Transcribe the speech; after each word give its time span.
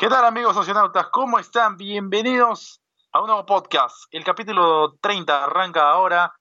¿Qué 0.00 0.08
tal 0.08 0.24
amigos 0.24 0.54
socionautas? 0.54 1.08
¿Cómo 1.08 1.38
están? 1.38 1.76
Bienvenidos 1.76 2.80
a 3.12 3.20
un 3.20 3.26
nuevo 3.26 3.44
podcast. 3.44 4.06
El 4.10 4.24
capítulo 4.24 4.94
30 4.98 5.44
arranca 5.44 5.90
ahora 5.90 6.32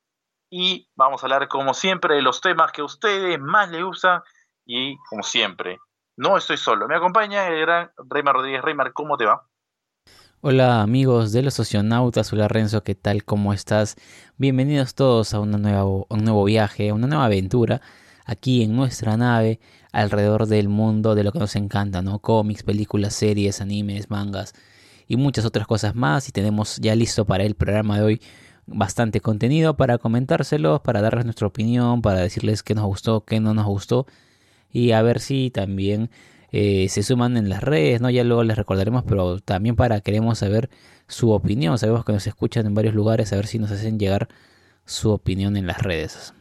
y 0.50 0.88
vamos 0.96 1.22
a 1.22 1.26
hablar 1.26 1.50
como 1.50 1.74
siempre 1.74 2.16
de 2.16 2.22
los 2.22 2.40
temas 2.40 2.72
que 2.72 2.80
a 2.80 2.86
ustedes 2.86 3.38
más 3.38 3.70
les 3.70 3.84
gustan 3.84 4.22
y 4.66 4.96
como 5.10 5.24
siempre, 5.24 5.78
no 6.16 6.38
estoy 6.38 6.56
solo. 6.56 6.88
Me 6.88 6.96
acompaña 6.96 7.50
el 7.50 7.60
gran 7.60 7.92
Reymar 8.10 8.36
Rodríguez. 8.36 8.62
Reymar, 8.62 8.94
¿cómo 8.94 9.18
te 9.18 9.26
va? 9.26 9.46
Hola 10.40 10.82
amigos 10.82 11.34
de 11.34 11.42
los 11.42 11.56
socionautas, 11.56 12.32
hola 12.32 12.48
Renzo, 12.48 12.86
¿qué 12.86 12.96
tal? 12.96 13.26
¿Cómo 13.26 13.52
estás? 13.52 13.98
Bienvenidos 14.38 14.96
todos 14.96 15.34
a, 15.34 15.42
una 15.42 15.58
nueva, 15.58 15.84
un 15.84 16.24
nuevo 16.24 16.46
viaje, 16.46 16.92
a 16.92 16.94
una 16.94 17.08
nueva 17.08 17.26
aventura 17.26 17.82
aquí 18.30 18.64
en 18.64 18.76
nuestra 18.76 19.18
nave 19.18 19.60
alrededor 19.92 20.46
del 20.46 20.70
mundo 20.70 21.16
de 21.16 21.24
lo 21.24 21.32
que 21.32 21.40
nos 21.40 21.56
encanta, 21.56 22.02
¿no? 22.02 22.20
Cómics, 22.20 22.64
películas, 22.64 23.16
series, 23.16 23.60
animes, 23.62 24.10
mangas 24.10 24.54
y 25.08 25.18
muchas 25.18 25.46
otras 25.46 25.66
cosas 25.68 25.96
más. 25.96 26.30
Y 26.30 26.32
tenemos 26.32 26.78
ya 26.78 26.96
listo 26.96 27.26
para 27.26 27.44
el 27.44 27.56
programa 27.56 27.98
de 27.98 28.04
hoy 28.04 28.22
bastante 28.68 29.20
contenido 29.20 29.76
para 29.76 29.98
comentárselos, 29.98 30.82
para 30.82 31.02
darles 31.02 31.26
nuestra 31.26 31.48
opinión, 31.48 32.02
para 32.04 32.20
decirles 32.20 32.62
qué 32.62 32.76
nos 32.76 32.86
gustó, 32.86 33.26
qué 33.26 33.40
no 33.40 33.54
nos 33.56 33.66
gustó 33.66 34.06
y 34.72 34.92
a 34.92 35.02
ver 35.02 35.20
si 35.20 35.50
también 35.50 36.12
eh, 36.52 36.88
se 36.90 37.04
suman 37.04 37.38
en 37.38 37.50
las 37.50 37.64
redes, 37.64 38.02
¿no? 38.02 38.10
Ya 38.10 38.24
luego 38.24 38.44
les 38.44 38.58
recordaremos, 38.58 39.04
pero 39.08 39.40
también 39.40 39.76
para 39.76 40.02
queremos 40.02 40.40
saber 40.40 40.70
su 41.08 41.32
opinión. 41.32 41.78
Sabemos 41.80 42.06
que 42.06 42.14
nos 42.14 42.28
escuchan 42.28 42.68
en 42.68 42.76
varios 42.76 42.94
lugares, 42.94 43.34
a 43.34 43.38
ver 43.38 43.48
si 43.48 43.60
nos 43.60 43.72
hacen 43.72 44.00
llegar 44.00 44.30
su 44.86 45.12
opinión 45.12 45.58
en 45.58 45.68
las 45.68 45.80
redes. 45.80 46.34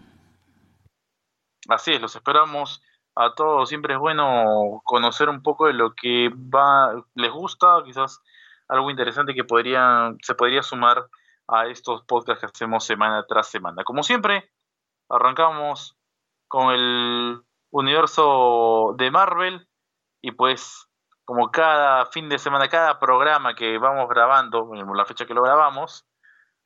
Así 1.69 1.93
es, 1.93 2.01
los 2.01 2.17
esperamos 2.17 2.83
a 3.15 3.35
todos. 3.35 3.69
Siempre 3.69 3.95
es 3.95 4.01
bueno 4.01 4.81
conocer 4.85 5.29
un 5.29 5.43
poco 5.43 5.67
de 5.67 5.75
lo 5.75 5.95
que 5.95 6.31
va, 6.31 6.95
les 7.15 7.31
gusta, 7.31 7.83
quizás 7.85 8.21
algo 8.69 8.91
interesante 8.91 9.35
que 9.35 9.45
podría, 9.45 10.13
se 10.23 10.35
podría 10.35 10.63
sumar 10.63 11.07
a 11.47 11.67
estos 11.67 12.05
podcasts 12.05 12.41
que 12.41 12.47
hacemos 12.47 12.85
semana 12.85 13.25
tras 13.27 13.49
semana. 13.49 13.85
Como 13.85 14.03
siempre, 14.03 14.51
arrancamos 15.09 15.97
con 16.47 16.73
el 16.73 17.43
universo 17.71 18.95
de 18.97 19.11
Marvel 19.11 19.69
y 20.23 20.33
pues 20.33 20.89
como 21.25 21.51
cada 21.51 22.07
fin 22.07 22.31
de 22.31 22.39
semana, 22.39 22.69
cada 22.69 22.99
programa 22.99 23.55
que 23.55 23.77
vamos 23.77 24.09
grabando, 24.09 24.71
la 24.95 25.05
fecha 25.05 25.27
que 25.27 25.35
lo 25.35 25.43
grabamos, 25.43 26.07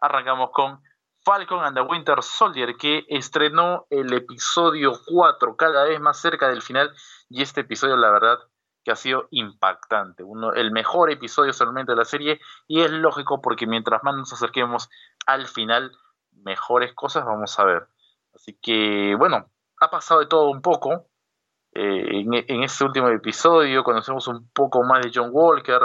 arrancamos 0.00 0.50
con 0.52 0.80
Falcon 1.24 1.64
and 1.64 1.76
the 1.76 1.82
Winter 1.82 2.22
Soldier, 2.22 2.76
que 2.76 3.04
estrenó 3.08 3.86
el 3.90 4.12
episodio 4.12 4.92
4, 5.06 5.56
cada 5.56 5.84
vez 5.84 6.00
más 6.00 6.20
cerca 6.20 6.48
del 6.48 6.62
final, 6.62 6.92
y 7.28 7.42
este 7.42 7.60
episodio, 7.60 7.96
la 7.96 8.10
verdad, 8.10 8.38
que 8.84 8.90
ha 8.90 8.96
sido 8.96 9.28
impactante, 9.30 10.24
uno, 10.24 10.52
el 10.52 10.72
mejor 10.72 11.10
episodio 11.10 11.52
solamente 11.52 11.92
de 11.92 11.96
la 11.96 12.04
serie, 12.04 12.40
y 12.66 12.80
es 12.80 12.90
lógico 12.90 13.40
porque 13.40 13.66
mientras 13.66 14.02
más 14.02 14.16
nos 14.16 14.32
acerquemos 14.32 14.90
al 15.26 15.46
final, 15.46 15.92
mejores 16.32 16.92
cosas 16.94 17.24
vamos 17.24 17.58
a 17.58 17.64
ver. 17.64 17.86
Así 18.34 18.58
que, 18.60 19.14
bueno, 19.16 19.48
ha 19.80 19.90
pasado 19.90 20.20
de 20.20 20.26
todo 20.26 20.50
un 20.50 20.62
poco. 20.62 21.06
Eh, 21.74 22.20
en, 22.20 22.34
en 22.34 22.62
este 22.64 22.84
último 22.84 23.08
episodio 23.08 23.84
conocemos 23.84 24.26
un 24.26 24.48
poco 24.50 24.82
más 24.82 25.02
de 25.02 25.12
John 25.14 25.30
Walker, 25.32 25.80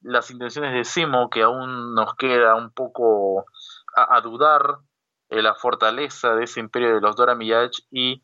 las 0.00 0.30
intenciones 0.30 0.74
de 0.74 0.84
Simo, 0.84 1.30
que 1.30 1.42
aún 1.42 1.94
nos 1.94 2.14
queda 2.16 2.56
un 2.56 2.70
poco 2.70 3.46
a, 3.96 4.20
dudar 4.20 4.78
de 5.28 5.42
la 5.42 5.54
fortaleza 5.54 6.34
de 6.34 6.44
ese 6.44 6.60
imperio 6.60 6.94
de 6.94 7.00
los 7.00 7.16
Dora 7.16 7.34
Milaje 7.34 7.82
y 7.90 8.22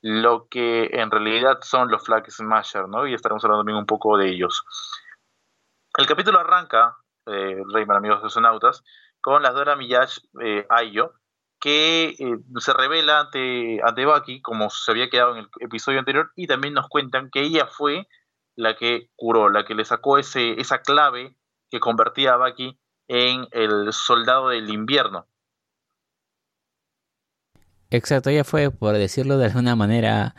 lo 0.00 0.48
que 0.48 0.90
en 0.92 1.10
realidad 1.10 1.58
son 1.62 1.90
los 1.90 2.04
Flag 2.04 2.30
Smasher, 2.30 2.88
¿no? 2.88 3.06
Y 3.06 3.14
estaremos 3.14 3.44
hablando 3.44 3.60
también 3.60 3.78
un 3.78 3.86
poco 3.86 4.18
de 4.18 4.28
ellos. 4.28 4.64
El 5.96 6.06
capítulo 6.06 6.40
arranca, 6.40 6.96
eh, 7.26 7.62
Reyman, 7.72 7.98
amigos 7.98 8.22
de 8.22 8.30
sonautas, 8.30 8.82
con 9.20 9.42
las 9.42 9.54
Dora 9.54 9.76
Milaje 9.76 10.20
eh, 10.40 10.66
Ayo, 10.68 11.12
que 11.60 12.16
eh, 12.18 12.38
se 12.58 12.72
revela 12.72 13.20
ante, 13.20 13.80
ante 13.84 14.04
como 14.42 14.68
se 14.70 14.90
había 14.90 15.08
quedado 15.08 15.32
en 15.32 15.38
el 15.38 15.48
episodio 15.60 16.00
anterior, 16.00 16.32
y 16.34 16.48
también 16.48 16.74
nos 16.74 16.88
cuentan 16.88 17.30
que 17.30 17.42
ella 17.42 17.66
fue 17.66 18.08
la 18.56 18.74
que 18.74 19.10
curó, 19.14 19.48
la 19.48 19.64
que 19.64 19.76
le 19.76 19.84
sacó 19.84 20.18
ese, 20.18 20.60
esa 20.60 20.82
clave 20.82 21.36
que 21.70 21.78
convertía 21.78 22.34
a 22.34 22.36
Bucky 22.36 22.78
en 23.08 23.46
El 23.52 23.92
Soldado 23.92 24.48
del 24.48 24.70
Invierno. 24.70 25.26
Exacto, 27.90 28.30
ella 28.30 28.44
fue, 28.44 28.70
por 28.70 28.96
decirlo 28.96 29.36
de 29.36 29.46
alguna 29.46 29.76
manera, 29.76 30.34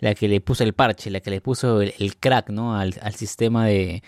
la 0.00 0.14
que 0.14 0.28
le 0.28 0.40
puso 0.40 0.64
el 0.64 0.74
parche, 0.74 1.10
la 1.10 1.20
que 1.20 1.30
le 1.30 1.40
puso 1.40 1.80
el, 1.80 2.16
crack 2.18 2.50
¿no? 2.50 2.76
al, 2.76 2.92
sistema 3.14 3.66
de, 3.66 4.02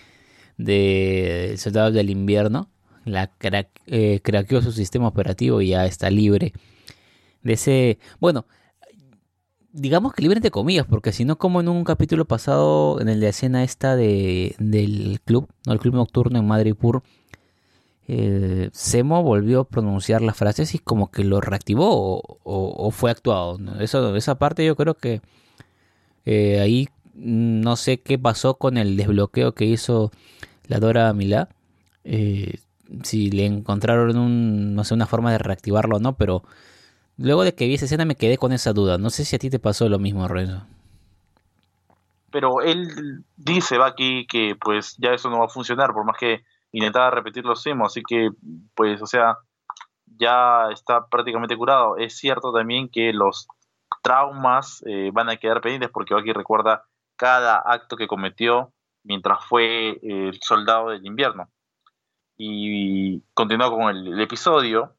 de 0.59 1.55
Soldados 1.59 1.95
del 1.95 2.11
Invierno. 2.11 2.69
La 3.05 3.29
crack, 3.29 3.69
eh, 3.87 4.21
craqueó 4.23 4.63
su 4.63 4.73
sistema 4.73 5.09
operativo 5.09 5.61
y 5.61 5.69
ya 5.69 5.87
está 5.87 6.11
libre 6.11 6.53
de 7.43 7.55
ese... 7.55 7.99
Bueno, 8.21 8.47
digamos 9.73 10.13
que 10.13 10.23
libre 10.23 10.39
entre 10.39 10.51
comillas, 10.51 10.87
porque 10.87 11.13
si 11.13 11.25
no, 11.25 11.37
como 11.39 11.61
en 11.61 11.69
un 11.69 11.85
capítulo 11.85 12.25
pasado, 12.27 13.01
en 13.01 13.09
el 13.09 13.21
de 13.21 13.29
escena 13.29 13.65
esta 13.65 13.97
de, 13.97 14.55
del 14.59 15.21
club, 15.25 15.49
¿no? 15.67 15.73
el 15.73 15.79
club 15.79 15.95
nocturno 15.95 16.39
en 16.39 16.47
Madripur, 16.47 17.03
eh, 18.15 18.69
Semo 18.75 19.23
volvió 19.23 19.61
a 19.61 19.65
pronunciar 19.65 20.21
las 20.21 20.37
frases 20.37 20.75
y 20.75 20.79
como 20.79 21.11
que 21.11 21.25
lo 21.25 21.41
reactivó 21.41 22.21
o, 22.45 22.91
fue 22.91 23.11
actuado. 23.11 23.59
Esa 23.81 24.35
parte 24.39 24.67
yo 24.67 24.77
creo 24.77 24.95
que 24.99 25.23
eh, 26.27 26.61
ahí 26.61 26.91
no 27.15 27.77
sé 27.77 28.03
qué 28.03 28.19
pasó 28.19 28.59
con 28.59 28.77
el 28.77 28.99
desbloqueo 28.99 29.53
que 29.53 29.65
hizo 29.65 30.11
la 30.67 30.79
Dora 30.79 31.11
Milá. 31.15 31.49
Eh, 32.05 32.59
si 33.03 33.31
le 33.31 33.47
encontraron 33.47 34.75
no 34.75 34.85
sé, 34.85 34.93
una 34.93 35.07
forma 35.07 35.33
de 35.33 35.39
reactivarlo 35.39 35.97
o 35.97 36.01
no, 36.01 36.15
pero 36.15 36.43
luego 37.17 37.45
de 37.45 37.55
que 37.55 37.67
vi 37.67 37.75
esa 37.75 37.87
escena 37.87 38.05
me 38.05 38.17
quedé 38.17 38.37
con 38.37 38.53
esa 38.53 38.75
duda. 38.75 38.99
No 38.99 39.09
sé 39.09 39.25
si 39.25 39.37
a 39.37 39.39
ti 39.39 39.49
te 39.49 39.59
pasó 39.59 39.89
lo 39.89 39.99
mismo, 39.99 40.29
Renzo. 40.29 40.67
Pero 42.31 42.61
él 42.61 43.25
dice, 43.39 43.79
va 43.79 43.87
aquí, 43.87 44.27
que 44.27 44.55
pues 44.61 44.97
ya 44.99 45.15
eso 45.15 45.31
no 45.31 45.39
va 45.39 45.47
a 45.47 45.49
funcionar, 45.49 45.95
por 45.95 46.05
más 46.05 46.19
que 46.19 46.45
intentaba 46.73 47.11
repetir 47.11 47.45
los 47.45 47.63
semos, 47.63 47.93
así 47.93 48.03
que, 48.07 48.31
pues, 48.75 49.01
o 49.03 49.07
sea, 49.07 49.39
ya 50.07 50.69
está 50.73 51.07
prácticamente 51.07 51.57
curado. 51.57 51.97
Es 51.97 52.17
cierto 52.17 52.53
también 52.53 52.89
que 52.89 53.13
los 53.13 53.47
traumas 54.03 54.83
eh, 54.87 55.11
van 55.13 55.29
a 55.29 55.37
quedar 55.37 55.61
pendientes 55.61 55.91
porque 55.93 56.15
aquí 56.15 56.33
recuerda 56.33 56.85
cada 57.17 57.59
acto 57.59 57.97
que 57.97 58.09
cometió 58.09 58.73
mientras 59.05 59.45
fue 59.47 59.99
el 60.03 60.39
soldado 60.43 60.91
del 60.91 61.05
invierno. 61.07 61.49
Y 62.37 63.23
continuando 63.35 63.77
con 63.77 63.97
el, 63.97 64.21
episodio, 64.21 64.97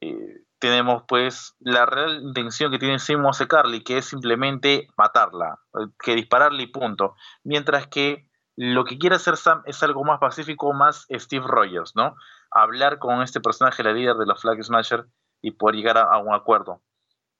eh, 0.00 0.42
tenemos 0.58 1.04
pues 1.06 1.54
la 1.60 1.86
real 1.86 2.22
intención 2.22 2.70
que 2.70 2.78
tiene 2.78 2.98
Simo 2.98 3.30
hacia 3.30 3.46
Carly, 3.46 3.82
que 3.82 3.98
es 3.98 4.06
simplemente 4.06 4.88
matarla, 4.96 5.58
que 6.02 6.14
dispararle 6.14 6.64
y 6.64 6.66
punto. 6.66 7.14
Mientras 7.44 7.86
que 7.86 8.28
lo 8.56 8.84
que 8.84 8.98
quiere 8.98 9.16
hacer 9.16 9.36
Sam 9.36 9.62
es 9.66 9.82
algo 9.82 10.02
más 10.04 10.18
pacífico, 10.18 10.72
más 10.72 11.06
Steve 11.10 11.46
Rogers, 11.46 11.94
¿no? 11.94 12.16
Hablar 12.50 12.98
con 12.98 13.22
este 13.22 13.40
personaje, 13.40 13.82
la 13.82 13.92
líder 13.92 14.16
de 14.16 14.26
los 14.26 14.40
Flag 14.40 14.62
Smasher, 14.62 15.06
y 15.42 15.52
poder 15.52 15.76
llegar 15.76 15.98
a, 15.98 16.18
un 16.18 16.34
acuerdo. 16.34 16.82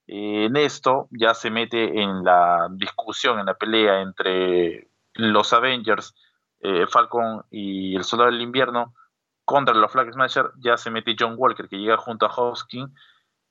en 0.06 0.56
esto 0.56 1.08
ya 1.10 1.34
se 1.34 1.50
mete 1.50 2.00
en 2.00 2.22
la 2.22 2.68
discusión, 2.72 3.40
en 3.40 3.46
la 3.46 3.54
pelea 3.54 4.02
entre 4.02 4.88
los 5.14 5.52
Avengers, 5.52 6.14
eh, 6.60 6.86
Falcon 6.86 7.44
y 7.50 7.96
el 7.96 8.04
Soldado 8.04 8.30
del 8.30 8.40
Invierno 8.40 8.94
contra 9.44 9.74
los 9.74 9.92
Flag 9.92 10.12
Smasher, 10.12 10.50
ya 10.58 10.76
se 10.76 10.90
mete 10.90 11.16
John 11.18 11.34
Walker, 11.38 11.68
que 11.68 11.78
llega 11.78 11.96
junto 11.96 12.26
a 12.26 12.34
Hoskin, 12.34 12.92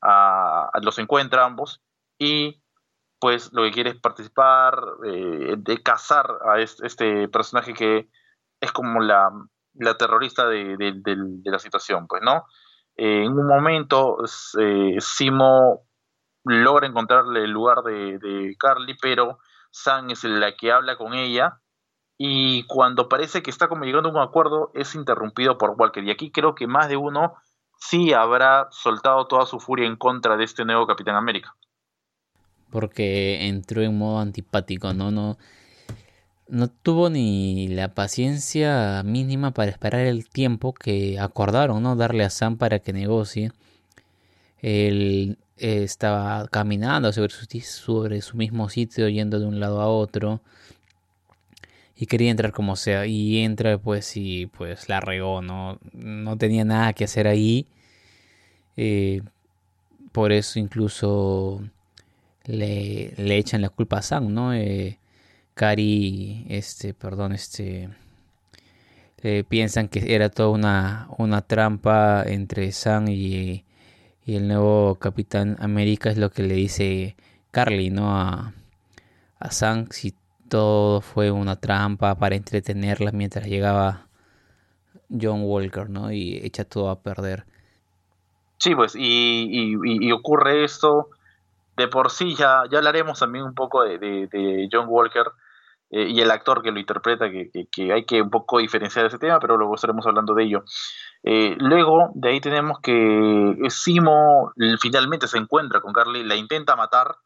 a, 0.02 0.70
los 0.82 1.00
encuentra 1.00 1.46
ambos, 1.46 1.82
y 2.20 2.62
pues 3.26 3.52
lo 3.54 3.64
que 3.64 3.72
quiere 3.72 3.90
es 3.90 3.96
participar, 3.96 4.80
eh, 5.04 5.56
de 5.58 5.82
cazar 5.82 6.38
a 6.48 6.60
este, 6.60 7.28
personaje 7.28 7.74
que 7.74 8.08
es 8.62 8.72
como 8.72 9.00
la, 9.00 9.32
terrorista 9.98 10.48
de, 10.48 11.42
la 11.44 11.58
situación, 11.58 12.06
pues, 12.06 12.22
¿no? 12.22 12.46
Eh, 12.96 13.24
en 13.24 13.32
un 13.32 13.48
momento, 13.48 14.18
eh, 14.60 14.98
Simo 15.00 15.88
logra 16.44 16.86
encontrarle 16.86 17.46
el 17.46 17.50
lugar 17.50 17.82
de, 17.82 18.56
Carly, 18.60 18.96
pero 19.02 19.40
Sam 19.72 20.12
es 20.12 20.24
la 20.26 20.56
que 20.56 20.72
habla 20.72 20.96
con 20.96 21.16
ella 21.16 21.60
y 22.20 22.68
cuando 22.68 23.10
parece 23.10 23.42
que 23.42 23.50
está 23.50 23.68
como 23.68 23.86
llegando 23.86 24.10
a 24.10 24.12
un 24.12 24.20
acuerdo 24.20 24.70
es 24.76 24.94
interrumpido 24.94 25.58
por 25.58 25.72
Walker. 25.72 26.04
Y 26.04 26.12
aquí 26.12 26.32
creo 26.32 26.54
que 26.54 26.68
más 26.68 26.90
de 26.90 26.98
uno 26.98 27.34
sí 27.80 28.14
habrá 28.14 28.68
soltado 28.70 29.26
toda 29.26 29.48
su 29.48 29.60
furia 29.60 29.88
en 29.88 29.96
contra 29.96 30.38
de 30.38 30.44
este 30.44 30.64
nuevo 30.64 30.86
Capitán 30.86 31.16
América 31.16 31.56
porque 32.76 33.48
entró 33.48 33.84
en 33.84 33.98
modo 33.98 34.20
antipático, 34.20 34.94
¿no? 34.94 35.10
No, 35.10 35.38
no 36.50 36.68
tuvo 36.68 37.10
ni 37.10 37.70
la 37.70 37.94
paciencia 37.94 39.02
mínima 39.06 39.52
para 39.52 39.72
esperar 39.72 40.02
el 40.02 40.28
tiempo 40.28 40.74
que 40.74 41.18
acordaron, 41.18 41.82
¿no? 41.82 41.96
Darle 41.96 42.26
a 42.26 42.30
Sam 42.30 42.58
para 42.58 42.80
que 42.80 42.92
negocie. 42.92 43.54
Él 44.62 45.38
eh, 45.58 45.84
estaba 45.84 46.50
caminando 46.50 47.14
sobre 47.14 47.32
su, 47.32 47.46
sobre 47.62 48.22
su 48.22 48.36
mismo 48.36 48.68
sitio, 48.68 49.08
yendo 49.08 49.40
de 49.40 49.46
un 49.46 49.62
lado 49.62 49.80
a 49.80 49.88
otro. 49.88 50.42
y 51.96 52.08
quería 52.08 52.32
entrar 52.32 52.52
como 52.52 52.76
sea 52.76 53.06
y 53.06 53.40
entra 53.40 53.78
pues 53.78 54.18
y 54.18 54.48
pues 54.48 54.90
la 54.90 55.00
regó, 55.00 55.42
no, 55.42 55.80
no 55.94 56.38
tenía 56.38 56.66
nada 56.66 56.92
que 56.92 57.06
hacer 57.06 57.26
ahí. 57.28 57.68
Eh, 58.76 59.22
por 60.12 60.34
eso 60.34 60.60
incluso 60.60 61.62
le, 62.46 63.14
le, 63.18 63.38
echan 63.38 63.62
la 63.62 63.70
culpa 63.70 64.00
a 64.00 64.02
Sam, 64.02 64.34
¿no? 64.34 64.54
Eh, 64.54 65.00
Cari, 65.54 66.46
este, 66.50 66.94
perdón, 66.94 67.34
este, 67.34 67.90
eh, 69.24 69.44
piensan 69.48 69.88
que 69.88 70.14
era 70.16 70.30
toda 70.30 70.50
una, 70.50 71.08
una 71.18 71.42
trampa 71.42 72.24
entre 72.26 72.72
Sam 72.72 73.08
y, 73.10 73.64
y, 74.26 74.36
el 74.36 74.48
nuevo 74.48 74.96
Capitán 74.96 75.58
América, 75.60 76.10
es 76.10 76.18
lo 76.18 76.30
que 76.32 76.44
le 76.44 76.56
dice 76.56 77.16
Carly, 77.52 77.90
¿no? 77.90 78.18
A, 78.18 78.54
a 79.40 79.52
Sam, 79.52 79.88
si 79.92 80.14
todo 80.50 81.02
fue 81.02 81.32
una 81.32 81.56
trampa 81.56 82.16
para 82.16 82.36
entretenerla 82.36 83.12
mientras 83.12 83.48
llegaba 83.48 84.08
John 85.10 85.42
Walker, 85.44 85.90
¿no? 85.90 86.12
Y 86.12 86.38
echa 86.44 86.64
todo 86.66 86.90
a 86.90 87.02
perder. 87.02 87.46
Sí, 88.58 88.74
pues, 88.76 88.96
y, 88.96 89.76
y, 89.84 90.12
ocurre 90.12 90.64
esto. 90.64 91.10
De 91.76 91.88
por 91.88 92.12
sí, 92.12 92.36
ya, 92.36 92.64
ya 92.70 92.78
hablaremos 92.78 93.20
también 93.20 93.44
un 93.46 93.54
poco 93.54 93.84
de, 93.84 94.70
John 94.72 94.86
Walker 94.88 95.26
eh, 95.90 96.08
y 96.10 96.22
el 96.22 96.32
actor 96.32 96.62
que 96.62 96.72
lo 96.72 96.80
interpreta, 96.80 97.30
que, 97.30 97.50
que, 97.72 97.94
hay 97.94 98.06
que 98.06 98.22
un 98.22 98.30
poco 98.30 98.60
diferenciar 98.60 99.06
ese 99.06 99.20
tema, 99.20 99.40
pero 99.40 99.58
luego 99.58 99.76
estaremos 99.76 100.06
hablando 100.08 100.34
de 100.34 100.44
ello. 100.44 100.64
Eh, 101.24 101.56
luego, 101.60 102.12
de 102.14 102.30
ahí 102.30 102.40
tenemos 102.40 102.80
que 102.80 103.58
Simo 103.70 104.54
finalmente 104.80 105.28
se 105.28 105.38
encuentra 105.38 105.82
con 105.82 105.92
Carly, 105.92 106.24
la 106.24 106.36
intenta 106.36 106.76
matar, 106.76 107.18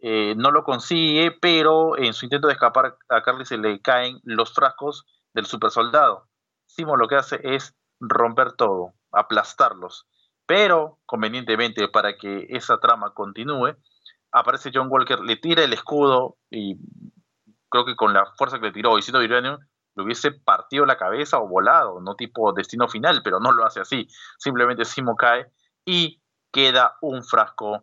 eh, 0.00 0.34
no 0.36 0.50
lo 0.50 0.64
consigue, 0.64 1.30
pero 1.30 1.96
en 1.96 2.12
su 2.12 2.26
intento 2.26 2.48
de 2.48 2.54
escapar 2.54 2.98
a 3.08 3.22
Carly 3.22 3.46
se 3.46 3.58
le 3.58 3.80
caen 3.80 4.20
los 4.24 4.52
frascos 4.52 5.06
del 5.32 5.46
super 5.46 5.70
soldado. 5.70 6.28
Simo 6.66 6.96
lo 6.96 7.08
que 7.08 7.16
hace 7.16 7.40
es 7.42 7.74
romper 8.00 8.52
todo, 8.52 8.92
aplastarlos. 9.12 10.06
Pero, 10.46 10.98
convenientemente, 11.06 11.88
para 11.88 12.16
que 12.16 12.46
esa 12.50 12.78
trama 12.78 13.14
continúe, 13.14 13.76
aparece 14.32 14.70
John 14.74 14.88
Walker, 14.90 15.20
le 15.20 15.36
tira 15.36 15.62
el 15.64 15.72
escudo 15.72 16.36
y 16.50 16.76
creo 17.70 17.84
que 17.84 17.96
con 17.96 18.12
la 18.12 18.26
fuerza 18.36 18.58
que 18.58 18.66
le 18.66 18.72
tiró 18.72 18.98
y 18.98 19.02
siendo 19.02 19.20
Vibranium, 19.20 19.58
le 19.96 20.02
hubiese 20.02 20.32
partido 20.32 20.86
la 20.86 20.96
cabeza 20.96 21.38
o 21.38 21.48
volado, 21.48 22.00
no 22.00 22.16
tipo 22.16 22.52
destino 22.52 22.88
final, 22.88 23.22
pero 23.22 23.38
no 23.40 23.52
lo 23.52 23.64
hace 23.64 23.80
así. 23.80 24.08
Simplemente 24.38 24.84
Simo 24.84 25.16
cae 25.16 25.46
y 25.84 26.20
queda 26.52 26.96
un 27.00 27.22
frasco 27.22 27.82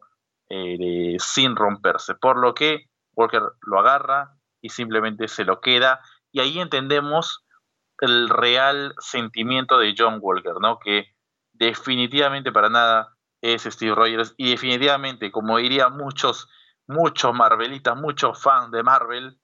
eh, 0.50 1.16
sin 1.20 1.56
romperse. 1.56 2.16
Por 2.16 2.38
lo 2.38 2.54
que 2.54 2.90
Walker 3.16 3.44
lo 3.62 3.80
agarra 3.80 4.36
y 4.62 4.70
simplemente 4.70 5.28
se 5.28 5.46
lo 5.46 5.62
queda. 5.62 6.02
Y 6.32 6.42
ahí 6.42 6.60
entendemos 6.60 7.46
el 8.00 8.30
real 8.30 8.94
sentimiento 9.00 9.78
de 9.78 9.94
John 9.98 10.20
Walker, 10.22 10.56
¿no? 10.60 10.80
Que 10.80 11.14
definitivamente 11.62 12.52
para 12.52 12.70
nada 12.70 13.16
es 13.40 13.64
Steve 13.64 13.94
Rogers 13.94 14.34
y 14.36 14.50
definitivamente, 14.50 15.32
como 15.32 15.58
dirían 15.58 15.96
muchos, 15.96 16.50
muchos 16.88 17.36
Marvelitas, 17.36 17.96
muchos 17.96 18.42
fans 18.42 18.72
de 18.72 18.82
Marvel, 18.82 19.40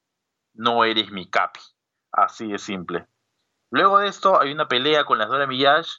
no 0.55 0.83
eres 0.83 1.11
mi 1.11 1.29
capi. 1.29 1.59
Así 2.11 2.47
de 2.47 2.57
simple. 2.57 3.07
Luego 3.69 3.99
de 3.99 4.07
esto 4.07 4.41
hay 4.41 4.51
una 4.51 4.67
pelea 4.67 5.05
con 5.05 5.19
las 5.19 5.29
Dora 5.29 5.45
Millaje 5.45 5.91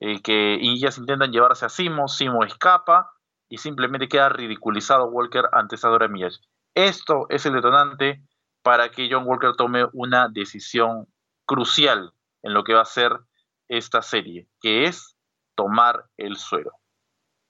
eh, 0.00 0.22
que 0.22 0.54
ellas 0.54 0.96
intentan 0.96 1.32
llevarse 1.32 1.66
a 1.66 1.68
Simo, 1.68 2.08
Simo 2.08 2.44
escapa 2.44 3.12
y 3.50 3.58
simplemente 3.58 4.08
queda 4.08 4.30
ridiculizado 4.30 5.10
Walker 5.10 5.50
ante 5.52 5.74
esa 5.74 5.88
Dora 5.88 6.08
Millaje. 6.08 6.38
Esto 6.74 7.26
es 7.28 7.44
el 7.44 7.52
detonante 7.52 8.22
para 8.62 8.90
que 8.90 9.08
John 9.10 9.26
Walker 9.26 9.52
tome 9.54 9.86
una 9.92 10.28
decisión 10.28 11.08
crucial 11.44 12.14
en 12.42 12.54
lo 12.54 12.64
que 12.64 12.72
va 12.72 12.82
a 12.82 12.86
ser 12.86 13.18
esta 13.68 14.00
serie, 14.00 14.48
que 14.62 14.84
es 14.84 15.17
tomar 15.58 16.04
el 16.16 16.36
suero. 16.36 16.70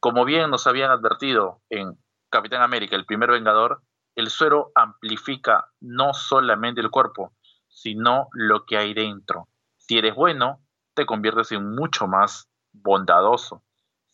Como 0.00 0.25
bien 0.25 0.50
nos 0.50 0.66
habían 0.66 0.90
advertido 0.90 1.60
en 1.69 1.93
Capitán 2.31 2.62
América, 2.62 2.96
el 2.96 3.05
primer 3.05 3.31
Vengador, 3.31 3.82
el 4.14 4.31
suero 4.31 4.72
amplifica 4.75 5.66
no 5.81 6.14
solamente 6.14 6.81
el 6.81 6.90
cuerpo, 6.90 7.34
sino 7.69 8.28
lo 8.32 8.64
que 8.64 8.78
hay 8.78 8.94
dentro. 8.94 9.49
Si 9.76 9.99
eres 9.99 10.14
bueno, 10.14 10.62
te 10.94 11.05
conviertes 11.05 11.52
en 11.52 11.75
mucho 11.75 12.06
más 12.06 12.49
bondadoso. 12.72 13.62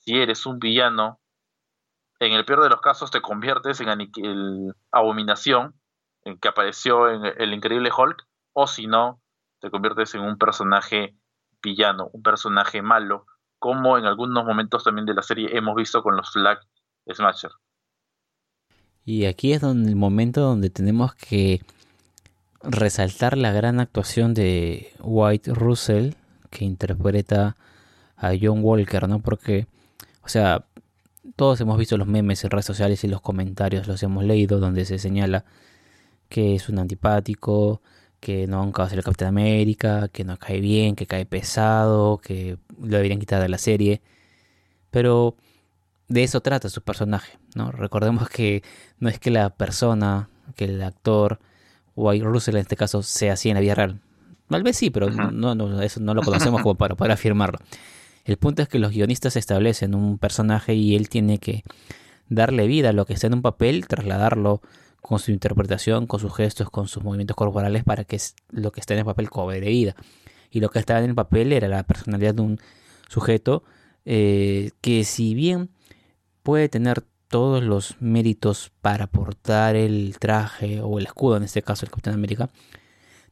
Si 0.00 0.19
eres 0.19 0.44
un 0.44 0.58
villano, 0.58 1.20
en 2.19 2.32
el 2.32 2.44
peor 2.44 2.64
de 2.64 2.70
los 2.70 2.81
casos 2.81 3.12
te 3.12 3.23
conviertes 3.23 3.81
en 3.81 4.75
abominación 4.91 5.81
que 6.41 6.49
apareció 6.49 7.08
en 7.11 7.26
el 7.41 7.52
increíble 7.55 7.93
Hulk, 7.96 8.26
o 8.55 8.67
si 8.67 8.88
no, 8.88 9.23
te 9.61 9.70
conviertes 9.70 10.17
en 10.17 10.23
un 10.23 10.37
personaje 10.37 11.17
villano, 11.62 12.11
un 12.12 12.23
personaje 12.25 12.82
malo, 12.82 13.26
como 13.65 13.97
en 13.97 14.05
algunos 14.05 14.45
momentos 14.45 14.85
también 14.85 15.07
de 15.07 15.15
la 15.15 15.23
serie 15.23 15.57
hemos 15.57 15.75
visto 15.75 16.03
con 16.03 16.19
los 16.19 16.31
Flag 16.31 16.59
Smasher. 17.11 17.51
Y 19.07 19.25
aquí 19.25 19.55
es 19.55 19.63
donde 19.63 19.89
el 19.89 19.97
momento 19.97 20.43
donde 20.43 20.69
tenemos 20.69 21.15
que 21.15 21.63
resaltar 22.63 23.39
la 23.39 23.53
gran 23.53 23.81
actuación 23.81 24.35
de 24.35 24.93
White 25.01 25.55
Russell, 25.55 26.13
que 26.51 26.67
interpreta 26.67 27.57
a 28.19 28.33
John 28.39 28.59
Walker, 28.63 29.09
¿no? 29.09 29.21
Porque, 29.21 29.67
o 30.21 30.29
sea, 30.29 30.67
todos 31.35 31.59
hemos 31.63 31.79
visto 31.79 31.97
los 31.97 32.07
memes 32.07 32.45
en 32.45 32.51
redes 32.51 32.67
sociales 32.67 33.03
y 33.03 33.09
los 33.09 33.23
comentarios 33.23 33.89
los 33.89 34.03
hemos 34.03 34.25
leído 34.25 34.61
donde 34.61 34.85
se 34.85 34.99
señala 34.99 35.47
que 36.29 36.55
es 36.55 36.69
un 36.69 36.81
antipático, 36.81 37.81
que 38.25 38.47
no 38.47 38.65
nunca 38.65 38.82
va 38.82 38.87
a 38.87 38.88
ser 38.88 38.99
el 38.99 39.05
Capitán 39.05 39.29
América, 39.29 40.09
que 40.09 40.25
no 40.25 40.38
cae 40.38 40.59
bien, 40.59 40.97
que 40.97 41.06
cae 41.06 41.26
pesado, 41.26 42.17
que 42.19 42.56
lo 42.81 42.97
deberían 42.97 43.21
quitar 43.21 43.43
de 43.43 43.50
la 43.50 43.59
serie. 43.59 44.00
Pero 44.91 45.37
de 46.09 46.23
eso 46.25 46.41
trata 46.41 46.71
su 46.71 46.81
personaje, 46.81 47.38
¿no? 47.55 47.71
Recordemos 47.71 48.31
que 48.31 48.62
no 48.99 49.11
es 49.11 49.19
que 49.19 49.31
la 49.31 49.50
persona, 49.50 50.31
que 50.56 50.65
el 50.65 50.82
actor, 50.82 51.38
White 51.97 52.25
Russell 52.25 52.55
en 52.55 52.62
este 52.62 52.76
caso, 52.76 53.03
sea 53.03 53.35
así 53.35 53.50
en 53.50 53.56
la 53.56 53.61
vida 53.61 53.75
real. 53.75 54.00
Tal 54.49 54.62
vez 54.62 54.79
sí, 54.79 54.88
pero 54.88 55.11
no, 55.11 55.55
no, 55.55 55.82
eso 55.82 56.00
no 56.00 56.15
lo 56.15 56.23
conocemos 56.23 56.62
como 56.62 56.77
para 56.77 56.94
poder 56.94 57.12
afirmarlo. 57.12 57.59
El 58.25 58.38
punto 58.38 58.62
es 58.62 58.69
que 58.69 58.79
los 58.79 58.93
guionistas 58.93 59.37
establecen 59.37 59.94
un 59.94 60.17
personaje 60.17 60.73
y 60.73 60.97
él 60.97 61.11
tiene 61.11 61.37
que 61.37 61.62
darle 62.31 62.67
vida 62.67 62.88
a 62.88 62.93
lo 62.94 63.05
que 63.05 63.12
está 63.12 63.27
en 63.27 63.35
un 63.35 63.43
papel, 63.43 63.87
trasladarlo 63.87 64.62
con 65.06 65.19
su 65.19 65.33
interpretación, 65.33 66.06
con 66.06 66.19
sus 66.19 66.35
gestos, 66.35 66.71
con 66.71 66.89
sus 66.89 67.05
movimientos 67.05 67.37
corporales 67.37 67.85
para 67.85 68.05
que 68.05 68.19
lo 68.49 68.73
que 68.73 68.81
está 68.81 68.95
en 68.95 69.01
el 69.01 69.05
papel 69.05 69.29
cobre 69.29 69.61
vida. 69.61 69.95
Y 70.51 70.61
lo 70.61 70.71
que 70.71 70.79
estaba 70.79 71.01
en 71.01 71.11
el 71.11 71.15
papel 71.15 71.53
era 71.53 71.69
la 71.69 71.83
personalidad 71.83 72.34
de 72.34 72.41
un 72.41 72.58
sujeto 73.11 73.65
eh, 74.06 74.70
que 74.81 75.05
si 75.05 75.34
bien 75.34 75.69
puede 76.43 76.70
tener 76.70 77.05
todos 77.29 77.63
los 77.63 78.01
méritos 78.01 78.73
para 78.81 79.06
portar 79.06 79.77
el 79.77 80.17
traje 80.19 80.81
o 80.81 80.99
el 80.99 81.05
escudo, 81.05 81.37
en 81.37 81.43
este 81.43 81.61
caso 81.61 81.84
el 81.84 81.91
Capitán 81.91 82.15
América, 82.15 82.49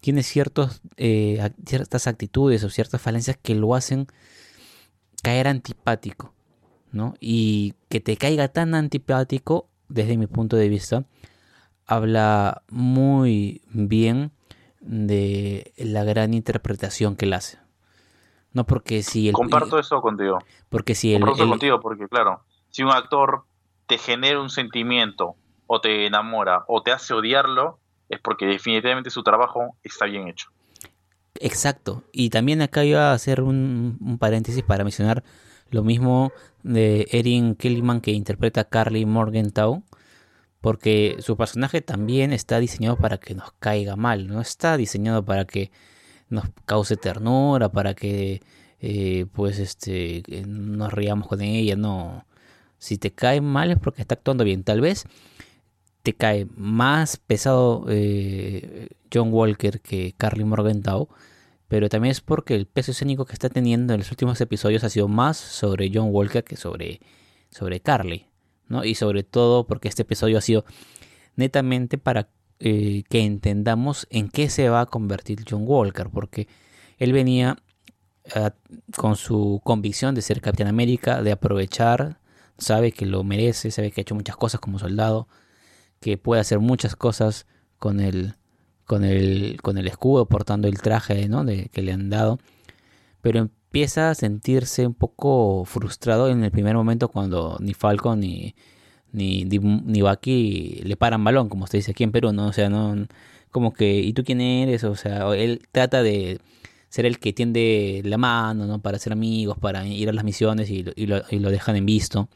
tiene 0.01 0.23
ciertos, 0.23 0.83
eh, 0.99 1.53
ciertas 1.65 2.07
actitudes 2.07 2.65
o 2.65 2.69
ciertas 2.69 3.01
falencias 3.01 3.39
que 3.41 3.55
lo 3.55 3.75
hacen 3.75 4.09
caer 5.23 5.49
antipático, 5.49 6.35
¿no? 6.91 7.15
Y 7.19 7.73
que 7.89 8.01
te 8.01 8.19
caiga 8.19 8.49
tan 8.49 8.75
antipático, 8.75 9.71
desde 9.89 10.19
mi 10.19 10.27
punto 10.27 10.57
de 10.57 10.69
vista, 10.69 11.07
habla 11.87 12.63
muy 12.69 13.63
bien 13.69 14.33
de 14.81 15.73
la 15.77 16.05
gran 16.05 16.35
interpretación 16.35 17.17
que 17.17 17.27
él 17.27 17.33
hace. 17.35 17.59
No 18.53 18.65
porque 18.65 19.03
si 19.03 19.29
el, 19.29 19.35
Comparto 19.35 19.79
eso 19.79 20.01
contigo. 20.03 20.39
Porque 20.69 20.95
si 20.95 21.15
el, 21.15 21.23
Comparto 21.23 21.49
contigo 21.49 21.81
porque 21.81 22.09
claro, 22.09 22.43
si 22.71 22.83
un 22.83 22.91
actor 22.91 23.45
te 23.87 23.99
genera 23.99 24.41
un 24.41 24.51
sentimiento 24.51 25.37
o 25.67 25.81
te 25.81 26.07
enamora 26.07 26.65
o 26.69 26.83
te 26.83 26.93
hace 26.93 27.15
odiarlo, 27.15 27.79
es 28.09 28.21
porque 28.21 28.47
definitivamente 28.47 29.11
su 29.11 29.23
trabajo 29.23 29.77
está 29.83 30.07
bien 30.07 30.29
hecho. 30.29 30.51
Exacto. 31.41 32.05
Y 32.13 32.31
también 32.31 32.63
acá 32.63 32.85
iba 32.85 33.11
a 33.11 33.15
hacer 33.15 33.43
un, 33.43 34.19
paréntesis 34.21 34.63
para 34.63 34.85
mencionar 34.85 35.25
lo 35.71 35.83
mismo 35.83 36.31
de 36.63 37.09
Erin 37.11 37.55
Kellyman 37.55 38.01
que 38.01 38.13
interpreta 38.13 38.63
a 38.63 38.65
Carly 38.65 39.07
Morgenthau. 39.07 39.83
Porque 40.63 41.17
su 41.21 41.37
personaje 41.37 41.83
también 41.83 42.33
está 42.33 42.59
diseñado 42.61 42.97
para 42.97 43.19
que 43.19 43.35
nos 43.35 43.53
caiga 43.59 43.97
mal, 43.97 44.29
no 44.29 44.41
está 44.41 44.79
diseñado 44.79 45.23
para 45.25 45.45
que 45.45 45.71
nos 46.31 46.47
cause 46.65 46.97
ternura, 46.97 47.71
para 47.71 47.93
que 47.95 48.41
eh, 48.81 49.27
pues 49.33 49.59
este 49.59 50.23
nos 50.47 50.93
riamos 50.95 51.29
con 51.29 51.43
ella, 51.43 51.77
no. 51.77 52.25
Si 52.79 52.97
te 52.97 53.13
cae 53.13 53.43
mal 53.43 53.71
es 53.71 53.79
porque 53.79 54.01
está 54.01 54.15
actuando 54.15 54.45
bien. 54.45 54.65
Tal 54.65 54.81
vez 54.81 55.05
te 56.03 56.15
cae 56.15 56.47
más 56.57 57.19
pesado 57.19 57.85
eh, 57.91 58.89
John 59.13 59.29
Walker 59.33 59.81
que 59.81 60.15
Carly 60.17 60.45
Morgenthau 60.45 61.09
pero 61.73 61.89
también 61.89 62.11
es 62.13 62.21
porque 62.21 62.55
el 62.55 62.67
peso 62.67 62.91
escénico 62.91 63.25
que 63.25 63.33
está 63.33 63.49
teniendo 63.49 63.95
en 63.95 64.01
los 64.01 64.11
últimos 64.11 64.39
episodios 64.43 64.85
ha 64.85 64.91
sido 64.91 65.09
más 65.09 65.39
sobre 65.39 65.91
John 65.91 66.09
Walker 66.11 66.45
que 66.45 66.55
sobre, 66.55 67.01
sobre 67.49 67.81
Carly, 67.81 68.27
Y 68.85 68.95
sobre 68.95 69.23
todo 69.23 69.67
porque 69.67 69.89
este 69.89 70.03
episodio 70.03 70.39
ha 70.39 70.41
sido 70.41 70.65
netamente 71.37 71.99
para 71.99 72.29
eh, 72.59 73.05
que 73.09 73.25
entendamos 73.25 74.07
en 74.11 74.29
qué 74.29 74.49
se 74.49 74.69
va 74.69 74.83
a 74.83 74.87
convertir 74.87 75.45
John 75.49 75.65
Walker, 75.67 76.11
porque 76.11 76.47
él 76.99 77.13
venía 77.13 77.59
ah, 78.35 78.55
con 78.97 79.17
su 79.17 79.61
convicción 79.65 80.15
de 80.15 80.23
ser 80.23 80.41
Capitán 80.41 80.69
América, 80.69 81.23
de 81.23 81.33
aprovechar, 81.33 82.21
sabe 82.59 82.93
que 82.93 83.07
lo 83.07 83.25
merece, 83.25 83.71
sabe 83.71 83.91
que 83.91 84.01
ha 84.01 84.03
hecho 84.03 84.15
muchas 84.15 84.37
cosas 84.37 84.61
como 84.61 84.79
soldado, 84.79 85.29
que 86.01 86.19
puede 86.19 86.41
hacer 86.41 86.61
muchas 86.61 86.95
cosas 86.95 87.47
con 87.79 88.01
el, 88.01 88.37
con 88.85 89.05
el, 89.05 89.59
con 89.63 89.79
el 89.79 89.89
escudo, 89.89 90.27
portando 90.27 90.69
el 90.69 90.81
traje 90.81 91.29
¿no? 91.29 91.45
de, 91.45 91.69
que 91.71 91.83
le 91.83 91.93
han 91.93 92.11
dado, 92.11 92.39
pero 93.21 93.51
empieza 93.73 94.11
a 94.11 94.15
sentirse 94.15 94.87
un 94.87 94.93
poco 94.93 95.65
frustrado 95.65 96.29
en 96.29 96.45
el 96.45 96.51
primer 96.51 96.75
momento 96.77 97.09
cuando 97.09 97.57
ni 97.59 97.73
Falcon 97.73 98.21
ni, 98.21 98.55
ni, 99.13 99.45
ni 99.47 100.03
Baki 100.03 100.83
le 100.85 100.95
paran 100.99 101.25
balón, 101.25 101.49
como 101.49 101.67
se 101.67 101.79
dice 101.79 101.93
aquí 101.93 102.05
en 102.05 102.13
Perú, 102.13 102.35
¿no? 102.35 102.49
O 102.49 102.53
sea, 102.53 102.69
no, 102.69 103.07
como 103.51 103.73
que, 103.73 104.01
¿y 104.01 104.13
tú 104.13 104.25
quién 104.25 104.43
eres? 104.43 104.85
O 104.85 104.95
sea, 104.95 105.27
él 105.35 105.67
trata 105.73 106.03
de 106.03 106.39
ser 106.91 107.07
el 107.07 107.19
que 107.19 107.33
tiende 107.33 108.03
la 108.05 108.19
mano, 108.19 108.67
¿no? 108.67 108.83
Para 108.83 108.99
ser 108.99 109.15
amigos, 109.15 109.57
para 109.59 109.87
ir 109.87 110.11
a 110.11 110.13
las 110.13 110.25
misiones 110.25 110.69
y, 110.69 110.85
y, 110.95 111.07
lo, 111.07 111.23
y 111.31 111.39
lo, 111.39 111.51
dejan 111.51 111.77
en 111.77 111.87
visto. 111.87 112.29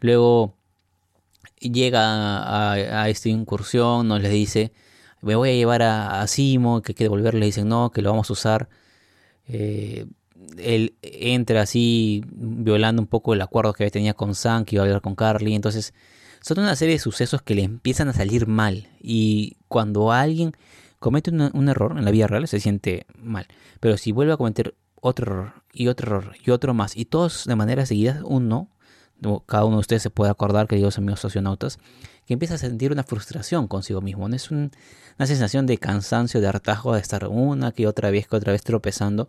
Luego 0.00 0.54
llega 1.60 2.38
a, 2.38 2.72
a, 3.02 3.08
esta 3.10 3.28
incursión, 3.28 4.08
nos 4.08 4.22
le 4.22 4.30
dice, 4.30 4.72
me 5.20 5.34
voy 5.36 5.50
a 5.50 5.54
llevar 5.54 5.82
a, 5.82 6.26
Simo, 6.26 6.80
que 6.80 6.94
quiere 6.94 7.10
volver, 7.10 7.34
le 7.34 7.44
dicen 7.44 7.68
no, 7.68 7.90
que 7.90 8.00
lo 8.00 8.10
vamos 8.10 8.30
a 8.30 8.32
usar. 8.32 8.68
Eh, 9.46 10.06
él 10.56 10.96
entra 11.02 11.62
así 11.62 12.24
violando 12.30 13.02
un 13.02 13.08
poco 13.08 13.34
el 13.34 13.42
acuerdo 13.42 13.72
que 13.72 13.90
tenía 13.90 14.14
con 14.14 14.34
Sam, 14.34 14.64
que 14.64 14.76
iba 14.76 14.84
a 14.84 14.86
hablar 14.86 15.02
con 15.02 15.14
Carly. 15.14 15.54
Entonces, 15.54 15.94
son 16.40 16.60
una 16.60 16.76
serie 16.76 16.94
de 16.94 17.00
sucesos 17.00 17.42
que 17.42 17.54
le 17.54 17.62
empiezan 17.62 18.08
a 18.08 18.12
salir 18.12 18.46
mal. 18.46 18.88
Y 19.00 19.56
cuando 19.68 20.12
alguien 20.12 20.52
comete 20.98 21.30
un, 21.30 21.68
error 21.68 21.96
en 21.98 22.04
la 22.04 22.10
vida 22.10 22.26
real, 22.26 22.46
se 22.48 22.60
siente 22.60 23.06
mal. 23.18 23.46
Pero 23.80 23.96
si 23.96 24.12
vuelve 24.12 24.32
a 24.32 24.36
cometer 24.36 24.74
otro 25.00 25.26
error 25.26 25.52
y 25.72 25.88
otro 25.88 26.16
error 26.16 26.36
y 26.44 26.50
otro 26.50 26.74
más, 26.74 26.96
y 26.96 27.04
todos 27.04 27.44
de 27.44 27.56
manera 27.56 27.86
seguida, 27.86 28.20
uno, 28.24 28.68
cada 29.46 29.64
uno 29.64 29.76
de 29.76 29.80
ustedes 29.80 30.02
se 30.02 30.10
puede 30.10 30.30
acordar, 30.30 30.66
queridos 30.66 30.98
amigos 30.98 31.20
socionautas, 31.20 31.78
que 32.26 32.34
empieza 32.34 32.54
a 32.54 32.58
sentir 32.58 32.92
una 32.92 33.04
frustración 33.04 33.68
consigo 33.68 34.00
mismo. 34.00 34.28
Es 34.28 34.50
una 34.50 34.70
sensación 35.24 35.66
de 35.66 35.78
cansancio, 35.78 36.40
de 36.40 36.48
hartazgo, 36.48 36.94
de 36.94 37.00
estar 37.00 37.26
una 37.28 37.72
que 37.72 37.86
otra 37.86 38.10
vez, 38.10 38.28
que 38.28 38.36
otra 38.36 38.52
vez 38.52 38.62
tropezando 38.62 39.28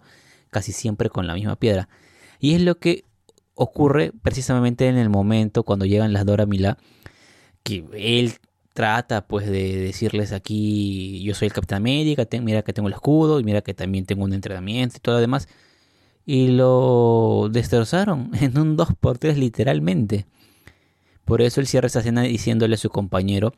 casi 0.49 0.71
siempre 0.71 1.09
con 1.09 1.27
la 1.27 1.33
misma 1.33 1.55
piedra. 1.55 1.89
Y 2.39 2.55
es 2.55 2.61
lo 2.61 2.79
que 2.79 3.05
ocurre 3.55 4.13
precisamente 4.21 4.87
en 4.87 4.97
el 4.97 5.09
momento 5.09 5.63
cuando 5.63 5.85
llegan 5.85 6.13
las 6.13 6.25
Dora 6.25 6.45
Mila, 6.45 6.77
que 7.63 7.83
él 7.93 8.33
trata 8.73 9.27
pues 9.27 9.45
de 9.45 9.75
decirles 9.75 10.31
aquí 10.31 11.21
yo 11.21 11.35
soy 11.35 11.47
el 11.47 11.53
Capitán 11.53 11.77
América, 11.77 12.25
mira 12.41 12.61
que 12.61 12.71
tengo 12.71 12.87
el 12.87 12.93
escudo 12.93 13.41
y 13.41 13.43
mira 13.43 13.61
que 13.61 13.73
también 13.73 14.05
tengo 14.05 14.23
un 14.23 14.33
entrenamiento 14.33 14.95
y 14.97 14.99
todo 15.01 15.15
lo 15.15 15.21
demás. 15.21 15.49
Y 16.25 16.47
lo 16.47 17.49
destrozaron 17.51 18.31
en 18.39 18.57
un 18.57 18.77
2x3 18.77 19.35
literalmente. 19.35 20.25
Por 21.25 21.41
eso 21.41 21.59
él 21.59 21.67
cierra 21.67 21.87
esa 21.87 21.99
escena 21.99 22.21
diciéndole 22.21 22.75
a 22.75 22.77
su 22.77 22.89
compañero, 22.89 23.53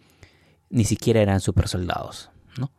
ni 0.72 0.84
siquiera 0.84 1.22
eran 1.22 1.40
super 1.40 1.68
soldados. 1.68 2.32
¿no? 2.58 2.72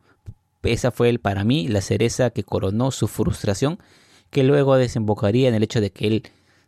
Esa 0.65 0.91
fue 0.91 1.09
el, 1.09 1.21
para 1.21 1.45
mí 1.45 1.69
la 1.69 1.81
cereza 1.81 2.31
que 2.31 2.43
coronó 2.43 2.91
su 2.91 3.07
frustración 3.07 3.79
que 4.33 4.43
luego 4.43 4.77
desembocaría 4.77 5.49
en 5.49 5.55
el 5.55 5.63
hecho 5.63 5.81
de 5.81 5.93
que 5.93 6.07
él 6.07 6.23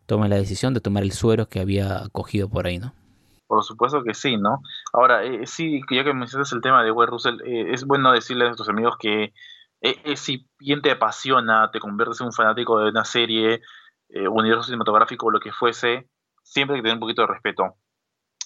tome 0.07 0.29
la 0.29 0.37
decisión 0.37 0.75
de 0.75 0.81
tomar 0.81 1.03
el 1.03 1.13
suero 1.13 1.49
que 1.49 1.61
había 1.61 2.03
cogido 2.13 2.49
por 2.49 2.67
ahí, 2.67 2.79
¿no? 2.79 2.93
Por 3.47 3.65
supuesto 3.65 4.03
que 4.05 4.13
sí, 4.13 4.37
¿no? 4.37 4.61
Ahora, 4.93 5.25
eh, 5.25 5.47
sí, 5.47 5.81
ya 5.91 6.05
que 6.05 6.13
mencionas 6.13 6.53
el 6.53 6.61
tema 6.61 6.85
de 6.85 6.91
Wade 6.91 7.11
Russell, 7.11 7.41
eh, 7.43 7.73
es 7.73 7.85
bueno 7.85 8.13
decirle 8.13 8.45
a 8.45 8.49
nuestros 8.49 8.69
amigos 8.69 8.97
que 8.99 9.33
eh, 9.81 10.17
si 10.17 10.47
bien 10.59 10.83
te 10.83 10.91
apasiona, 10.91 11.71
te 11.71 11.81
conviertes 11.81 12.21
en 12.21 12.27
un 12.27 12.33
fanático 12.33 12.79
de 12.79 12.91
una 12.91 13.05
serie, 13.05 13.61
universo 14.31 14.65
cinematográfico 14.65 15.27
o 15.27 15.31
lo 15.31 15.41
que 15.41 15.51
fuese, 15.51 16.09
siempre 16.43 16.77
hay 16.77 16.81
que 16.81 16.85
tener 16.85 16.97
un 16.97 17.01
poquito 17.01 17.23
de 17.23 17.29
respeto. 17.29 17.77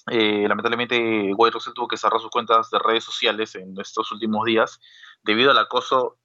lamentablemente, 0.07 1.31
Wade 1.35 1.51
Russell 1.51 1.73
tuvo 1.73 1.87
que 1.87 1.97
cerrar 1.97 2.19
sus 2.19 2.31
cuentas 2.31 2.71
de 2.71 2.79
redes 2.79 3.03
sociales 3.03 3.53
en 3.55 3.79
estos 3.79 4.11
últimos 4.11 4.45
días 4.45 4.79
debido 5.21 5.51
al 5.51 5.57
acoso 5.59 6.17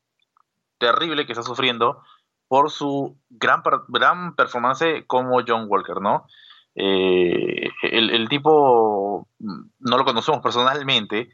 terrible 0.78 1.26
que 1.26 1.32
está 1.32 1.42
sufriendo 1.42 2.02
por 2.48 2.70
su 2.70 3.16
gran, 3.30 3.62
gran 3.88 4.34
performance 4.34 5.04
como 5.06 5.40
John 5.46 5.66
Walker, 5.68 6.00
¿no? 6.00 6.26
Eh, 6.74 7.70
el, 7.82 8.28
tipo 8.28 9.28
mm, 9.38 9.62
no 9.80 9.96
lo 9.96 10.04
conocemos 10.04 10.40
personalmente, 10.40 11.30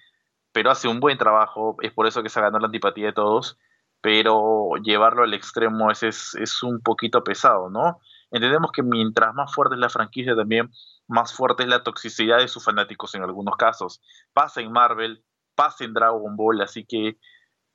pero 0.53 0.71
hace 0.71 0.89
un 0.89 1.01
buen 1.01 1.17
trabajo, 1.19 1.77
es 1.83 1.93
por 1.93 2.07
eso 2.07 2.23
que 2.23 2.29
se 2.29 2.41
ganó 2.41 2.59
la 2.59 2.67
antipatía 2.67 3.07
de 3.07 3.13
todos, 3.13 3.59
pero 4.01 4.73
llevarlo 4.83 5.23
al 5.23 5.35
extremo 5.35 5.91
es, 5.91 6.03
es, 6.03 6.63
un 6.63 6.81
poquito 6.81 7.23
pesado, 7.25 7.71
¿no? 7.71 8.01
Entendemos 8.31 8.71
que 8.73 8.83
mientras 8.83 9.35
más 9.35 9.53
fuerte 9.55 9.75
es 9.75 9.81
la 9.81 9.89
franquicia 9.89 10.37
también, 10.37 10.71
más 11.09 11.33
fuerte 11.35 11.65
es 11.65 11.69
la 11.69 11.83
toxicidad 11.83 12.39
de 12.39 12.49
sus 12.49 12.65
fanáticos 12.65 13.15
en 13.15 13.23
algunos 13.23 13.57
casos. 13.57 14.01
Pasa 14.33 14.61
en 14.61 14.73
Marvel, 14.73 15.25
pasa 15.55 15.85
en 15.85 15.93
Dragon 15.95 16.37
Ball, 16.37 16.61
así 16.63 16.85
que 16.85 17.19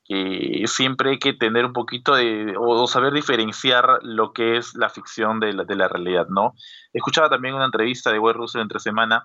que 0.05 0.63
siempre 0.67 1.11
hay 1.11 1.19
que 1.19 1.33
tener 1.33 1.65
un 1.65 1.73
poquito 1.73 2.13
de, 2.13 2.55
o, 2.57 2.85
saber 2.87 3.11
diferenciar 3.11 3.99
lo 4.03 4.33
que 4.33 4.57
es 4.57 4.75
la 4.75 4.89
ficción 4.89 5.39
de 5.39 5.53
la, 5.53 5.63
de 5.63 5.75
la 5.75 5.87
realidad, 5.87 6.27
¿no? 6.29 6.53
Escuchaba 6.93 7.29
también 7.29 7.55
una 7.55 7.65
entrevista 7.65 8.11
de 8.11 8.19
Wade 8.19 8.37
Russell 8.37 8.61
entre 8.61 8.79
semana 8.79 9.23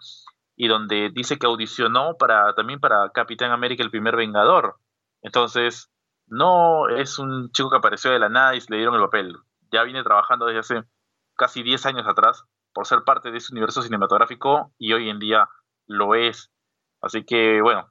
y 0.57 0.69
donde 0.69 1.11
dice 1.11 1.39
que 1.39 1.47
audicionó 1.47 2.17
para, 2.19 2.55
también 2.55 2.81
para 2.81 3.11
Capitán 3.11 3.51
América, 3.51 3.83
el 3.83 3.91
primer 3.91 4.17
Vengador. 4.17 4.77
Entonces, 5.23 5.91
no 6.27 6.89
es 6.89 7.19
un 7.19 7.51
chico 7.53 7.71
que 7.71 7.77
apareció 7.77 8.11
de 8.11 8.19
la 8.19 8.29
nada 8.29 8.55
y 8.55 8.61
le 8.69 8.77
dieron 8.77 8.95
el 8.95 9.03
papel. 9.03 9.37
Ya 9.71 9.83
viene 9.83 10.03
trabajando 10.03 10.47
desde 10.47 10.61
hace 10.61 10.89
casi 11.37 11.63
10 11.63 11.87
años 11.87 12.07
atrás 12.07 12.45
por 12.73 12.87
ser 12.87 13.03
parte 13.05 13.31
de 13.31 13.39
ese 13.39 13.53
universo 13.53 13.83
cinematográfico 13.83 14.73
y 14.79 14.93
hoy 14.93 15.11
en 15.11 15.19
día 15.19 15.49
lo 15.87 16.15
es. 16.15 16.51
Así 17.01 17.25
que, 17.25 17.61
bueno, 17.61 17.91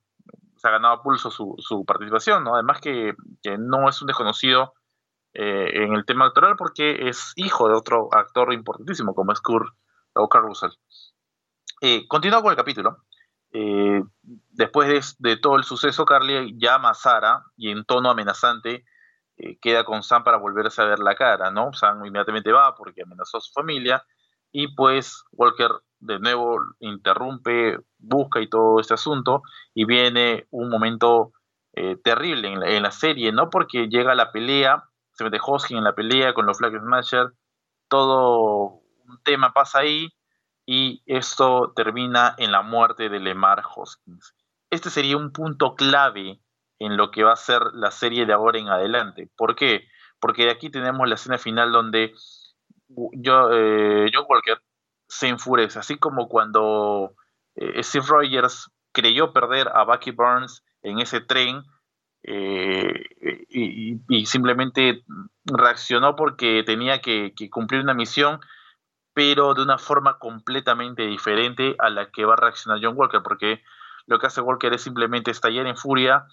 se 0.59 0.67
ha 0.67 0.71
ganado 0.71 0.95
a 0.95 1.01
pulso 1.01 1.31
su, 1.31 1.85
participación, 1.85 2.43
¿no? 2.43 2.53
Además 2.53 2.81
que, 2.81 3.15
que 3.41 3.57
no 3.57 3.89
es 3.89 4.01
un 4.01 4.07
desconocido 4.07 4.73
eh, 5.33 5.71
en 5.73 5.93
el 5.93 6.05
tema 6.05 6.25
actoral 6.25 6.55
porque 6.57 7.07
es 7.09 7.33
hijo 7.35 7.67
de 7.67 7.75
otro 7.75 8.09
actor 8.11 8.53
importantísimo 8.53 9.13
como 9.15 9.31
es 9.31 9.41
Kurt 9.41 9.73
Walker 10.15 10.41
Russell. 10.41 10.71
Eh, 11.81 12.07
con 12.07 12.21
el 12.23 12.55
capítulo. 12.55 13.05
Eh, 13.51 14.03
después 14.51 15.17
de, 15.17 15.29
de, 15.29 15.37
todo 15.37 15.55
el 15.55 15.63
suceso, 15.63 16.05
Carly 16.05 16.55
llama 16.59 16.91
a 16.91 16.93
Sara 16.93 17.43
y 17.55 17.71
en 17.71 17.83
tono 17.83 18.11
amenazante 18.11 18.85
eh, 19.37 19.57
queda 19.59 19.85
con 19.85 20.03
Sam 20.03 20.23
para 20.23 20.37
volverse 20.37 20.81
a 20.81 20.85
ver 20.85 20.99
la 20.99 21.15
cara, 21.15 21.49
¿no? 21.49 21.73
Sam 21.73 22.05
inmediatamente 22.05 22.51
va 22.51 22.75
porque 22.75 23.03
amenazó 23.03 23.37
a 23.37 23.41
su 23.41 23.53
familia 23.53 24.05
y 24.51 24.75
pues 24.75 25.23
Walker 25.31 25.71
de 25.99 26.19
nuevo 26.19 26.59
interrumpe, 26.79 27.79
busca 27.97 28.39
y 28.41 28.49
todo 28.49 28.79
este 28.79 28.93
asunto, 28.93 29.43
y 29.73 29.85
viene 29.85 30.47
un 30.51 30.69
momento 30.69 31.33
eh, 31.73 31.97
terrible 32.03 32.51
en 32.51 32.83
la, 32.83 32.91
serie, 32.91 33.31
¿no? 33.31 33.49
Porque 33.49 33.87
llega 33.87 34.15
la 34.15 34.31
pelea, 34.31 34.83
se 35.13 35.23
mete 35.23 35.39
Hoskin 35.41 35.77
en 35.77 35.83
la 35.83 35.95
pelea 35.95 36.33
con 36.33 36.45
los 36.45 36.57
Flag 36.57 36.79
Smasher, 36.79 37.33
todo 37.87 38.81
un 39.05 39.21
tema 39.23 39.53
pasa 39.53 39.79
ahí, 39.79 40.09
y 40.65 41.01
esto 41.05 41.73
termina 41.75 42.35
en 42.37 42.51
la 42.51 42.61
muerte 42.61 43.09
de 43.09 43.19
Lemar 43.19 43.63
Hoskins. 43.75 44.35
Este 44.69 44.89
sería 44.89 45.17
un 45.17 45.31
punto 45.31 45.75
clave 45.75 46.41
en 46.77 46.95
lo 46.95 47.11
que 47.11 47.23
va 47.23 47.33
a 47.33 47.37
ser 47.37 47.61
la 47.73 47.91
serie 47.91 48.25
de 48.25 48.33
ahora 48.33 48.59
en 48.59 48.69
adelante. 48.69 49.29
¿Por 49.35 49.55
qué? 49.55 49.87
Porque 50.19 50.49
aquí 50.49 50.69
tenemos 50.69 51.07
la 51.07 51.15
escena 51.15 51.37
final 51.37 51.71
donde 51.71 52.13
yo, 53.13 53.49
eh, 53.51 54.11
John 54.13 54.25
Walker 54.29 54.61
se 55.09 55.27
enfurece, 55.27 55.79
así 55.79 55.97
como 55.97 56.29
cuando 56.29 57.15
eh, 57.55 57.83
Steve 57.83 58.05
Rogers 58.07 58.71
creyó 58.93 59.33
perder 59.33 59.67
a 59.73 59.83
Bucky 59.83 60.11
Burns 60.11 60.63
en 60.83 60.99
ese 60.99 61.19
tren 61.19 61.63
eh, 62.23 63.05
y, 63.49 64.25
simplemente 64.25 65.03
reaccionó 65.45 66.15
porque 66.15 66.63
tenía 66.63 67.01
que, 67.01 67.33
cumplir 67.49 67.81
una 67.81 67.93
misión, 67.93 68.39
pero 69.13 69.53
de 69.53 69.63
una 69.63 69.77
forma 69.77 70.19
completamente 70.19 71.07
diferente 71.07 71.75
a 71.79 71.89
la 71.89 72.11
que 72.11 72.25
va 72.25 72.33
a 72.33 72.37
reaccionar 72.37 72.79
John 72.81 72.95
Walker, 72.95 73.21
porque 73.23 73.63
lo 74.05 74.19
que 74.19 74.27
hace 74.27 74.41
Walker 74.41 74.73
es 74.73 74.83
simplemente 74.83 75.31
estallar 75.31 75.65
en 75.65 75.75
furia, 75.77 76.25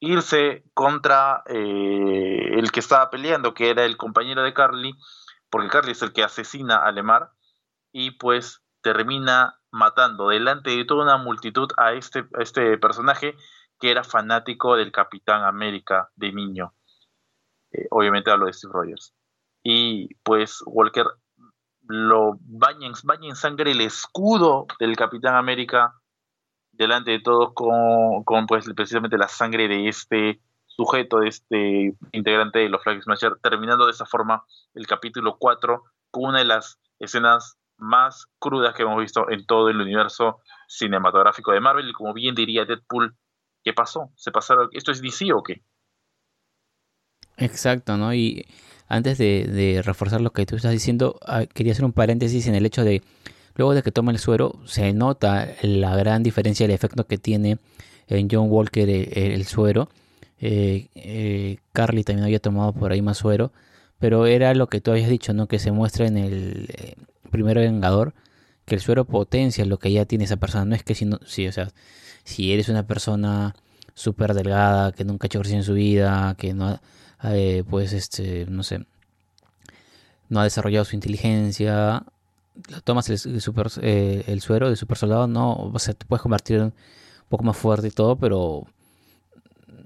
irse 0.00 0.64
contra 0.72 1.42
eh, 1.46 2.50
el 2.54 2.70
que 2.72 2.80
estaba 2.80 3.10
peleando, 3.10 3.54
que 3.54 3.70
era 3.70 3.84
el 3.84 3.96
compañero 3.96 4.42
de 4.42 4.54
Carly, 4.54 4.96
porque 5.50 5.68
Carly 5.68 5.92
es 5.92 6.02
el 6.02 6.12
que 6.12 6.24
asesina 6.24 6.76
a 6.76 6.90
Lemar, 6.90 7.30
y 7.94 8.10
pues 8.10 8.60
termina 8.82 9.60
matando 9.70 10.28
delante 10.28 10.70
de 10.70 10.84
toda 10.84 11.04
una 11.04 11.16
multitud 11.16 11.70
a 11.76 11.92
este, 11.92 12.26
este 12.40 12.76
personaje 12.76 13.36
que 13.78 13.92
era 13.92 14.02
fanático 14.02 14.74
del 14.76 14.90
Capitán 14.90 15.44
América 15.44 16.10
de 16.16 16.32
niño. 16.32 16.74
Eh, 17.70 17.86
obviamente 17.90 18.32
hablo 18.32 18.46
de 18.46 18.52
Steve 18.52 18.72
Rogers. 18.72 19.14
Y 19.62 20.12
pues 20.24 20.60
Walker 20.66 21.06
lo 21.86 22.36
baña 22.40 22.88
en, 22.88 22.94
baña 23.04 23.28
en 23.28 23.36
sangre 23.36 23.70
el 23.70 23.80
escudo 23.80 24.66
del 24.80 24.96
Capitán 24.96 25.36
América 25.36 25.94
delante 26.72 27.12
de 27.12 27.20
todos 27.20 27.52
con, 27.54 28.24
con 28.24 28.46
pues 28.46 28.68
precisamente 28.74 29.16
la 29.16 29.28
sangre 29.28 29.68
de 29.68 29.88
este 29.88 30.40
sujeto, 30.66 31.20
de 31.20 31.28
este 31.28 31.94
integrante 32.10 32.58
de 32.58 32.68
los 32.68 32.82
Flag 32.82 33.00
Smasher, 33.04 33.36
terminando 33.40 33.86
de 33.86 33.92
esa 33.92 34.04
forma 34.04 34.44
el 34.74 34.88
capítulo 34.88 35.36
4 35.38 35.84
con 36.10 36.30
una 36.30 36.38
de 36.40 36.46
las 36.46 36.80
escenas 36.98 37.56
más 37.84 38.26
crudas 38.38 38.74
que 38.74 38.82
hemos 38.82 39.00
visto 39.00 39.30
en 39.30 39.46
todo 39.46 39.68
el 39.68 39.80
universo 39.80 40.40
cinematográfico 40.68 41.52
de 41.52 41.60
Marvel 41.60 41.88
y 41.88 41.92
como 41.92 42.12
bien 42.14 42.34
diría 42.34 42.64
Deadpool, 42.64 43.16
¿qué 43.62 43.72
pasó? 43.72 44.10
¿Se 44.16 44.32
pasaron? 44.32 44.68
¿Esto 44.72 44.90
es 44.90 45.02
DC 45.02 45.32
o 45.32 45.42
qué? 45.42 45.62
Exacto, 47.36 47.96
¿no? 47.96 48.14
Y 48.14 48.46
antes 48.88 49.18
de, 49.18 49.82
reforzar 49.84 50.20
lo 50.20 50.32
que 50.32 50.46
tú 50.46 50.56
estás 50.56 50.72
diciendo, 50.72 51.18
ah, 51.26 51.44
quería 51.46 51.72
hacer 51.72 51.84
un 51.84 51.92
paréntesis 51.92 52.46
en 52.46 52.54
el 52.54 52.64
hecho 52.66 52.84
de, 52.84 53.02
luego 53.54 53.74
de 53.74 53.82
que 53.82 53.92
toma 53.92 54.12
el 54.12 54.18
suero, 54.18 54.54
se 54.64 54.92
nota 54.92 55.48
la 55.62 55.96
gran 55.96 56.22
diferencia 56.22 56.66
del 56.66 56.74
efecto 56.74 57.06
que 57.06 57.18
tiene 57.18 57.58
en 58.08 58.28
John 58.30 58.50
Walker 58.50 58.88
el, 58.88 59.44
suero. 59.46 59.88
Eh, 60.40 60.88
eh, 60.94 61.58
Carly 61.72 62.04
también 62.04 62.24
había 62.24 62.40
tomado 62.40 62.72
por 62.72 62.92
ahí 62.92 63.02
más 63.02 63.18
suero, 63.18 63.52
pero 63.98 64.26
era 64.26 64.54
lo 64.54 64.68
que 64.68 64.80
tú 64.80 64.90
habías 64.90 65.08
dicho, 65.08 65.32
¿no? 65.32 65.46
Que 65.48 65.58
se 65.58 65.72
muestra 65.72 66.06
en 66.06 66.18
el 66.18 66.68
primero 67.34 67.60
Vengador, 67.60 68.14
que 68.64 68.76
el 68.76 68.80
suero 68.80 69.04
potencia 69.04 69.64
lo 69.64 69.78
que 69.78 69.92
ya 69.92 70.06
tiene 70.06 70.24
esa 70.24 70.36
persona. 70.36 70.64
No 70.64 70.74
es 70.74 70.84
que 70.84 70.94
si, 70.94 71.04
no, 71.04 71.18
si, 71.26 71.46
o 71.48 71.52
sea, 71.52 71.70
si 72.24 72.52
eres 72.52 72.68
una 72.68 72.86
persona 72.86 73.54
súper 73.94 74.34
delgada, 74.34 74.92
que 74.92 75.04
nunca 75.04 75.24
ha 75.24 75.28
hecho 75.28 75.38
ejercicio 75.38 75.58
en 75.58 75.64
su 75.64 75.74
vida, 75.74 76.34
que 76.38 76.54
no 76.54 76.80
eh, 77.24 77.64
pues 77.68 77.92
este, 77.92 78.46
no 78.48 78.62
sé, 78.62 78.86
no 80.28 80.40
ha 80.40 80.44
desarrollado 80.44 80.84
su 80.84 80.94
inteligencia, 80.94 82.04
tomas 82.84 83.10
eh, 83.10 84.24
el 84.26 84.40
suero 84.40 84.70
de 84.70 84.76
super 84.76 84.96
soldado, 84.96 85.26
no, 85.26 85.54
o 85.54 85.78
sea, 85.78 85.94
te 85.94 86.06
puedes 86.06 86.22
convertir 86.22 86.60
un 86.60 86.72
poco 87.28 87.44
más 87.44 87.56
fuerte 87.56 87.88
y 87.88 87.90
todo, 87.90 88.16
pero 88.16 88.66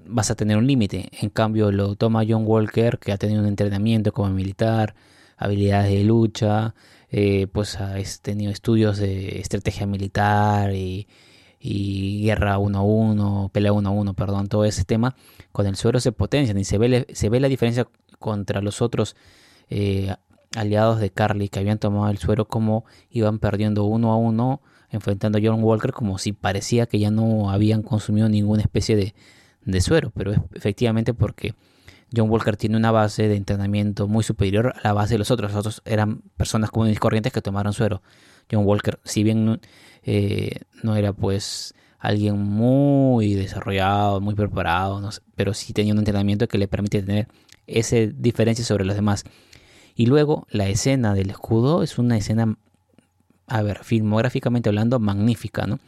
vas 0.05 0.31
a 0.31 0.35
tener 0.35 0.57
un 0.57 0.67
límite. 0.67 1.09
En 1.21 1.29
cambio, 1.29 1.71
lo 1.71 1.95
toma 1.95 2.23
John 2.27 2.43
Walker, 2.45 2.99
que 2.99 3.11
ha 3.11 3.17
tenido 3.17 3.41
un 3.41 3.47
entrenamiento 3.47 4.11
como 4.11 4.29
militar, 4.29 4.95
habilidades 5.37 5.91
de 5.91 6.03
lucha, 6.03 6.75
eh, 7.11 7.47
pues 7.51 7.79
ha 7.79 7.95
tenido 8.21 8.51
estudios 8.51 8.97
de 8.97 9.39
estrategia 9.39 9.85
militar 9.85 10.73
y 10.73 11.07
y 11.59 12.23
guerra 12.23 12.57
1 12.57 12.77
a 12.77 12.81
1, 12.81 13.51
pelea 13.53 13.73
1 13.73 13.89
a 13.89 13.91
1, 13.91 14.13
perdón, 14.13 14.47
todo 14.47 14.65
ese 14.65 14.85
tema, 14.85 15.15
con 15.51 15.67
el 15.67 15.75
suero 15.75 15.99
se 15.99 16.11
potencian 16.11 16.57
y 16.57 16.63
se 16.63 16.77
ve, 16.77 17.05
se 17.13 17.29
ve 17.29 17.39
la 17.39 17.49
diferencia 17.49 17.87
contra 18.17 18.61
los 18.61 18.81
otros 18.81 19.15
eh, 19.69 20.15
aliados 20.55 20.99
de 20.99 21.09
Carly 21.09 21.49
que 21.49 21.59
habían 21.59 21.77
tomado 21.77 22.09
el 22.09 22.17
suero, 22.17 22.47
como 22.47 22.85
iban 23.09 23.39
perdiendo 23.39 23.83
uno 23.83 24.13
a 24.13 24.15
uno, 24.15 24.61
enfrentando 24.89 25.37
a 25.37 25.41
John 25.43 25.61
Walker, 25.61 25.91
como 25.91 26.17
si 26.17 26.31
parecía 26.31 26.85
que 26.85 26.97
ya 26.97 27.11
no 27.11 27.51
habían 27.51 27.83
consumido 27.83 28.29
ninguna 28.29 28.61
especie 28.61 28.95
de, 28.95 29.13
de 29.65 29.81
suero, 29.81 30.11
pero 30.15 30.31
es 30.31 30.39
efectivamente 30.55 31.13
porque 31.13 31.55
John 32.15 32.29
Walker 32.29 32.57
tiene 32.57 32.77
una 32.77 32.91
base 32.91 33.27
de 33.27 33.35
entrenamiento 33.35 34.07
muy 34.07 34.23
superior 34.23 34.73
a 34.75 34.87
la 34.87 34.93
base 34.93 35.15
de 35.15 35.19
los 35.19 35.31
otros. 35.31 35.51
Los 35.51 35.59
otros 35.59 35.81
eran 35.85 36.21
personas 36.37 36.71
comunes 36.71 36.95
y 36.95 36.99
corrientes 36.99 37.31
que 37.31 37.41
tomaron 37.41 37.73
suero. 37.73 38.01
John 38.51 38.65
Walker, 38.65 38.99
si 39.03 39.23
bien 39.23 39.61
eh, 40.03 40.61
no 40.81 40.95
era 40.95 41.13
pues 41.13 41.75
alguien 41.99 42.39
muy 42.39 43.33
desarrollado, 43.33 44.21
muy 44.21 44.33
preparado, 44.33 45.07
pero 45.35 45.53
sí 45.53 45.73
tenía 45.73 45.93
un 45.93 45.99
entrenamiento 45.99 46.47
que 46.47 46.57
le 46.57 46.67
permite 46.67 47.03
tener 47.03 47.27
esa 47.67 47.97
diferencia 47.97 48.65
sobre 48.65 48.85
los 48.85 48.95
demás. 48.95 49.25
Y 49.95 50.05
luego 50.05 50.47
la 50.49 50.67
escena 50.69 51.13
del 51.13 51.29
escudo 51.29 51.83
es 51.83 51.97
una 51.97 52.17
escena, 52.17 52.57
a 53.47 53.61
ver, 53.61 53.83
filmográficamente 53.83 54.69
hablando, 54.69 54.99
magnífica, 54.99 55.67
¿no? 55.67 55.79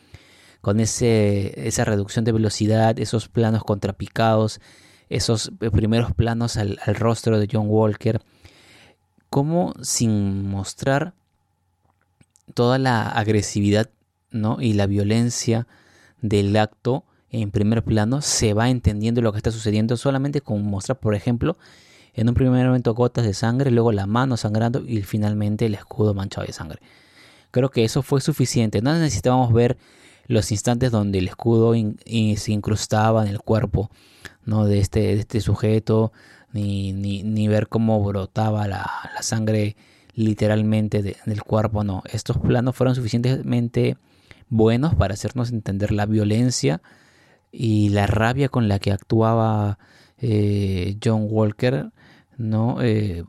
Con 0.59 0.79
ese, 0.79 1.67
esa 1.67 1.85
reducción 1.85 2.25
de 2.25 2.33
velocidad, 2.33 2.99
esos 2.99 3.29
planos 3.29 3.63
contrapicados, 3.63 4.59
esos 5.11 5.51
primeros 5.59 6.13
planos 6.13 6.57
al, 6.57 6.79
rostro 6.95 7.39
de 7.39 7.47
John 7.51 7.65
Walker, 7.67 8.21
como 9.29 9.73
sin 9.81 10.47
mostrar 10.49 11.13
toda 12.53 12.77
la 12.77 13.07
agresividad 13.07 13.89
y 14.59 14.73
la 14.73 14.87
violencia 14.87 15.67
del 16.21 16.55
acto 16.55 17.03
en 17.29 17.51
primer 17.51 17.83
plano, 17.83 18.21
se 18.21 18.53
va 18.53 18.69
entendiendo 18.69 19.21
lo 19.21 19.31
que 19.31 19.37
está 19.37 19.51
sucediendo 19.51 19.97
solamente 19.97 20.41
con 20.41 20.63
mostrar, 20.63 20.99
por 20.99 21.15
ejemplo, 21.15 21.57
en 22.13 22.27
un 22.27 22.35
primer 22.35 22.65
momento 22.65 22.93
gotas 22.93 23.25
de 23.25 23.33
sangre, 23.33 23.71
luego 23.71 23.91
la 23.91 24.05
mano 24.05 24.37
sangrando 24.37 24.83
y 24.85 25.01
finalmente 25.01 25.65
el 25.65 25.75
escudo 25.75 26.13
manchado 26.13 26.45
de 26.45 26.53
sangre. 26.53 26.79
Creo 27.51 27.69
que 27.69 27.83
eso 27.83 28.01
fue 28.01 28.21
suficiente. 28.21 28.81
No 28.81 28.93
necesitábamos 28.93 29.53
ver 29.53 29.77
los 30.31 30.51
instantes 30.51 30.91
donde 30.91 31.19
el 31.19 31.27
escudo 31.27 31.73
se 31.73 32.51
incrustaba 32.51 33.23
en 33.23 33.29
el 33.29 33.39
cuerpo 33.39 33.91
¿no? 34.45 34.65
de, 34.65 34.79
este, 34.79 34.99
de 35.01 35.19
este 35.19 35.41
sujeto, 35.41 36.11
ni, 36.53 36.93
ni, 36.93 37.47
ver 37.47 37.67
cómo 37.67 38.03
brotaba 38.03 38.67
la, 38.67 38.89
sangre 39.21 39.75
literalmente 40.13 41.01
del 41.01 41.43
cuerpo. 41.43 41.83
No, 41.83 42.03
estos 42.11 42.37
planos 42.37 42.75
fueron 42.75 42.95
suficientemente 42.95 43.97
buenos 44.49 44.95
para 44.95 45.13
hacernos 45.13 45.51
entender 45.51 45.91
la 45.91 46.05
violencia 46.05 46.81
y 47.51 47.89
la 47.89 48.07
rabia 48.07 48.49
con 48.49 48.67
la 48.67 48.79
que 48.79 48.91
actuaba 48.91 49.79
eh, 50.17 50.97
John 51.03 51.27
Walker, 51.29 51.91
¿no? 52.37 52.81
Eh, 52.81 53.23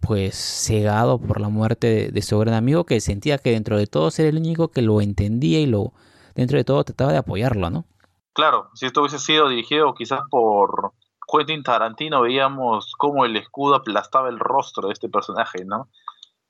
pues 0.00 0.34
cegado 0.34 1.18
por 1.18 1.40
la 1.40 1.48
muerte 1.48 2.10
de, 2.12 2.22
su 2.22 2.38
gran 2.38 2.54
amigo 2.54 2.84
que 2.84 3.00
sentía 3.00 3.38
que 3.38 3.52
dentro 3.52 3.78
de 3.78 3.86
todo 3.86 4.10
era 4.18 4.28
el 4.28 4.36
único 4.36 4.68
que 4.68 4.82
lo 4.82 5.00
entendía 5.00 5.60
y 5.60 5.66
lo 5.66 5.94
dentro 6.34 6.58
de 6.58 6.64
todo 6.64 6.84
trataba 6.84 7.12
de 7.12 7.18
apoyarlo, 7.18 7.70
¿no? 7.70 7.84
Claro, 8.32 8.70
si 8.74 8.86
esto 8.86 9.00
hubiese 9.00 9.18
sido 9.18 9.48
dirigido 9.48 9.94
quizás 9.94 10.20
por 10.30 10.92
Quentin 11.30 11.62
Tarantino 11.62 12.22
veíamos 12.22 12.92
cómo 12.98 13.24
el 13.24 13.36
escudo 13.36 13.76
aplastaba 13.76 14.28
el 14.28 14.38
rostro 14.38 14.88
de 14.88 14.94
este 14.94 15.08
personaje, 15.08 15.64
¿no? 15.64 15.88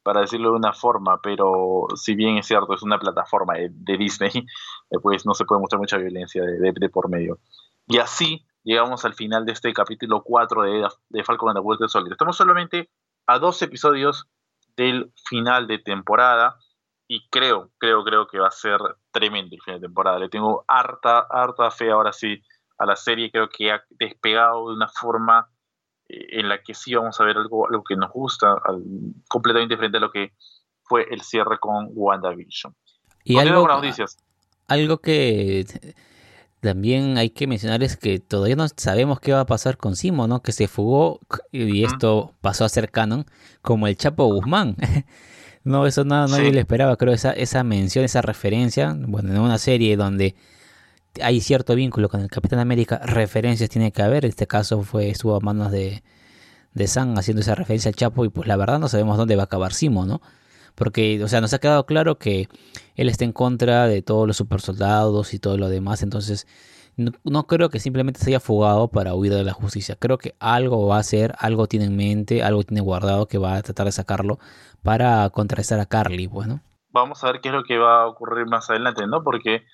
para 0.05 0.20
decirlo 0.20 0.51
de 0.51 0.57
una 0.57 0.75
forma, 0.75 1.18
pero 1.23 1.87
si 1.97 2.14
bien 2.14 2.37
es 2.37 2.47
cierto, 2.47 2.75
es 2.75 2.83
una 2.83 2.99
plataforma 2.99 3.55
de, 3.55 3.97
Disney, 3.97 4.31
eh, 4.90 4.99
pues 5.03 5.27
no 5.27 5.35
se 5.35 5.47
puede 5.47 5.61
mostrar 5.62 5.81
mucha 5.81 5.97
violencia 5.97 6.42
de, 6.44 6.88
por 6.90 7.09
medio. 7.09 7.40
Y 7.88 7.99
así 7.99 8.47
llegamos 8.62 9.05
al 9.05 9.14
final 9.14 9.47
de 9.47 9.53
este 9.53 9.73
capítulo 9.73 10.23
4 10.23 10.62
de, 10.62 10.88
de 11.09 11.25
Falcon 11.25 11.49
and 11.49 11.59
the 11.59 11.62
Winter 11.62 11.88
Soldier. 11.88 12.12
Estamos 12.12 12.37
solamente 12.37 12.90
a 13.27 13.38
dos 13.38 13.61
episodios 13.62 14.29
del 14.77 15.11
final 15.25 15.66
de 15.66 15.79
temporada 15.79 16.59
y 17.07 17.29
creo, 17.29 17.71
creo, 17.79 18.03
creo 18.05 18.27
que 18.27 18.38
va 18.38 18.49
a 18.49 18.53
ser 18.53 18.79
tremendo 19.11 19.55
el 19.55 19.62
final 19.62 19.81
de 19.81 19.87
temporada. 19.87 20.19
Le 20.19 20.29
tengo 20.29 20.64
harta, 20.67 21.27
harta 21.31 21.71
fe 21.71 21.90
ahora 21.90 22.12
sí 22.12 22.40
a 22.79 22.87
la 22.87 22.97
serie. 22.97 23.31
Creo 23.31 23.49
que 23.49 23.71
ha 23.71 23.83
despegado 23.90 24.69
de 24.69 24.77
una 24.77 24.88
forma 24.88 25.51
eh, 26.09 26.40
en 26.40 26.49
la 26.49 26.62
que 26.62 26.75
sí 26.75 26.95
vamos 26.95 27.21
a 27.21 27.25
ver 27.25 27.37
algo, 27.37 27.69
algo 27.69 27.85
que 27.85 27.97
nos 27.97 28.11
gusta, 28.11 28.57
completamente 29.29 29.75
diferente 29.75 29.99
a 29.99 30.01
lo 30.01 30.11
que 30.11 30.33
fue 30.83 31.07
el 31.11 31.21
cierre 31.21 31.59
con 31.59 31.88
WandaVision. 31.93 32.75
Y 33.25 33.38
algo, 33.38 33.67
algo 34.69 34.99
que 34.99 35.64
también 36.61 37.19
hay 37.19 37.31
que 37.31 37.47
mencionar 37.47 37.83
es 37.83 37.97
que 37.97 38.19
todavía 38.19 38.57
no 38.57 38.67
sabemos 38.69 39.21
qué 39.21 39.33
va 39.33 39.40
a 39.40 39.47
pasar 39.47 39.77
con 39.77 39.97
Simo, 39.97 40.27
¿no? 40.27 40.40
Que 40.40 40.53
se 40.53 40.69
fugó 40.69 41.21
y 41.53 41.85
esto 41.85 42.35
pasó 42.40 42.64
a 42.64 42.69
ser 42.71 42.90
canon 42.90 43.27
como 43.62 43.87
el 43.87 43.97
Chapo 43.97 44.27
Guzmán. 44.27 44.77
no, 45.64 45.87
eso 45.87 46.05
nada, 46.05 46.27
nadie 46.27 46.53
le 46.53 46.61
esperaba, 46.61 46.96
creo, 46.96 47.14
esa, 47.14 47.33
esa 47.33 47.64
mención, 47.64 48.05
esa 48.05 48.22
referencia, 48.22 48.94
bueno, 48.98 49.33
en 49.33 49.40
una 49.40 49.59
serie 49.59 49.96
donde 49.96 50.35
hay 51.22 51.40
cierto 51.40 51.74
vínculo 51.74 52.09
con 52.09 52.20
el 52.20 52.29
Capitán 52.29 52.59
América, 52.59 52.98
referencias 52.98 53.70
tiene 53.70 53.92
que 53.92 54.03
haber, 54.03 54.24
en 54.24 54.31
este 54.31 54.46
caso 54.46 54.83
fue 54.83 55.09
estuvo 55.09 55.37
a 55.37 55.40
manos 55.40 55.72
de, 55.72 56.03
de 56.74 56.87
Sam 56.87 57.16
haciendo 57.16 57.40
esa 57.40 57.55
referencia 57.55 57.88
al 57.88 57.94
Chapo 57.94 58.24
y 58.24 58.29
pues 58.29 58.46
la 58.46 58.57
verdad 58.57 58.79
no 58.79 58.88
sabemos 58.88 59.16
dónde 59.16 59.37
va 59.37 59.42
a 59.42 59.46
acabar 59.46 59.72
Simo, 59.72 60.07
¿no? 60.07 60.20
Porque, 60.74 61.22
o 61.22 61.29
sea, 61.29 61.40
nos 61.40 61.55
ha 61.55 61.61
quedado 61.61 61.87
claro 61.87 62.18
que 62.18 62.48
él 62.96 63.09
está 63.09 63.24
en 63.24 63.33
contra 63.33 63.87
de 63.87 64.03
todos 64.03 64.27
los 64.27 64.37
supersoldados 64.37 65.33
y 65.33 65.38
todo 65.38 65.57
lo 65.57 65.68
demás, 65.68 66.03
entonces 66.03 66.46
no, 66.97 67.47
creo 67.47 67.71
que 67.71 67.81
simplemente 67.81 68.21
se 68.21 68.31
haya 68.31 68.41
fugado 68.41 68.89
para 68.89 69.15
huir 69.15 69.33
de 69.35 69.45
la 69.45 69.53
justicia, 69.53 69.97
creo 69.99 70.19
que 70.19 70.35
algo 70.39 70.87
va 70.87 70.97
a 70.97 71.01
hacer, 71.01 71.35
algo 71.39 71.67
tiene 71.67 71.87
en 71.87 71.97
mente, 71.97 72.43
algo 72.43 72.63
tiene 72.63 72.81
guardado 72.81 73.27
que 73.27 73.39
va 73.39 73.57
a 73.57 73.63
tratar 73.63 73.87
de 73.87 73.93
sacarlo 73.93 74.39
para 74.83 75.29
contrarrestar 75.31 75.81
a 75.81 75.87
Carly, 75.87 76.29
pues, 76.29 76.47
¿no? 76.47 76.61
Vamos 76.91 77.25
a 77.25 77.33
ver 77.33 77.41
qué 77.41 77.49
es 77.49 77.55
lo 77.55 77.65
que 77.65 77.79
va 77.79 78.03
a 78.03 78.07
ocurrir 78.07 78.47
más 78.47 78.71
adelante, 78.71 79.07
¿no? 79.07 79.25
Porque 79.25 79.65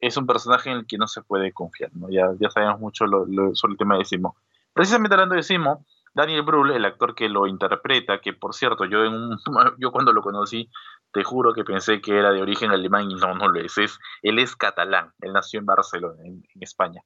es 0.00 0.16
un 0.16 0.26
personaje 0.26 0.70
en 0.70 0.78
el 0.78 0.86
que 0.86 0.98
no 0.98 1.08
se 1.08 1.22
puede 1.22 1.52
confiar, 1.52 1.90
¿no? 1.94 2.08
Ya, 2.10 2.28
ya 2.38 2.50
sabemos 2.50 2.80
mucho 2.80 3.06
sobre 3.54 3.72
el 3.72 3.78
tema 3.78 3.96
de 3.96 4.04
Simo. 4.04 4.36
Precisamente 4.74 5.14
hablando 5.14 5.36
de 5.36 5.42
Simo, 5.42 5.86
Daniel 6.14 6.42
Brühl, 6.42 6.72
el 6.72 6.84
actor 6.84 7.14
que 7.14 7.28
lo 7.28 7.46
interpreta, 7.46 8.20
que 8.20 8.32
por 8.32 8.54
cierto, 8.54 8.84
yo, 8.84 9.04
en 9.04 9.12
un, 9.12 9.38
yo 9.78 9.92
cuando 9.92 10.12
lo 10.12 10.22
conocí, 10.22 10.70
te 11.12 11.24
juro 11.24 11.54
que 11.54 11.64
pensé 11.64 12.00
que 12.00 12.18
era 12.18 12.30
de 12.30 12.42
origen 12.42 12.70
alemán 12.70 13.10
y 13.10 13.14
no, 13.14 13.34
no 13.34 13.48
lo 13.48 13.60
es. 13.60 13.78
es 13.78 13.98
él 14.22 14.38
es 14.38 14.56
catalán, 14.56 15.12
él 15.20 15.32
nació 15.32 15.60
en 15.60 15.66
Barcelona, 15.66 16.22
en, 16.24 16.42
España. 16.60 17.02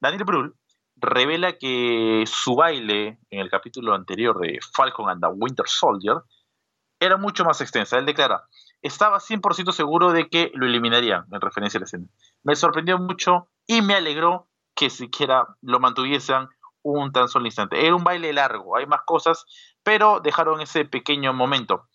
Daniel 0.00 0.24
Brühl 0.24 0.54
revela 0.96 1.54
que 1.58 2.24
su 2.26 2.54
baile 2.54 3.18
en 3.30 3.40
el 3.40 3.50
capítulo 3.50 3.94
anterior 3.94 4.38
de 4.38 4.58
Falcon 4.74 5.08
and 5.08 5.22
the 5.22 5.28
Winter 5.28 5.66
Soldier 5.66 6.18
era 7.00 7.16
mucho 7.16 7.44
más 7.44 7.60
extensa. 7.60 7.98
Él 7.98 8.06
declara, 8.06 8.46
estaba 8.82 9.18
100% 9.18 9.72
seguro 9.72 10.12
de 10.12 10.28
que 10.28 10.50
lo 10.54 10.66
eliminarían 10.66 11.24
en 11.32 11.40
referencia 11.40 11.78
a 11.78 11.80
la 11.80 11.84
escena. 11.84 12.06
Me 12.42 12.56
sorprendió 12.56 12.98
mucho 12.98 13.48
y 13.66 13.82
me 13.82 13.94
alegró 13.94 14.48
que 14.74 14.90
siquiera 14.90 15.46
lo 15.60 15.80
mantuviesen 15.80 16.48
un 16.82 17.12
tan 17.12 17.28
solo 17.28 17.46
instante. 17.46 17.86
Era 17.86 17.94
un 17.94 18.04
baile 18.04 18.32
largo, 18.32 18.76
hay 18.76 18.86
más 18.86 19.02
cosas, 19.04 19.44
pero 19.82 20.20
dejaron 20.20 20.60
ese 20.60 20.84
pequeño 20.84 21.32
momento. 21.32 21.88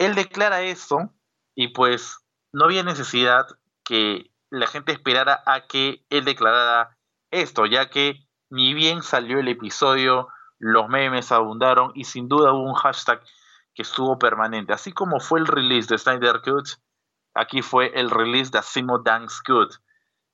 Él 0.00 0.14
declara 0.14 0.62
eso 0.62 1.12
y 1.54 1.68
pues 1.68 2.24
no 2.54 2.64
había 2.64 2.82
necesidad 2.82 3.46
que 3.84 4.32
la 4.48 4.66
gente 4.66 4.92
esperara 4.92 5.42
a 5.44 5.66
que 5.66 6.06
él 6.08 6.24
declarara 6.24 6.96
esto, 7.30 7.66
ya 7.66 7.90
que 7.90 8.26
ni 8.48 8.72
bien 8.72 9.02
salió 9.02 9.38
el 9.38 9.48
episodio, 9.48 10.28
los 10.58 10.88
memes 10.88 11.30
abundaron 11.32 11.92
y 11.94 12.04
sin 12.04 12.28
duda 12.28 12.54
hubo 12.54 12.62
un 12.62 12.76
hashtag 12.76 13.22
que 13.74 13.82
estuvo 13.82 14.18
permanente. 14.18 14.72
Así 14.72 14.90
como 14.90 15.20
fue 15.20 15.38
el 15.38 15.46
release 15.46 15.88
de 15.92 15.98
Snyder 15.98 16.40
Cut, 16.40 16.66
aquí 17.34 17.60
fue 17.60 17.92
el 17.94 18.08
release 18.08 18.50
de 18.50 18.60
Asimo 18.60 19.00
Dance 19.00 19.42
Cut. 19.44 19.74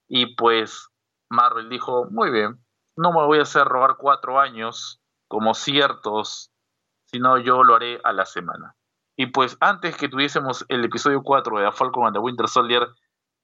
Y 0.07 0.37
pues 0.37 0.91
Marvel 1.29 1.69
dijo, 1.69 2.07
muy 2.09 2.31
bien, 2.31 2.65
no 2.95 3.11
me 3.11 3.27
voy 3.27 3.41
a 3.41 3.43
hacer 3.43 3.67
robar 3.67 3.97
cuatro 3.99 4.39
años 4.39 5.03
como 5.27 5.55
ciertos, 5.55 6.53
sino 7.07 7.37
yo 7.39 7.65
lo 7.65 7.75
haré 7.75 8.01
a 8.05 8.13
la 8.13 8.27
semana. 8.27 8.77
Y 9.17 9.27
pues 9.27 9.57
antes 9.61 9.97
que 9.97 10.09
tuviésemos 10.09 10.67
el 10.69 10.85
episodio 10.85 11.23
4 11.23 11.59
de 11.59 11.73
Falcon 11.73 12.07
and 12.07 12.15
the 12.15 12.21
Winter 12.21 12.49
Soldier, 12.49 12.87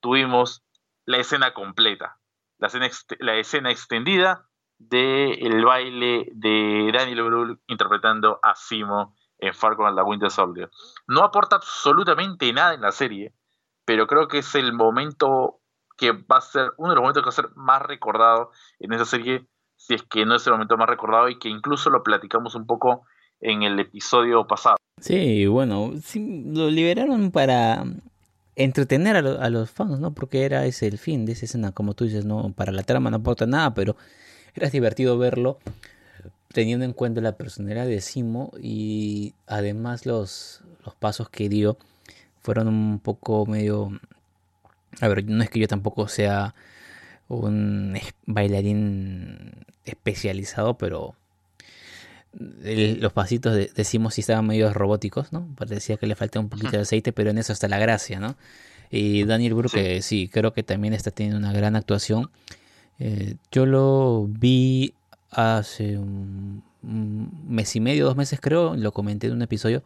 tuvimos 0.01 0.63
la 1.07 1.17
escena 1.17 1.55
completa, 1.55 2.19
la 2.59 2.67
escena, 2.67 2.89
la 3.21 3.37
escena 3.37 3.71
extendida 3.71 4.47
del 4.79 5.65
baile 5.65 6.27
de 6.35 6.91
Daniel 6.93 7.23
Brühl 7.23 7.61
interpretando 7.69 8.39
a 8.43 8.55
Simo 8.55 9.17
en 9.39 9.55
Falcon 9.55 9.87
and 9.87 9.97
the 9.97 10.03
Winter 10.03 10.31
Soldier. 10.31 10.71
No 11.07 11.25
aporta 11.25 11.57
absolutamente 11.57 12.53
nada 12.53 12.75
en 12.75 12.83
la 12.83 12.93
serie, 12.93 13.35
pero 13.87 14.07
creo 14.07 14.29
que 14.29 14.39
es 14.39 14.55
el 14.55 14.75
momento 14.75 15.61
que 15.97 16.13
va 16.13 16.37
a 16.37 16.41
ser 16.41 16.73
uno 16.77 16.91
de 16.91 16.97
los 16.97 17.03
momentos 17.03 17.23
que 17.23 17.27
va 17.27 17.31
a 17.31 17.33
ser 17.33 17.51
más 17.57 17.81
recordado 17.83 18.51
en 18.79 18.93
esa 18.93 19.05
serie, 19.05 19.47
si 19.77 19.95
es 19.95 20.03
que 20.03 20.27
no 20.27 20.35
es 20.35 20.47
el 20.47 20.53
momento 20.53 20.77
más 20.77 20.89
recordado 20.89 21.29
y 21.29 21.39
que 21.39 21.49
incluso 21.49 21.91
lo 21.91 22.03
platicamos 22.03 22.55
un 22.55 22.67
poco 22.67 23.07
en 23.43 23.63
el 23.63 23.79
episodio 23.79 24.47
pasado. 24.47 24.77
Sí, 25.01 25.47
bueno, 25.47 25.93
lo 26.15 26.71
liberaron 26.71 27.31
para 27.31 27.85
entretener 28.57 29.17
a, 29.17 29.51
los 29.51 29.71
fans, 29.71 29.99
¿no? 29.99 30.15
Porque 30.15 30.45
era 30.45 30.65
ese 30.65 30.87
el 30.87 30.99
fin 30.99 31.27
de 31.27 31.33
esa 31.33 31.47
escena, 31.47 31.73
como 31.73 31.95
tú 31.95 32.05
dices, 32.05 32.25
no 32.25 32.53
para 32.53 32.73
la 32.73 32.83
trama 32.83 33.11
no 33.11 33.19
aporta 33.19 33.47
nada, 33.47 33.75
pero 33.75 33.97
era 34.55 34.71
divertido 34.71 35.19
verlo 35.19 35.59
teniendo 36.53 36.85
en 36.85 36.93
cuenta 36.93 37.21
la 37.21 37.37
personalidad 37.37 37.87
de 37.87 38.01
Simo 38.01 38.53
y 38.61 39.35
además 39.47 40.07
los, 40.07 40.63
los 40.85 40.95
pasos 40.95 41.31
que 41.31 41.49
dio 41.49 41.79
fueron 42.43 42.69
un 42.69 42.99
poco 42.99 43.47
medio 43.47 43.91
a 45.01 45.09
ver, 45.09 45.25
no 45.29 45.43
es 45.43 45.51
que 45.51 45.61
yo 45.61 45.69
tampoco 45.69 46.09
sea 46.09 46.55
un 47.29 47.99
bailarín 48.27 49.65
especializado, 49.85 50.77
pero 50.77 51.15
los 52.35 53.13
pasitos 53.13 53.55
decimos 53.75 54.15
si 54.15 54.23
estaban 54.23 54.47
medio 54.47 54.73
robóticos, 54.73 55.33
¿no? 55.33 55.47
Parecía 55.57 55.97
que 55.97 56.07
le 56.07 56.15
falta 56.15 56.41
un 56.41 56.49
poquito 56.49 56.73
de 56.73 56.81
aceite, 56.81 57.13
pero 57.13 57.31
en 57.31 57.39
eso 57.39 57.53
está 57.53 57.69
la 57.69 57.79
gracia, 57.79 58.21
¿no? 58.21 58.37
Y 58.91 59.25
Daniel 59.25 59.55
Brooke, 59.55 60.01
sí. 60.03 60.29
creo 60.33 60.53
que 60.53 60.63
también 60.63 60.95
está 60.95 61.11
teniendo 61.11 61.39
una 61.39 61.53
gran 61.53 61.77
actuación. 61.77 62.31
Eh, 62.99 63.37
yo 63.51 63.67
lo 63.67 64.27
vi 64.29 64.95
hace 65.31 65.99
un, 65.99 66.63
mes 66.83 67.75
y 67.77 67.81
medio, 67.81 68.05
dos 68.05 68.17
meses 68.17 68.41
creo, 68.41 68.77
lo 68.77 68.93
comenté 68.93 69.29
en 69.29 69.35
un 69.35 69.43
episodio, 69.43 69.83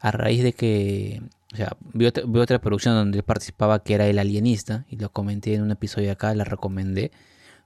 a 0.00 0.10
raíz 0.10 0.42
de 0.42 0.52
que 0.52 1.22
o 1.52 1.56
sea, 1.56 1.76
vi 1.92 2.06
otra, 2.06 2.58
producción 2.60 2.94
donde 2.94 3.22
participaba 3.22 3.82
que 3.82 3.94
era 3.94 4.06
el 4.06 4.18
alienista 4.18 4.86
y 4.88 4.96
lo 4.96 5.10
comenté 5.10 5.54
en 5.54 5.62
un 5.62 5.70
episodio 5.70 6.10
acá, 6.10 6.34
la 6.34 6.44
recomendé. 6.44 7.12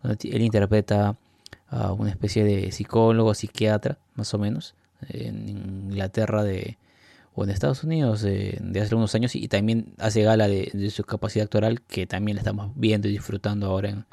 él 0.03 0.43
interpreta 0.43 1.17
a 1.69 1.93
una 1.93 2.11
especie 2.11 2.45
de 2.45 2.71
psicólogo, 2.73 3.35
psiquiatra, 3.35 3.99
más 4.15 4.33
o 4.35 4.39
menos, 4.39 4.75
en 5.09 5.49
Inglaterra 5.49 6.43
de, 6.43 6.79
o 7.35 7.45
en 7.45 7.51
Estados 7.51 7.85
Unidos 7.85 8.23
de, 8.23 8.61
hace 8.83 8.95
unos 8.95 9.15
años 9.15 9.35
y 9.35 9.49
también 9.49 9.95
hace 9.99 10.23
gala 10.23 10.49
de, 10.49 10.91
su 10.91 11.05
capacidad 11.05 11.45
actoral 11.45 11.83
que 11.83 12.07
también 12.07 12.39
estamos 12.39 12.73
viendo 12.75 13.09
y 13.09 13.13
disfrutando 13.13 13.67
ahora 13.67 13.91
en, 13.91 14.07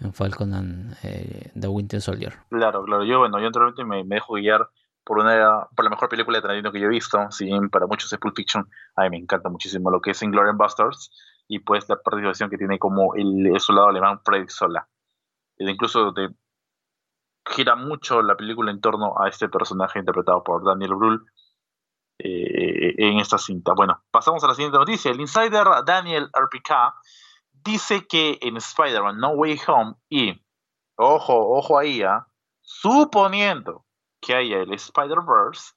en 0.00 0.12
Falcon 0.12 0.54
and 0.54 0.96
eh, 1.02 1.50
The 1.58 1.68
Winter 1.68 2.00
Soldier. 2.00 2.34
Claro, 2.50 2.84
claro. 2.84 3.04
Yo, 3.04 3.20
bueno, 3.20 3.38
yo 3.38 3.46
anteriormente 3.46 3.84
me, 3.84 4.02
me 4.04 4.16
dejo 4.16 4.34
guiar 4.34 4.68
por 5.04 5.18
una 5.18 5.68
por 5.76 5.84
la 5.84 5.90
mejor 5.90 6.08
película 6.08 6.38
de 6.38 6.42
Tarantino 6.42 6.72
que 6.72 6.80
yo 6.80 6.86
he 6.86 6.90
visto, 6.90 7.30
si 7.30 7.48
para 7.70 7.86
muchos 7.86 8.12
es 8.12 8.18
Pulp 8.18 8.34
Fiction, 8.34 8.68
a 8.96 9.02
mí 9.02 9.10
me 9.10 9.16
encanta 9.18 9.48
muchísimo 9.50 9.90
lo 9.90 10.00
que 10.00 10.12
es 10.12 10.22
Inglourious 10.22 10.56
Busters 10.56 11.10
y 11.46 11.58
pues 11.58 11.88
la 11.88 11.96
participación 11.96 12.48
que 12.50 12.56
tiene 12.56 12.78
como 12.78 13.14
el, 13.14 13.52
soldado 13.60 13.88
alemán 13.88 14.20
Fredrik 14.24 14.48
Sola. 14.48 14.88
Incluso 15.58 16.12
te 16.12 16.30
gira 17.44 17.76
mucho 17.76 18.22
la 18.22 18.36
película 18.36 18.70
en 18.70 18.80
torno 18.80 19.14
a 19.20 19.28
este 19.28 19.48
personaje 19.48 19.98
interpretado 19.98 20.42
por 20.42 20.64
Daniel 20.64 20.94
Brühl 20.94 21.26
eh, 22.18 22.94
en 22.96 23.18
esta 23.18 23.38
cinta. 23.38 23.72
Bueno, 23.74 24.02
pasamos 24.10 24.42
a 24.44 24.48
la 24.48 24.54
siguiente 24.54 24.78
noticia. 24.78 25.10
El 25.10 25.20
insider 25.20 25.66
Daniel 25.84 26.30
RPK 26.32 26.94
dice 27.52 28.06
que 28.06 28.38
en 28.40 28.56
Spider-Man 28.56 29.18
No 29.18 29.30
Way 29.30 29.60
Home 29.66 29.94
y, 30.08 30.40
ojo, 30.96 31.56
ojo 31.58 31.78
ahí, 31.78 32.02
¿ah? 32.02 32.26
suponiendo 32.62 33.84
que 34.20 34.34
haya 34.34 34.58
el 34.58 34.72
Spider-Verse, 34.72 35.72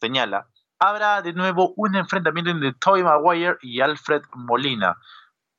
señala, 0.00 0.48
habrá 0.78 1.20
de 1.20 1.34
nuevo 1.34 1.74
un 1.76 1.94
enfrentamiento 1.94 2.50
entre 2.50 2.72
Tobey 2.72 3.02
Maguire 3.02 3.58
y 3.60 3.80
Alfred 3.80 4.22
Molina. 4.34 4.96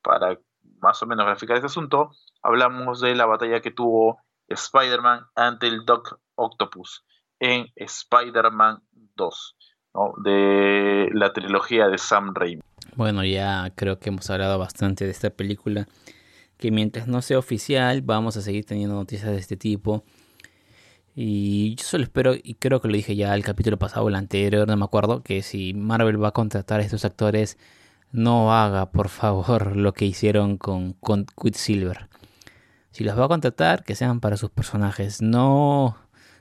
Para 0.01 0.39
más 0.81 1.01
o 1.03 1.05
menos 1.05 1.25
graficar 1.25 1.57
este 1.57 1.67
asunto, 1.67 2.12
hablamos 2.41 3.01
de 3.01 3.13
la 3.13 3.27
batalla 3.27 3.62
que 3.62 3.71
tuvo 3.71 4.19
Spider-Man 4.54 5.28
ante 5.36 5.68
el 5.68 5.86
Doc 5.86 6.20
Octopus 6.36 7.04
en 7.40 7.68
Spider-Man 7.76 8.84
2, 9.16 9.56
de 10.24 11.10
la 11.14 11.34
trilogía 11.34 11.88
de 11.88 11.98
Sam 11.98 12.34
Raimi. 12.34 12.62
Bueno, 12.96 13.24
ya 13.24 13.72
creo 13.76 14.00
que 14.00 14.10
hemos 14.10 14.30
hablado 14.30 14.60
bastante 14.60 15.06
de 15.06 15.12
esta 15.12 15.30
película, 15.30 15.88
que 16.58 16.72
mientras 16.72 17.08
no 17.08 17.22
sea 17.22 17.40
oficial, 17.40 18.02
vamos 18.02 18.38
a 18.38 18.42
seguir 18.42 18.66
teniendo 18.66 18.96
noticias 18.96 19.32
de 19.32 19.38
este 19.38 19.58
tipo 19.58 20.04
y 21.16 21.76
yo 21.76 21.84
solo 21.84 22.04
espero, 22.04 22.34
y 22.42 22.56
creo 22.56 22.80
que 22.82 22.88
lo 22.88 22.94
dije 22.94 23.16
ya 23.16 23.36
el 23.36 23.44
capítulo 23.44 23.78
pasado 23.78 24.06
o 24.06 24.10
el 24.10 24.16
anterior, 24.16 24.68
no 24.68 24.78
me 24.78 24.86
acuerdo, 24.86 25.24
que 25.24 25.42
si 25.42 25.74
Marvel 25.74 26.24
va 26.24 26.30
a 26.30 26.32
contratar 26.32 26.80
a 26.80 26.84
estos 26.84 27.04
actores, 27.04 27.58
no 28.12 28.54
haga, 28.54 28.92
por 28.92 29.10
favor, 29.10 29.76
lo 29.76 29.94
que 29.94 30.06
hicieron 30.06 30.58
con, 30.58 30.94
con 30.94 31.26
Quicksilver. 31.26 32.08
Si 32.91 33.06
los 33.06 33.17
va 33.17 33.25
a 33.25 33.30
contratar, 33.30 33.84
que 33.84 33.95
sean 33.95 34.19
para 34.19 34.38
sus 34.38 34.49
personajes. 34.49 35.21
No 35.21 35.95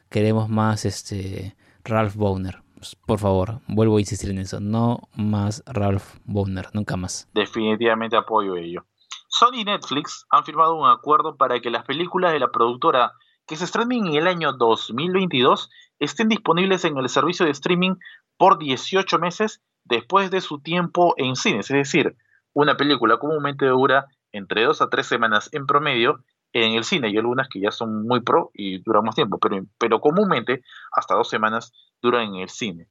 queremos 0.08 0.48
más 0.48 0.84
este 0.84 1.56
Ralph 1.84 2.16
Bowner. 2.16 2.62
Por 3.06 3.18
favor, 3.18 3.60
vuelvo 3.68 3.98
a 3.98 4.00
insistir 4.00 4.30
en 4.30 4.38
eso. 4.38 4.58
No 4.58 5.08
más 5.14 5.62
Ralph 5.66 6.16
Bowner, 6.24 6.68
nunca 6.72 6.96
más. 6.96 7.28
Definitivamente 7.34 8.16
apoyo 8.16 8.56
ello. 8.56 8.84
Sony 9.28 9.60
y 9.60 9.64
Netflix 9.64 10.26
han 10.30 10.44
firmado 10.44 10.74
un 10.74 10.88
acuerdo 10.88 11.36
para 11.36 11.60
que 11.60 11.70
las 11.70 11.84
películas 11.84 12.32
de 12.32 12.40
la 12.40 12.50
productora 12.50 13.12
que 13.46 13.54
se 13.56 13.64
estrenen 13.64 14.08
en 14.08 14.14
el 14.14 14.26
año 14.26 14.52
2022 14.52 15.70
estén 16.00 16.28
disponibles 16.28 16.84
en 16.84 16.98
el 16.98 17.08
servicio 17.08 17.46
de 17.46 17.52
streaming 17.52 17.94
por 18.36 18.58
18 18.58 19.18
meses 19.20 19.62
después 19.84 20.32
de 20.32 20.40
su 20.40 20.60
tiempo 20.60 21.14
en 21.16 21.36
cines. 21.36 21.70
Es 21.70 21.76
decir, 21.76 22.16
una 22.52 22.76
película 22.76 23.18
comúnmente 23.18 23.66
dura 23.66 24.06
entre 24.32 24.64
2 24.64 24.82
a 24.82 24.88
3 24.88 25.06
semanas 25.06 25.48
en 25.52 25.66
promedio 25.66 26.24
en 26.52 26.74
el 26.74 26.84
cine. 26.84 27.10
y 27.10 27.16
algunas 27.16 27.48
que 27.48 27.60
ya 27.60 27.70
son 27.70 28.06
muy 28.06 28.20
pro 28.20 28.50
y 28.54 28.82
duran 28.82 29.04
más 29.04 29.14
tiempo, 29.14 29.38
pero, 29.38 29.64
pero 29.78 30.00
comúnmente 30.00 30.62
hasta 30.92 31.14
dos 31.14 31.28
semanas 31.28 31.72
duran 32.02 32.22
en 32.22 32.36
el 32.36 32.48
cine. 32.48 32.88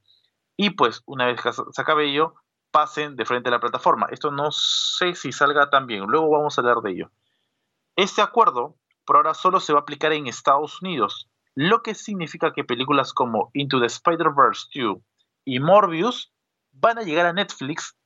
Y 0.58 0.72
pues 0.72 1.04
una 1.06 1.26
vez 1.26 1.42
que 1.42 1.52
se 1.54 1.82
acabe 1.82 2.10
ello, 2.10 2.36
pasen 2.72 3.16
de 3.16 3.26
frente 3.26 3.50
a 3.50 3.52
la 3.52 3.60
plataforma. 3.60 4.08
Esto 4.12 4.32
no 4.32 4.52
sé 4.52 5.16
si 5.16 5.32
salga 5.32 5.70
tan 5.70 5.88
bien, 5.88 6.04
luego 6.08 6.30
vamos 6.30 6.58
a 6.58 6.62
hablar 6.62 6.82
de 6.82 6.92
ello. 6.92 7.12
Este 7.96 8.22
acuerdo 8.22 8.76
por 9.10 9.16
ahora 9.16 9.34
solo 9.34 9.60
se 9.60 9.74
va 9.74 9.80
a 9.80 9.82
aplicar 9.82 10.14
en 10.14 10.28
Estados 10.28 10.84
Unidos, 10.84 11.30
lo 11.56 11.82
que 11.82 11.96
significa 11.96 12.54
que 12.54 12.64
películas 12.64 13.12
como 13.12 13.50
Into 13.54 13.80
the 13.80 13.88
Spider-Verse 13.88 14.68
2 14.76 14.98
y 15.46 15.60
Morbius 15.60 16.32
van 16.72 17.00
a 17.00 17.02
llegar 17.02 17.26
a 17.26 17.34
Netflix, 17.34 17.98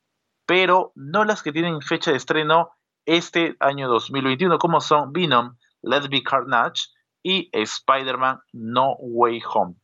pero 0.46 0.94
no 0.96 1.26
las 1.26 1.44
que 1.44 1.52
tienen 1.52 1.82
fecha 1.82 2.12
de 2.12 2.18
estreno 2.18 2.72
este 3.06 3.56
año 3.60 3.88
2021, 3.90 4.58
como 4.58 4.82
son 4.82 5.12
Venom, 5.14 5.58
Let's 5.82 6.10
Be 6.10 6.24
Carnage 6.24 6.88
y 7.22 7.50
Spider-Man 7.52 8.40
No 8.52 8.96
Way 9.00 9.42
Home. 9.54 9.76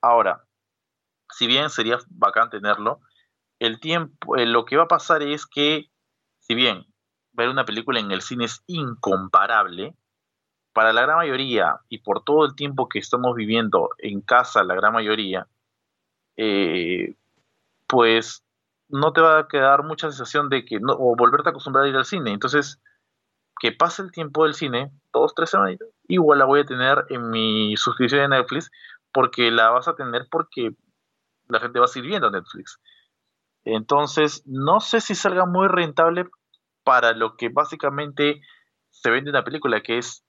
Ahora, 0.00 0.44
si 1.30 1.46
bien 1.46 1.70
sería 1.70 1.98
bacán 2.08 2.50
tenerlo, 2.50 3.00
el 3.58 3.80
tiempo, 3.80 4.36
eh, 4.36 4.46
lo 4.46 4.64
que 4.64 4.76
va 4.76 4.84
a 4.84 4.88
pasar 4.88 5.22
es 5.22 5.46
que, 5.46 5.90
si 6.38 6.54
bien 6.54 6.86
ver 7.32 7.48
una 7.48 7.64
película 7.64 7.98
en 8.00 8.10
el 8.10 8.22
cine 8.22 8.44
es 8.44 8.62
incomparable, 8.66 9.96
para 10.72 10.92
la 10.92 11.02
gran 11.02 11.16
mayoría 11.16 11.80
y 11.88 11.98
por 11.98 12.24
todo 12.24 12.44
el 12.44 12.54
tiempo 12.56 12.88
que 12.88 12.98
estamos 12.98 13.34
viviendo 13.36 13.90
en 13.98 14.20
casa, 14.20 14.64
la 14.64 14.74
gran 14.74 14.92
mayoría, 14.92 15.46
eh, 16.36 17.14
pues 17.86 18.43
no 18.94 19.12
te 19.12 19.20
va 19.20 19.40
a 19.40 19.48
quedar 19.48 19.82
mucha 19.82 20.08
sensación 20.08 20.48
de 20.48 20.64
que, 20.64 20.78
no, 20.78 20.92
o 20.92 21.16
volverte 21.16 21.48
a 21.48 21.50
acostumbrar 21.50 21.84
a 21.84 21.88
ir 21.88 21.96
al 21.96 22.04
cine. 22.04 22.32
Entonces, 22.32 22.80
que 23.60 23.72
pase 23.72 24.02
el 24.02 24.12
tiempo 24.12 24.44
del 24.44 24.54
cine, 24.54 24.92
dos, 25.12 25.34
tres 25.34 25.50
semanas, 25.50 25.78
igual 26.06 26.38
la 26.38 26.44
voy 26.44 26.60
a 26.60 26.64
tener 26.64 27.04
en 27.08 27.28
mi 27.28 27.76
suscripción 27.76 28.30
de 28.30 28.36
Netflix, 28.36 28.70
porque 29.12 29.50
la 29.50 29.70
vas 29.70 29.88
a 29.88 29.96
tener 29.96 30.28
porque 30.30 30.76
la 31.48 31.58
gente 31.58 31.80
va 31.80 31.86
a 31.86 31.88
seguir 31.88 32.10
viendo 32.10 32.30
Netflix. 32.30 32.78
Entonces, 33.64 34.44
no 34.46 34.78
sé 34.78 35.00
si 35.00 35.16
salga 35.16 35.44
muy 35.44 35.66
rentable 35.66 36.26
para 36.84 37.14
lo 37.14 37.36
que 37.36 37.48
básicamente 37.48 38.42
se 38.90 39.10
vende 39.10 39.30
una 39.30 39.42
película, 39.42 39.82
que 39.82 39.98
es 39.98 40.24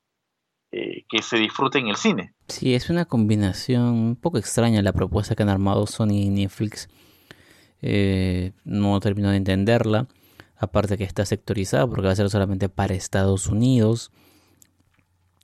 eh, 0.72 1.06
que 1.08 1.22
se 1.22 1.38
disfrute 1.38 1.78
en 1.78 1.90
el 1.90 1.98
cine. 1.98 2.34
Sí, 2.48 2.74
es 2.74 2.90
una 2.90 3.06
combinación 3.06 3.84
un 3.84 4.16
poco 4.16 4.40
extraña 4.40 4.82
la 4.82 4.94
propuesta 4.94 5.36
que 5.36 5.44
han 5.44 5.50
armado 5.50 5.86
Sony 5.86 6.14
y 6.14 6.30
Netflix. 6.30 6.90
Eh, 7.82 8.52
no 8.64 9.00
termino 9.00 9.30
de 9.30 9.38
entenderla. 9.38 10.08
Aparte 10.58 10.98
que 10.98 11.04
está 11.04 11.26
sectorizada 11.26 11.86
porque 11.88 12.06
va 12.06 12.12
a 12.12 12.16
ser 12.16 12.30
solamente 12.30 12.70
para 12.70 12.94
Estados 12.94 13.48
Unidos. 13.48 14.12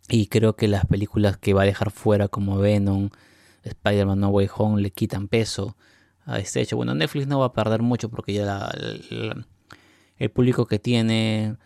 Y 0.09 0.27
creo 0.27 0.55
que 0.55 0.67
las 0.67 0.85
películas 0.85 1.37
que 1.37 1.53
va 1.53 1.63
a 1.63 1.65
dejar 1.65 1.91
fuera 1.91 2.27
como 2.27 2.57
Venom, 2.57 3.09
Spider-Man 3.63 4.19
No 4.19 4.29
Way 4.29 4.49
Home 4.57 4.81
le 4.81 4.91
quitan 4.91 5.27
peso 5.27 5.77
a 6.25 6.39
este 6.39 6.61
hecho. 6.61 6.75
Bueno, 6.77 6.95
Netflix 6.95 7.27
no 7.27 7.39
va 7.39 7.47
a 7.47 7.53
perder 7.53 7.81
mucho 7.81 8.09
porque 8.09 8.33
ya 8.33 8.71
el 10.17 10.31
público 10.31 10.65
que 10.65 10.79
tiene, 10.79 11.57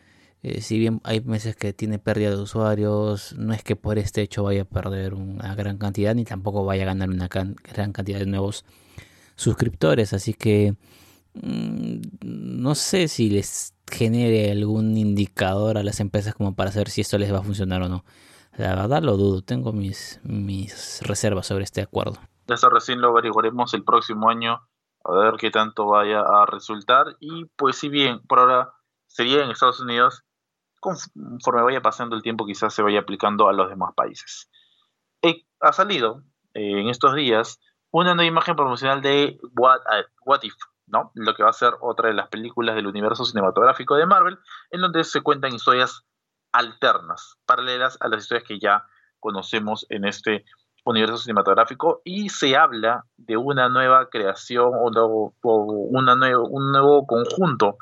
eh, 0.43 0.61
si 0.61 0.77
bien 0.79 1.01
hay 1.03 1.21
meses 1.21 1.55
que 1.55 1.73
tiene 1.73 1.99
pérdida 1.99 2.29
de 2.31 2.37
usuarios, 2.37 3.33
no 3.37 3.53
es 3.53 3.63
que 3.63 3.75
por 3.75 3.97
este 3.97 4.21
hecho 4.21 4.43
vaya 4.43 4.63
a 4.63 4.65
perder 4.65 5.13
una 5.13 5.55
gran 5.55 5.77
cantidad 5.77 6.15
ni 6.15 6.23
tampoco 6.23 6.65
vaya 6.65 6.83
a 6.83 6.87
ganar 6.87 7.09
una 7.09 7.27
gran 7.27 7.55
cantidad 7.91 8.19
de 8.19 8.25
nuevos 8.25 8.65
suscriptores. 9.35 10.13
Así 10.13 10.33
que 10.33 10.75
mm, 11.33 12.01
no 12.23 12.75
sé 12.75 13.07
si 13.07 13.29
les 13.29 13.73
genere 13.89 14.51
algún 14.51 14.97
indicador 14.97 15.77
a 15.77 15.83
las 15.83 15.99
empresas 15.99 16.33
como 16.33 16.55
para 16.55 16.71
saber 16.71 16.89
si 16.89 17.01
esto 17.01 17.17
les 17.17 17.33
va 17.33 17.39
a 17.39 17.43
funcionar 17.43 17.81
o 17.81 17.89
no. 17.89 18.03
La 18.57 18.75
verdad 18.75 19.03
lo 19.03 19.17
dudo, 19.17 19.41
tengo 19.41 19.73
mis, 19.73 20.19
mis 20.23 21.01
reservas 21.01 21.47
sobre 21.47 21.65
este 21.65 21.81
acuerdo. 21.81 22.17
Eso 22.47 22.69
recién 22.69 23.01
lo 23.01 23.09
averiguaremos 23.09 23.73
el 23.73 23.83
próximo 23.83 24.29
año, 24.29 24.61
a 25.03 25.11
ver 25.11 25.35
qué 25.37 25.51
tanto 25.51 25.87
vaya 25.87 26.21
a 26.21 26.45
resultar. 26.45 27.17
Y 27.19 27.45
pues 27.57 27.77
si 27.77 27.89
bien 27.89 28.21
por 28.27 28.39
ahora 28.39 28.73
sería 29.07 29.43
en 29.43 29.51
Estados 29.51 29.81
Unidos, 29.81 30.23
conforme 30.79 31.63
vaya 31.63 31.81
pasando 31.81 32.15
el 32.15 32.21
tiempo 32.21 32.45
quizás 32.45 32.73
se 32.73 32.81
vaya 32.81 32.99
aplicando 32.99 33.49
a 33.49 33.53
los 33.53 33.69
demás 33.69 33.93
países. 33.95 34.49
Eh, 35.21 35.45
ha 35.59 35.73
salido 35.73 36.23
eh, 36.53 36.79
en 36.79 36.89
estos 36.89 37.15
días 37.15 37.59
una 38.01 38.13
nueva 38.13 38.27
imagen 38.27 38.55
promocional 38.55 39.01
de 39.01 39.39
What, 39.57 39.79
uh, 39.79 40.03
What 40.25 40.43
If, 40.43 40.55
¿no? 40.87 41.11
Lo 41.15 41.33
que 41.33 41.43
va 41.43 41.49
a 41.49 41.53
ser 41.53 41.73
otra 41.79 42.09
de 42.09 42.15
las 42.15 42.27
películas 42.27 42.75
del 42.75 42.87
universo 42.87 43.23
cinematográfico 43.23 43.95
de 43.95 44.05
Marvel, 44.05 44.37
en 44.71 44.81
donde 44.81 45.03
se 45.03 45.21
cuentan 45.21 45.53
historias 45.53 46.03
alternas, 46.51 47.37
paralelas 47.45 47.97
a 48.01 48.09
las 48.09 48.23
historias 48.23 48.47
que 48.47 48.59
ya 48.59 48.83
conocemos 49.19 49.85
en 49.89 50.05
este 50.05 50.43
universo 50.83 51.17
cinematográfico 51.17 52.01
y 52.03 52.29
se 52.29 52.57
habla 52.57 53.05
de 53.17 53.37
una 53.37 53.69
nueva 53.69 54.09
creación 54.09 54.71
o, 54.73 55.33
un 55.41 56.71
nuevo 56.71 57.07
conjunto 57.07 57.77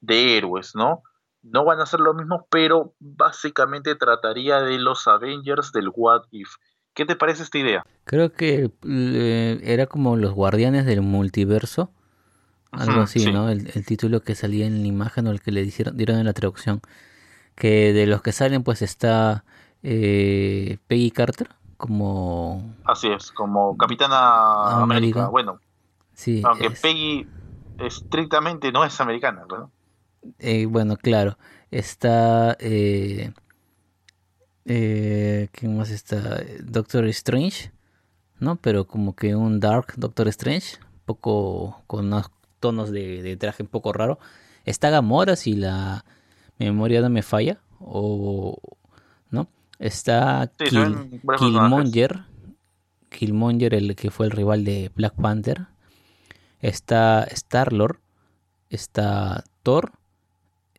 de 0.00 0.38
héroes, 0.38 0.74
¿no? 0.74 1.02
No 1.42 1.64
van 1.64 1.80
a 1.80 1.86
ser 1.86 2.00
lo 2.00 2.14
mismo, 2.14 2.46
pero 2.50 2.94
básicamente 2.98 3.96
trataría 3.96 4.60
de 4.62 4.78
los 4.78 5.06
Avengers 5.06 5.72
del 5.72 5.90
What 5.94 6.22
If. 6.30 6.54
¿Qué 6.94 7.06
te 7.06 7.16
parece 7.16 7.42
esta 7.42 7.58
idea? 7.58 7.84
Creo 8.04 8.32
que 8.32 8.70
eh, 8.88 9.60
era 9.62 9.86
como 9.86 10.16
los 10.16 10.32
guardianes 10.32 10.84
del 10.86 11.00
multiverso. 11.02 11.90
Algo 12.70 13.02
así, 13.02 13.30
¿no? 13.30 13.50
El, 13.50 13.84
título 13.84 14.22
que 14.22 14.34
salía 14.34 14.66
en 14.66 14.80
la 14.80 14.86
imagen 14.86 15.26
o 15.26 15.30
el 15.30 15.42
que 15.42 15.52
le 15.52 15.64
dieron 15.64 16.18
en 16.18 16.24
la 16.24 16.32
traducción. 16.32 16.80
Que 17.54 17.92
de 17.92 18.06
los 18.06 18.22
que 18.22 18.32
salen, 18.32 18.62
pues 18.62 18.80
está 18.80 19.44
eh, 19.82 20.78
Peggy 20.86 21.10
Carter 21.10 21.50
como. 21.82 22.76
Así 22.84 23.08
es, 23.08 23.32
como 23.32 23.76
Capitana 23.76 24.82
América. 24.82 25.26
Bueno, 25.26 25.58
sí, 26.14 26.40
aunque 26.44 26.70
Peggy 26.70 27.26
estrictamente 27.78 28.70
no 28.70 28.84
es 28.84 29.00
americana, 29.00 29.44
¿no? 29.48 29.70
Eh, 30.38 30.66
bueno, 30.66 30.96
claro. 30.96 31.36
Está. 31.72 32.56
Eh, 32.60 33.32
eh, 34.64 35.48
¿Quién 35.52 35.76
más 35.76 35.90
está? 35.90 36.42
Doctor 36.62 37.06
Strange, 37.06 37.72
¿no? 38.38 38.56
Pero 38.56 38.86
como 38.86 39.14
que 39.14 39.34
un 39.34 39.60
Dark 39.60 39.94
Doctor 39.96 40.28
Strange, 40.28 40.78
poco 41.04 41.82
con 41.86 42.06
unos 42.06 42.30
tonos 42.60 42.90
de, 42.90 43.36
traje 43.38 43.62
un 43.62 43.68
poco 43.68 43.92
raro. 43.92 44.18
Está 44.64 44.90
Gamora, 44.90 45.36
si 45.36 45.54
la 45.54 46.04
memoria 46.58 47.00
no 47.00 47.10
me 47.10 47.22
falla, 47.22 47.60
o. 47.80 48.58
¿No? 49.30 49.48
Está 49.78 50.52
Killmonger. 50.58 52.24
Killmonger, 53.08 53.74
el 53.74 53.96
que 53.96 54.10
fue 54.10 54.26
el 54.26 54.32
rival 54.32 54.64
de 54.64 54.90
Black 54.94 55.14
Panther. 55.14 55.66
Está 56.60 57.24
Star-Lord. 57.24 57.98
Está 58.70 59.44
Thor 59.62 59.92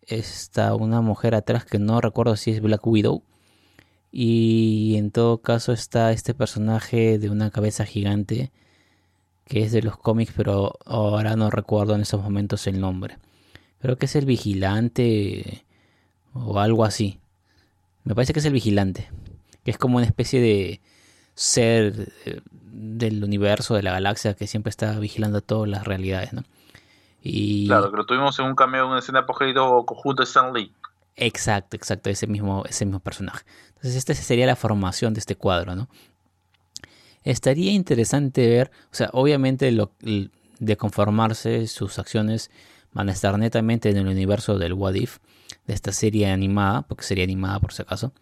está 0.08 0.76
una 0.76 1.02
mujer 1.02 1.36
atrás 1.36 1.66
que 1.66 1.80
no 1.80 2.02
recuerdo 2.02 2.36
si 2.36 2.52
es 2.52 2.62
Black 2.62 2.86
Widow. 2.86 3.24
Y 4.16 4.94
en 4.96 5.10
todo 5.10 5.42
caso 5.42 5.74
está 5.74 6.12
este 6.12 6.36
personaje 6.36 7.18
de 7.18 7.32
una 7.32 7.50
cabeza 7.50 7.84
gigante 7.84 8.52
que 9.46 9.64
es 9.64 9.72
de 9.72 9.82
los 9.82 9.98
cómics, 9.98 10.34
pero 10.38 10.78
ahora 10.86 11.36
no 11.36 11.50
recuerdo 11.50 11.96
en 11.96 12.02
esos 12.02 12.22
momentos 12.22 12.68
el 12.68 12.80
nombre. 12.80 13.18
Creo 13.82 13.98
que 13.98 14.06
es 14.06 14.16
el 14.16 14.28
vigilante 14.28 15.66
o 16.32 16.60
algo 16.60 16.86
así. 16.86 17.20
Me 18.04 18.14
parece 18.14 18.34
que 18.34 18.40
es 18.40 18.46
el 18.46 18.54
vigilante, 18.54 19.10
que 19.66 19.72
es 19.72 19.80
como 19.80 19.98
una 19.98 20.06
especie 20.06 20.40
de 20.40 20.80
ser 21.34 22.14
eh, 22.26 22.42
del 22.52 23.24
universo, 23.24 23.74
de 23.74 23.82
la 23.82 23.94
galaxia, 23.94 24.36
que 24.36 24.46
siempre 24.46 24.70
está 24.70 25.00
vigilando 25.00 25.42
todas 25.42 25.68
las 25.68 25.86
realidades, 25.86 26.34
¿no? 26.34 26.44
Claro, 27.66 27.90
que 27.90 27.98
lo 27.98 28.06
tuvimos 28.06 28.38
en 28.38 28.46
un 28.46 28.56
cameo, 28.56 28.84
en 28.84 28.92
una 28.92 29.00
escena 29.00 29.26
post 29.26 29.42
conjunto 29.86 30.22
de 30.22 30.28
Stan 30.28 30.54
Lee. 30.54 30.72
Exacto, 31.16 31.76
exacto, 31.76 32.10
ese 32.10 32.28
mismo, 32.28 32.64
ese 32.68 32.86
mismo 32.86 33.00
personaje. 33.00 33.46
Entonces, 33.70 33.96
esta 33.96 34.14
sería 34.14 34.48
la 34.48 34.56
formación 34.56 35.14
de 35.14 35.20
este 35.20 35.36
cuadro, 35.36 35.76
¿no? 35.76 35.90
Estaría 37.24 37.72
interesante 37.72 38.48
ver, 38.48 38.72
o 38.92 38.96
sea, 38.96 39.10
obviamente 39.14 39.72
lo, 39.72 39.92
de 40.02 40.78
conformarse, 40.78 41.68
sus 41.68 42.00
acciones 42.00 42.52
van 42.92 43.10
a 43.10 43.12
estar 43.12 43.38
netamente 43.38 43.90
en 43.90 43.98
el 43.98 44.08
universo 44.08 44.58
del 44.58 44.74
What 44.74 44.96
If, 44.96 45.20
de 45.66 45.74
esta 45.74 45.92
serie 45.92 46.30
animada, 46.30 46.82
porque 46.84 47.04
sería 47.04 47.24
animada 47.24 47.60
por 47.60 47.74
si 47.74 47.82
acaso. 47.82 48.14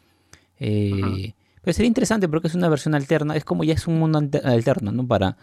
Eh, 0.60 1.34
pero 1.62 1.74
sería 1.74 1.88
interesante 1.88 2.28
porque 2.28 2.48
es 2.48 2.56
una 2.56 2.70
versión 2.70 2.94
alterna, 2.94 3.36
es 3.36 3.44
como 3.44 3.64
ya 3.64 3.74
es 3.74 3.88
un 3.88 4.00
mundo 4.00 4.22
alterno, 4.44 4.92
¿no? 4.92 5.08
Para, 5.08 5.38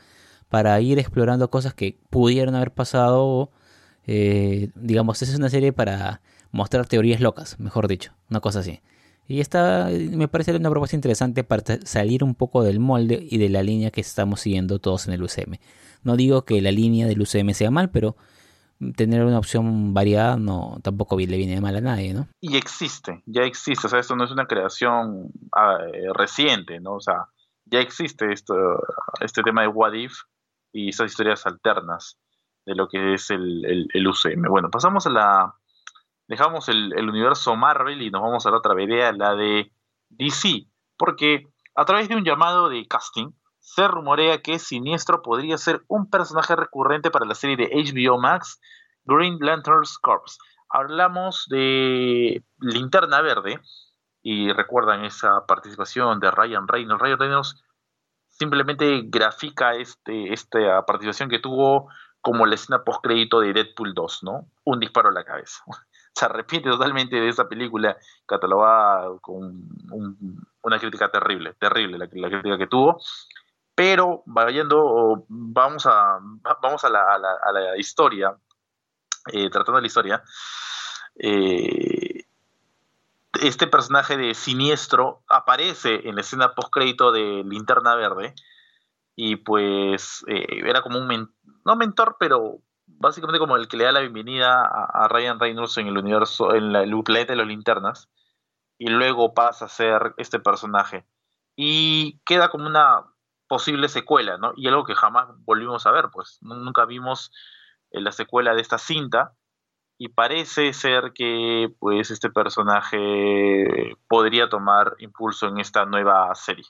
para 0.48 0.80
ir 0.80 0.98
explorando 0.98 1.50
cosas 1.50 1.74
que 1.74 1.98
pudieron 2.10 2.54
haber 2.54 2.72
pasado. 2.72 3.50
Eh, 4.06 4.70
digamos, 4.74 5.20
esa 5.22 5.32
es 5.32 5.38
una 5.38 5.50
serie 5.50 5.72
para 5.72 6.22
mostrar 6.50 6.86
teorías 6.86 7.20
locas, 7.20 7.58
mejor 7.60 7.88
dicho, 7.88 8.12
una 8.30 8.40
cosa 8.40 8.60
así. 8.60 8.80
Y 9.26 9.40
esta 9.40 9.88
me 9.90 10.28
parece 10.28 10.56
una 10.56 10.70
propuesta 10.70 10.96
interesante 10.96 11.44
para 11.44 11.62
salir 11.84 12.24
un 12.24 12.34
poco 12.34 12.62
del 12.62 12.80
molde 12.80 13.26
y 13.30 13.36
de 13.38 13.50
la 13.50 13.62
línea 13.62 13.90
que 13.90 14.00
estamos 14.00 14.40
siguiendo 14.40 14.78
todos 14.78 15.06
en 15.06 15.12
el 15.12 15.22
UCM. 15.22 15.58
No 16.02 16.16
digo 16.16 16.44
que 16.46 16.62
la 16.62 16.72
línea 16.72 17.06
del 17.06 17.20
UCM 17.20 17.52
sea 17.52 17.70
mal, 17.70 17.90
pero 17.90 18.16
tener 18.96 19.24
una 19.24 19.38
opción 19.38 19.92
variada 19.92 20.36
no 20.36 20.78
tampoco 20.82 21.18
le 21.18 21.36
viene 21.36 21.60
mal 21.60 21.76
a 21.76 21.80
nadie, 21.80 22.14
¿no? 22.14 22.28
Y 22.40 22.56
existe, 22.56 23.22
ya 23.26 23.42
existe, 23.42 23.86
o 23.86 23.90
sea, 23.90 23.98
esto 23.98 24.14
no 24.14 24.24
es 24.24 24.30
una 24.30 24.46
creación 24.46 25.30
ah, 25.54 25.78
eh, 25.92 26.06
reciente, 26.14 26.80
¿no? 26.80 26.94
O 26.94 27.00
sea, 27.00 27.26
ya 27.66 27.80
existe 27.80 28.32
esto, 28.32 28.54
este 29.20 29.42
tema 29.42 29.62
de 29.62 29.68
What 29.68 29.94
If 29.94 30.12
y 30.72 30.90
esas 30.90 31.10
historias 31.10 31.44
alternas 31.46 32.18
de 32.64 32.74
lo 32.74 32.88
que 32.88 33.14
es 33.14 33.30
el, 33.30 33.88
el, 33.92 34.06
UCM. 34.06 34.48
Bueno, 34.48 34.70
pasamos 34.70 35.06
a 35.06 35.10
la... 35.10 35.54
Dejamos 36.28 36.68
el, 36.68 36.92
universo 37.08 37.56
Marvel 37.56 38.02
y 38.02 38.10
nos 38.10 38.20
vamos 38.20 38.44
a 38.44 38.50
la 38.50 38.58
otra 38.58 38.80
idea, 38.80 39.12
la 39.12 39.34
de 39.34 39.72
DC, 40.10 40.66
porque 40.98 41.44
a 41.74 41.86
través 41.86 42.08
de 42.08 42.16
un 42.16 42.24
llamado 42.24 42.68
de 42.68 42.86
casting 42.86 43.30
se 43.60 43.88
rumorea 43.88 44.42
que 44.42 44.58
Siniestro 44.58 45.22
podría 45.22 45.56
ser 45.56 45.82
un 45.88 46.10
personaje 46.10 46.54
recurrente 46.54 47.10
para 47.10 47.24
la 47.24 47.34
serie 47.34 47.56
de 47.56 47.70
HBO 47.72 48.18
Max 48.18 48.60
Green 49.04 49.38
Lanterns 49.40 49.98
Corps. 49.98 50.38
Hablamos 50.68 51.46
de 51.48 52.44
Linterna 52.60 53.22
Verde 53.22 53.60
y 54.22 54.52
recuerdan 54.52 55.06
esa 55.06 55.46
participación 55.46 56.20
de 56.20 56.30
Ryan 56.30 56.68
Reynolds. 56.68 57.02
Ryan 57.02 57.18
Reynolds 57.18 57.64
simplemente 58.26 59.02
grafica 59.06 59.74
este, 59.76 60.34
esta 60.34 60.84
participación 60.84 61.30
que 61.30 61.38
tuvo 61.38 61.88
como 62.20 62.44
la 62.44 62.54
escena 62.54 62.84
post 62.84 63.00
crédito 63.02 63.40
de 63.40 63.54
Deadpool 63.54 63.94
2, 63.94 64.24
¿no? 64.24 64.50
Un 64.64 64.80
disparo 64.80 65.08
a 65.08 65.12
la 65.12 65.24
cabeza. 65.24 65.64
Se 66.18 66.24
arrepiente 66.24 66.68
totalmente 66.68 67.14
de 67.14 67.28
esa 67.28 67.48
película 67.48 67.96
catalogada 68.26 69.08
con 69.20 69.68
una 70.62 70.78
crítica 70.80 71.08
terrible, 71.12 71.54
terrible 71.54 71.96
la, 71.96 72.08
crítica 72.08 72.58
que 72.58 72.66
tuvo. 72.66 73.00
Pero 73.76 74.24
vayendo, 74.26 75.24
vamos 75.28 75.86
a, 75.86 76.18
vamos 76.60 76.84
a 76.84 76.90
la, 76.90 77.76
historia 77.76 78.36
eh, 79.32 79.48
tratando 79.48 79.80
la 79.80 79.86
historia, 79.86 80.24
eh, 81.20 82.24
este 83.40 83.68
personaje 83.68 84.16
de 84.16 84.34
siniestro 84.34 85.22
aparece 85.28 86.08
en 86.08 86.16
la 86.16 86.22
escena 86.22 86.52
post-crédito 86.56 87.12
de 87.12 87.44
Linterna 87.44 87.94
Verde 87.94 88.34
y 89.14 89.36
pues 89.36 90.24
eh, 90.26 90.62
era 90.66 90.82
como 90.82 90.98
un, 90.98 91.32
no 91.64 91.76
mentor, 91.76 92.16
pero 92.18 92.58
básicamente 92.98 93.38
como 93.38 93.56
el 93.56 93.68
que 93.68 93.76
le 93.76 93.84
da 93.84 93.92
la 93.92 94.00
bienvenida 94.00 94.62
a, 94.62 95.08
Ryan 95.08 95.38
Reynolds 95.38 95.78
en 95.78 95.86
el 95.86 95.98
universo, 95.98 96.54
en 96.54 96.74
el 96.74 97.02
planeta 97.04 97.32
de 97.32 97.36
los 97.36 97.46
linternas, 97.46 98.08
y 98.76 98.88
luego 98.88 99.34
pasa 99.34 99.64
a 99.66 99.68
ser 99.68 100.14
este 100.18 100.40
personaje. 100.40 101.06
Y 101.56 102.18
queda 102.24 102.48
como 102.48 102.66
una 102.66 103.04
posible 103.48 103.88
secuela, 103.88 104.36
¿no? 104.36 104.52
Y 104.56 104.68
algo 104.68 104.84
que 104.84 104.94
jamás 104.94 105.28
volvimos 105.44 105.86
a 105.86 105.92
ver, 105.92 106.06
pues 106.12 106.38
nunca 106.42 106.84
vimos 106.84 107.32
eh, 107.90 108.00
la 108.00 108.12
secuela 108.12 108.54
de 108.54 108.60
esta 108.60 108.78
cinta, 108.78 109.34
y 110.00 110.08
parece 110.08 110.72
ser 110.72 111.12
que 111.12 111.74
pues 111.80 112.10
este 112.10 112.30
personaje 112.30 113.96
podría 114.08 114.48
tomar 114.48 114.94
impulso 114.98 115.48
en 115.48 115.58
esta 115.58 115.86
nueva 115.86 116.32
serie. 116.36 116.66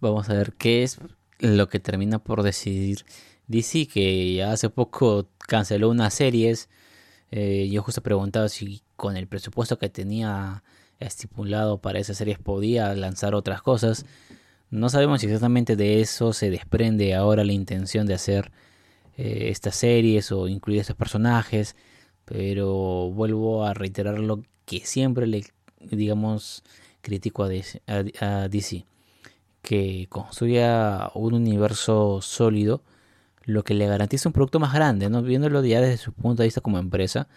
Vamos 0.00 0.28
a 0.28 0.34
ver 0.34 0.54
qué 0.54 0.82
es 0.82 0.98
lo 1.38 1.68
que 1.68 1.78
termina 1.78 2.18
por 2.18 2.42
decidir 2.42 3.04
DC, 3.48 3.86
que 3.86 4.42
hace 4.42 4.70
poco 4.70 5.28
canceló 5.38 5.90
unas 5.90 6.14
series. 6.14 6.68
Eh, 7.30 7.68
yo 7.70 7.82
justo 7.82 8.02
preguntaba 8.02 8.48
si 8.48 8.82
con 8.96 9.16
el 9.16 9.26
presupuesto 9.26 9.78
que 9.78 9.88
tenía 9.88 10.62
estipulado 11.00 11.78
para 11.78 11.98
esas 11.98 12.16
series 12.18 12.38
podía 12.38 12.94
lanzar 12.94 13.34
otras 13.34 13.62
cosas. 13.62 14.06
No 14.70 14.88
sabemos 14.88 15.20
si 15.20 15.26
exactamente 15.26 15.76
de 15.76 16.00
eso 16.00 16.32
se 16.32 16.50
desprende 16.50 17.14
ahora 17.14 17.44
la 17.44 17.52
intención 17.52 18.06
de 18.06 18.14
hacer 18.14 18.52
eh, 19.16 19.48
estas 19.50 19.76
series 19.76 20.32
o 20.32 20.48
incluir 20.48 20.80
estos 20.80 20.96
personajes, 20.96 21.76
pero 22.24 23.10
vuelvo 23.10 23.64
a 23.64 23.74
reiterar 23.74 24.18
lo 24.18 24.42
que 24.64 24.80
siempre 24.80 25.26
le, 25.26 25.44
digamos, 25.80 26.64
critico 27.00 27.44
a 27.44 28.48
DC, 28.48 28.84
que 29.62 30.06
construya 30.08 31.10
un 31.14 31.34
universo 31.34 32.20
sólido, 32.22 32.82
lo 33.44 33.64
que 33.64 33.74
le 33.74 33.86
garantiza 33.86 34.28
un 34.28 34.32
producto 34.32 34.60
más 34.60 34.72
grande, 34.72 35.10
¿no? 35.10 35.22
viéndolo 35.22 35.64
ya 35.64 35.80
desde 35.80 35.98
su 35.98 36.12
punto 36.12 36.42
de 36.42 36.48
vista 36.48 36.60
como 36.60 36.78
empresa. 36.78 37.28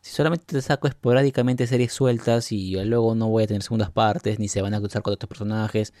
Si 0.00 0.12
solamente 0.12 0.46
te 0.46 0.62
saco 0.62 0.88
esporádicamente 0.88 1.66
series 1.66 1.92
sueltas 1.92 2.52
y 2.52 2.74
luego 2.84 3.14
no 3.14 3.28
voy 3.28 3.44
a 3.44 3.46
tener 3.46 3.62
segundas 3.62 3.90
partes, 3.90 4.38
ni 4.38 4.48
se 4.48 4.62
van 4.62 4.74
a 4.74 4.80
cruzar 4.80 5.02
con 5.02 5.12
otros 5.12 5.28
personajes, 5.28 5.92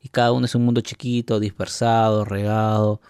y 0.00 0.08
cada 0.08 0.32
uno 0.32 0.46
es 0.46 0.54
un 0.54 0.64
mundo 0.64 0.80
chiquito, 0.80 1.40
dispersado, 1.40 2.24
regado, 2.24 3.00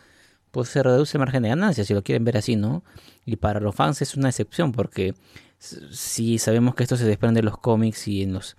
pues 0.51 0.69
se 0.71 0.83
reduce 0.83 1.17
el 1.17 1.21
margen 1.21 1.43
de 1.43 1.51
ganancia, 1.51 1.85
si 1.85 1.95
lo 1.95 2.03
quieren 2.03 2.25
ver 2.25 2.37
así, 2.39 2.57
¿no? 2.57 2.83
Y 3.25 3.37
para 3.37 3.61
los 3.61 3.75
fans 3.75 4.03
es 4.03 4.17
una 4.17 4.31
excepción, 4.31 4.73
porque 4.73 5.15
si 5.59 6.39
sabemos 6.39 6.75
que 6.75 6.83
esto 6.85 6.97
se 6.97 7.05
desprende 7.05 7.41
de 7.41 7.45
los 7.45 7.59
cómics 7.59 8.09
y 8.09 8.23
en 8.23 8.33
los, 8.33 8.57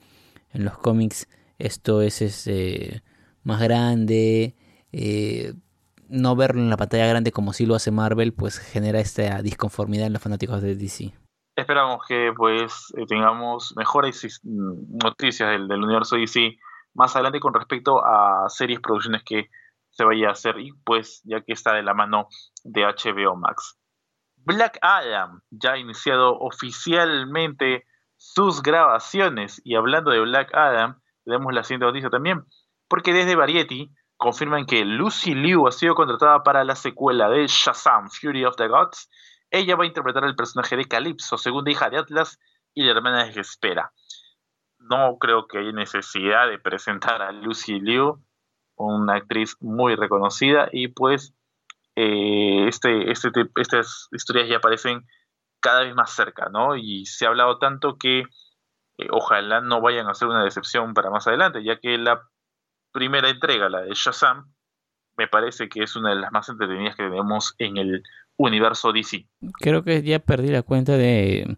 en 0.53 0.65
los 0.65 0.77
cómics 0.77 1.27
esto 1.57 2.01
es 2.01 2.21
este, 2.21 3.03
más 3.43 3.61
grande, 3.61 4.55
eh, 4.91 5.53
no 6.09 6.35
verlo 6.35 6.61
en 6.61 6.69
la 6.69 6.77
pantalla 6.77 7.07
grande 7.07 7.31
como 7.31 7.53
si 7.53 7.65
lo 7.65 7.75
hace 7.75 7.91
Marvel, 7.91 8.33
pues 8.33 8.59
genera 8.59 8.99
esta 8.99 9.41
disconformidad 9.41 10.07
en 10.07 10.13
los 10.13 10.21
fanáticos 10.21 10.61
de 10.61 10.75
DC. 10.75 11.13
Esperamos 11.55 12.05
que 12.07 12.31
pues 12.35 12.93
eh, 12.97 13.05
tengamos 13.07 13.73
mejores 13.75 14.41
noticias 14.43 15.49
del, 15.49 15.67
del 15.67 15.83
universo 15.83 16.15
DC 16.15 16.57
más 16.93 17.15
adelante 17.15 17.39
con 17.39 17.53
respecto 17.53 18.03
a 18.03 18.49
series, 18.49 18.79
producciones 18.79 19.23
que 19.23 19.49
se 19.91 20.03
vaya 20.03 20.29
a 20.29 20.31
hacer 20.31 20.59
y 20.59 20.71
pues 20.83 21.21
ya 21.23 21.41
que 21.41 21.53
está 21.53 21.73
de 21.73 21.83
la 21.83 21.93
mano 21.93 22.27
de 22.63 22.83
HBO 22.83 23.35
Max. 23.35 23.77
Black 24.37 24.79
Adam 24.81 25.41
ya 25.49 25.73
ha 25.73 25.77
iniciado 25.77 26.37
oficialmente 26.39 27.85
sus 28.15 28.61
grabaciones 28.61 29.61
y 29.63 29.75
hablando 29.75 30.11
de 30.11 30.21
Black 30.21 30.53
Adam, 30.53 31.01
tenemos 31.25 31.53
la 31.53 31.63
siguiente 31.63 31.85
noticia 31.85 32.09
también, 32.09 32.45
porque 32.87 33.13
desde 33.13 33.35
Variety 33.35 33.91
confirman 34.19 34.65
que 34.65 34.83
Lucy 34.83 35.33
Liu 35.33 35.65
ha 35.65 35.71
sido 35.71 35.95
contratada 35.95 36.43
para 36.43 36.65
la 36.65 36.75
secuela 36.75 37.29
de 37.29 37.47
Shazam 37.47 38.09
Fury 38.09 38.43
of 38.43 38.57
the 38.57 38.67
Gods. 38.67 39.09
Ella 39.49 39.77
va 39.77 39.85
a 39.85 39.87
interpretar 39.87 40.25
el 40.25 40.35
personaje 40.35 40.75
de 40.75 40.85
Calypso, 40.85 41.37
segunda 41.37 41.71
hija 41.71 41.89
de 41.89 41.99
Atlas 41.99 42.37
y 42.73 42.83
la 42.83 42.91
hermana 42.91 43.23
de 43.23 43.39
Hespera. 43.39 43.93
No 44.77 45.17
creo 45.19 45.47
que 45.47 45.59
haya 45.59 45.71
necesidad 45.71 46.49
de 46.49 46.59
presentar 46.59 47.21
a 47.21 47.31
Lucy 47.31 47.79
Liu 47.79 48.21
una 48.75 49.15
actriz 49.15 49.55
muy 49.61 49.95
reconocida 49.95 50.67
y 50.73 50.89
pues 50.89 51.33
eh, 51.95 52.67
este, 52.67 53.11
este, 53.11 53.29
estas 53.55 54.09
historias 54.11 54.49
ya 54.49 54.57
aparecen 54.57 55.05
cada 55.61 55.83
vez 55.83 55.95
más 55.95 56.11
cerca, 56.11 56.49
¿no? 56.49 56.75
Y 56.75 57.05
se 57.05 57.25
ha 57.25 57.29
hablado 57.29 57.57
tanto 57.57 57.97
que 57.97 58.19
eh, 58.19 59.07
ojalá 59.11 59.61
no 59.61 59.79
vayan 59.79 60.09
a 60.09 60.13
ser 60.13 60.27
una 60.27 60.43
decepción 60.43 60.93
para 60.93 61.09
más 61.09 61.25
adelante, 61.25 61.63
ya 61.63 61.79
que 61.79 61.97
la 61.97 62.29
primera 62.91 63.29
entrega, 63.29 63.69
la 63.69 63.81
de 63.81 63.93
Shazam, 63.93 64.51
me 65.17 65.27
parece 65.27 65.69
que 65.69 65.83
es 65.83 65.95
una 65.95 66.09
de 66.09 66.15
las 66.15 66.31
más 66.31 66.49
entretenidas 66.49 66.95
que 66.95 67.03
tenemos 67.03 67.55
en 67.57 67.77
el 67.77 68.03
universo 68.37 68.91
DC. 68.91 69.27
Creo 69.59 69.83
que 69.83 70.01
ya 70.01 70.19
perdí 70.19 70.49
la 70.49 70.61
cuenta 70.61 70.93
de 70.93 71.57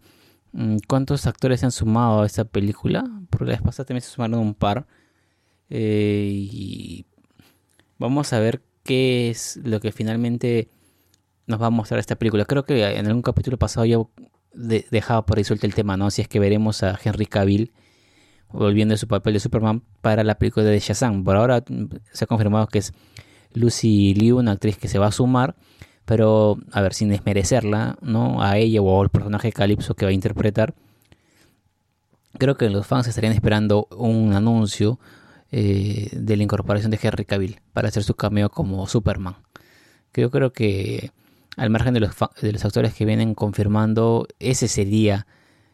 mm, 0.52 0.78
cuántos 0.88 1.28
actores 1.28 1.60
se 1.60 1.68
han 1.68 1.72
sumado 1.72 2.22
a 2.22 2.26
esta 2.26 2.46
película, 2.46 3.04
porque 3.30 3.46
la 3.46 3.52
vez 3.52 3.62
pasada 3.62 3.86
también 3.86 4.02
se 4.02 4.10
sumaron 4.10 4.40
un 4.40 4.56
par. 4.56 4.88
Eh, 5.70 6.48
y 6.52 7.06
Vamos 8.02 8.34
a 8.34 8.40
ver 8.40 8.64
qué 8.84 9.30
es 9.30 9.60
lo 9.64 9.80
que 9.80 9.92
finalmente 9.92 10.70
nos 11.46 11.62
va 11.62 11.68
a 11.68 11.70
mostrar 11.70 12.00
esta 12.00 12.16
película. 12.16 12.46
Creo 12.46 12.66
que 12.66 12.84
en 12.84 13.06
algún 13.06 13.22
capítulo 13.22 13.60
pasado 13.60 13.86
ya 13.86 14.00
dejaba 14.56 15.24
por 15.24 15.38
ahí 15.38 15.44
suelto 15.44 15.68
el 15.68 15.76
tema, 15.76 15.98
¿no? 15.98 16.10
Si 16.10 16.24
es 16.24 16.28
que 16.28 16.40
veremos 16.40 16.82
a 16.82 17.00
Henry 17.04 17.28
Cavill 17.28 17.72
volviendo 18.54 18.94
a 18.94 18.98
su 18.98 19.08
papel 19.08 19.34
de 19.34 19.40
Superman 19.40 19.84
para 20.02 20.24
la 20.24 20.36
película 20.36 20.66
de 20.66 20.80
Shazam. 20.80 21.24
Por 21.24 21.36
ahora 21.36 21.64
se 22.12 22.24
ha 22.24 22.28
confirmado 22.28 22.68
que 22.68 22.80
es 22.80 22.94
Lucy 23.54 24.14
Liu, 24.14 24.40
una 24.40 24.52
actriz 24.52 24.78
que 24.78 24.88
se 24.88 25.00
va 25.00 25.08
a 25.08 25.12
sumar, 25.12 25.56
pero 26.06 26.58
a 26.72 26.82
ver, 26.82 26.94
sin 26.94 27.10
desmerecerla, 27.10 27.98
¿no? 28.02 28.42
A 28.42 28.58
ella 28.58 28.82
o 28.82 29.02
al 29.02 29.10
personaje 29.10 29.52
Calypso 29.52 29.96
que 29.96 30.06
va 30.06 30.12
a 30.12 30.14
interpretar. 30.14 30.74
Creo 32.38 32.56
que 32.56 32.70
los 32.70 32.88
fans 32.88 33.08
estarían 33.08 33.34
esperando 33.34 33.88
un 33.92 34.34
anuncio 34.34 35.00
eh, 35.52 36.10
de 36.14 36.38
la 36.38 36.44
incorporación 36.44 36.92
de 36.92 37.00
Henry 37.02 37.26
Cavill 37.26 37.60
para 37.74 37.90
hacer 37.90 38.04
su 38.04 38.16
cameo 38.16 38.50
como 38.50 38.88
Superman. 38.88 39.36
Que 40.12 40.22
yo 40.22 40.32
creo 40.32 40.54
que 40.54 41.12
al 41.58 41.70
margen 41.70 41.94
de 41.94 42.00
los, 42.00 42.16
de 42.42 42.54
los 42.54 42.64
actores 42.64 42.94
que 42.94 43.06
vienen 43.06 43.36
confirmando, 43.36 44.28
ese 44.40 44.68
sería 44.68 45.28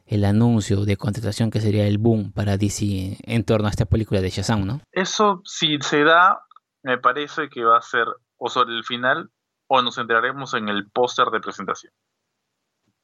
el 0.07 0.25
anuncio 0.25 0.85
de 0.85 0.97
contratación 0.97 1.51
que 1.51 1.61
sería 1.61 1.85
el 1.85 1.97
boom 1.97 2.31
para 2.31 2.57
DC 2.57 3.17
en 3.23 3.43
torno 3.43 3.67
a 3.67 3.69
esta 3.69 3.85
película 3.85 4.21
de 4.21 4.29
Shazam, 4.29 4.65
¿no? 4.65 4.81
Eso 4.91 5.41
si 5.43 5.77
se 5.81 6.03
da, 6.03 6.41
me 6.83 6.97
parece 6.97 7.49
que 7.49 7.63
va 7.63 7.77
a 7.77 7.81
ser 7.81 8.07
o 8.37 8.49
sobre 8.49 8.75
el 8.75 8.83
final 8.83 9.29
o 9.67 9.81
nos 9.81 9.97
enteraremos 9.97 10.53
en 10.53 10.69
el 10.69 10.89
póster 10.89 11.27
de 11.27 11.41
presentación. 11.41 11.93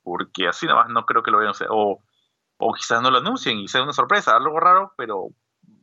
Porque 0.01 0.47
así 0.47 0.65
nada 0.65 0.83
más 0.83 0.89
no 0.89 1.05
creo 1.05 1.23
que 1.23 1.31
lo 1.31 1.37
vayan 1.37 1.49
a 1.49 1.51
hacer. 1.51 1.67
O, 1.69 2.03
o 2.57 2.73
quizás 2.73 3.01
no 3.01 3.11
lo 3.11 3.19
anuncien 3.19 3.59
y 3.59 3.67
sea 3.67 3.83
una 3.83 3.93
sorpresa, 3.93 4.35
algo 4.35 4.59
raro, 4.59 4.93
pero 4.97 5.27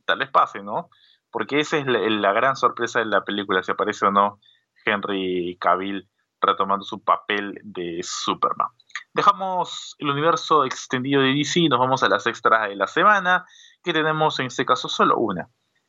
tal 0.07 0.19
vez 0.19 0.31
pase, 0.31 0.63
¿no? 0.63 0.89
Porque 1.31 1.61
esa 1.61 1.79
es 1.79 1.87
la, 1.87 2.33
gran 2.33 2.57
sorpresa 2.57 2.99
de 2.99 3.07
la 3.07 3.25
película, 3.25 3.63
si 3.63 3.73
aparece 3.73 4.07
o 4.07 4.11
no 4.11 4.41
Henry 4.85 5.57
Cavill 5.61 6.09
retomando 6.41 6.85
su 6.85 7.03
papel 7.03 7.61
de 7.63 8.01
Superman. 8.03 8.69
Dejamos 9.13 9.97
el 9.99 10.11
universo 10.11 10.65
extendido 10.65 11.23
de 11.23 11.35
DC 11.35 11.61
y 11.61 11.69
nos 11.69 11.79
vamos 11.79 12.03
a 12.03 12.09
las 12.09 12.27
extras 12.27 12.69
de 12.69 12.77
la 12.77 12.87
semana, 12.87 13.45
que 13.83 13.93
tenemos 13.93 14.39
en 14.41 14.47
este 14.47 14.65
caso 14.65 14.89
solo 14.89 15.17
una. 15.19 15.49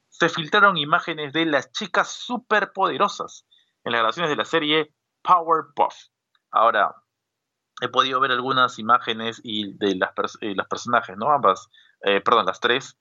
Se 0.10 0.30
filtraron 0.30 0.78
imágenes 0.78 1.34
de 1.34 1.46
las 1.46 1.72
chicas 1.72 2.12
superpoderosas 2.12 3.46
en 3.84 3.94
las 3.94 4.00
grabaciones 4.00 4.30
de 4.30 4.36
la 4.36 4.46
serie 4.46 4.94
Powerpuff. 5.22 5.96
Ahora, 6.52 6.96
he 7.82 7.88
podido 7.88 8.20
ver 8.20 8.32
algunas 8.32 8.78
imágenes 8.80 9.42
y 9.44 9.74
de 9.78 9.96
las, 9.96 10.12
eh, 10.42 10.56
personajes, 10.70 11.18
¿no? 11.18 11.32
Ambas, 11.32 11.70
eh, 12.02 12.22
perdón, 12.22 12.46
las 12.46 12.60
tres, 12.60 12.98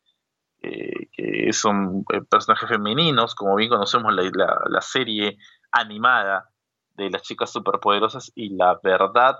que 0.63 1.53
son 1.53 2.05
eh, 2.13 2.21
personajes 2.23 2.69
femeninos, 2.69 3.35
como 3.35 3.57
bien 3.57 3.71
conocemos 3.71 4.13
la, 4.15 4.81
serie 4.81 5.39
animada 5.73 6.51
de 6.95 7.11
las 7.11 7.23
chicas 7.23 7.53
superpoderosas 7.53 8.33
y 8.35 8.57
la 8.57 8.79
verdad 8.83 9.39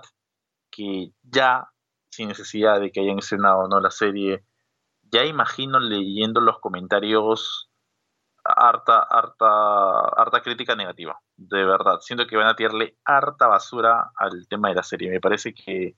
que 0.69 1.11
ya, 1.23 1.69
sin 2.09 2.29
necesidad 2.29 2.79
de 2.79 2.91
que 2.91 3.01
hayan 3.01 3.19
escenado 3.19 3.67
¿no? 3.67 3.79
la 3.79 3.91
serie, 3.91 4.43
ya 5.11 5.25
imagino 5.25 5.79
leyendo 5.79 6.41
los 6.41 6.59
comentarios 6.59 7.69
harta, 8.43 8.99
harta, 8.99 9.99
harta 10.17 10.41
crítica 10.41 10.75
negativa, 10.75 11.19
de 11.37 11.63
verdad. 11.65 11.99
Siento 11.99 12.25
que 12.25 12.37
van 12.37 12.47
a 12.47 12.55
tirarle 12.55 12.97
harta 13.05 13.47
basura 13.47 14.11
al 14.15 14.47
tema 14.47 14.69
de 14.69 14.75
la 14.75 14.83
serie. 14.83 15.11
Me 15.11 15.19
parece 15.19 15.53
que 15.53 15.95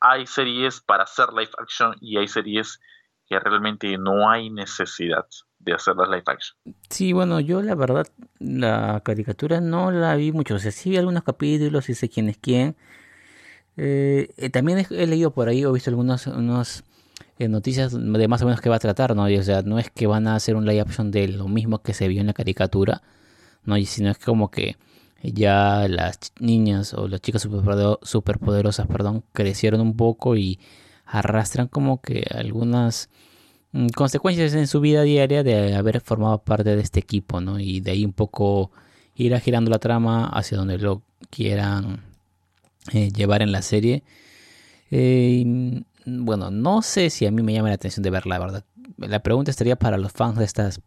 hay 0.00 0.26
series 0.26 0.80
para 0.80 1.04
hacer 1.04 1.32
live 1.32 1.50
action 1.58 1.94
y 2.00 2.18
hay 2.18 2.28
series 2.28 2.80
que 3.28 3.38
realmente 3.38 3.96
no 3.98 4.30
hay 4.30 4.50
necesidad 4.50 5.26
de 5.58 5.74
hacer 5.74 5.96
las 5.96 6.08
live 6.08 6.22
action. 6.26 6.56
Sí, 6.88 7.12
bueno, 7.12 7.40
yo 7.40 7.62
la 7.62 7.74
verdad 7.74 8.06
la 8.38 9.02
caricatura 9.04 9.60
no 9.60 9.90
la 9.90 10.14
vi 10.16 10.32
mucho, 10.32 10.54
o 10.54 10.58
sea, 10.58 10.72
sí 10.72 10.90
vi 10.90 10.96
algunos 10.96 11.24
capítulos 11.24 11.88
y 11.88 11.94
sé 11.94 12.08
quién 12.08 12.28
es 12.28 12.38
quién. 12.38 12.76
Eh, 13.76 14.30
eh, 14.36 14.50
también 14.50 14.86
he, 14.90 15.06
leído 15.06 15.30
por 15.32 15.48
ahí, 15.48 15.64
o 15.64 15.72
visto 15.72 15.90
algunas 15.90 16.26
unos, 16.26 16.84
eh, 17.38 17.48
noticias 17.48 17.92
de 17.92 18.28
más 18.28 18.42
o 18.42 18.46
menos 18.46 18.60
que 18.60 18.68
va 18.68 18.76
a 18.76 18.80
tratar, 18.80 19.14
¿no? 19.14 19.24
o 19.24 19.42
sea, 19.42 19.62
no 19.62 19.78
es 19.78 19.90
que 19.90 20.06
van 20.06 20.26
a 20.26 20.34
hacer 20.34 20.56
un 20.56 20.66
live 20.66 20.80
action 20.80 21.10
de 21.10 21.28
lo 21.28 21.48
mismo 21.48 21.82
que 21.82 21.94
se 21.94 22.08
vio 22.08 22.20
en 22.20 22.26
la 22.26 22.32
caricatura, 22.32 23.02
¿no? 23.64 23.76
Y 23.76 23.86
sino 23.86 24.10
es 24.10 24.18
como 24.18 24.50
que 24.50 24.76
ya 25.22 25.86
las 25.88 26.18
niñas 26.40 26.94
o 26.94 27.08
las 27.08 27.20
chicas 27.20 27.42
superpoderosas, 28.02 28.86
perdón, 28.86 29.24
crecieron 29.32 29.80
un 29.80 29.96
poco 29.96 30.36
y 30.36 30.58
arrastran 31.08 31.68
como 31.68 32.00
que 32.00 32.24
algunas 32.30 33.08
mm, 33.72 33.88
consecuencias 33.88 34.54
en 34.54 34.66
su 34.66 34.80
vida 34.80 35.02
diaria 35.02 35.42
de 35.42 35.74
haber 35.74 36.00
formado 36.00 36.38
parte 36.38 36.76
de 36.76 36.82
este 36.82 37.00
equipo, 37.00 37.40
¿no? 37.40 37.58
Y 37.58 37.80
de 37.80 37.92
ahí 37.92 38.04
un 38.04 38.12
poco 38.12 38.70
ir 39.14 39.36
girando 39.40 39.70
la 39.70 39.78
trama 39.78 40.26
hacia 40.26 40.58
donde 40.58 40.78
lo 40.78 41.02
quieran 41.30 42.04
eh, 42.92 43.10
llevar 43.10 43.42
en 43.42 43.52
la 43.52 43.62
serie. 43.62 44.02
Eh, 44.90 45.82
bueno, 46.06 46.50
no 46.50 46.82
sé 46.82 47.10
si 47.10 47.26
a 47.26 47.30
mí 47.30 47.42
me 47.42 47.52
llama 47.52 47.68
la 47.68 47.74
atención 47.74 48.02
de 48.02 48.10
verla, 48.10 48.38
la 48.38 48.44
verdad. 48.44 48.64
La 48.98 49.20
pregunta 49.20 49.50
estaría 49.50 49.76
para 49.76 49.98
los 49.98 50.12
fans 50.12 50.38
de 50.38 50.44
estas 50.44 50.80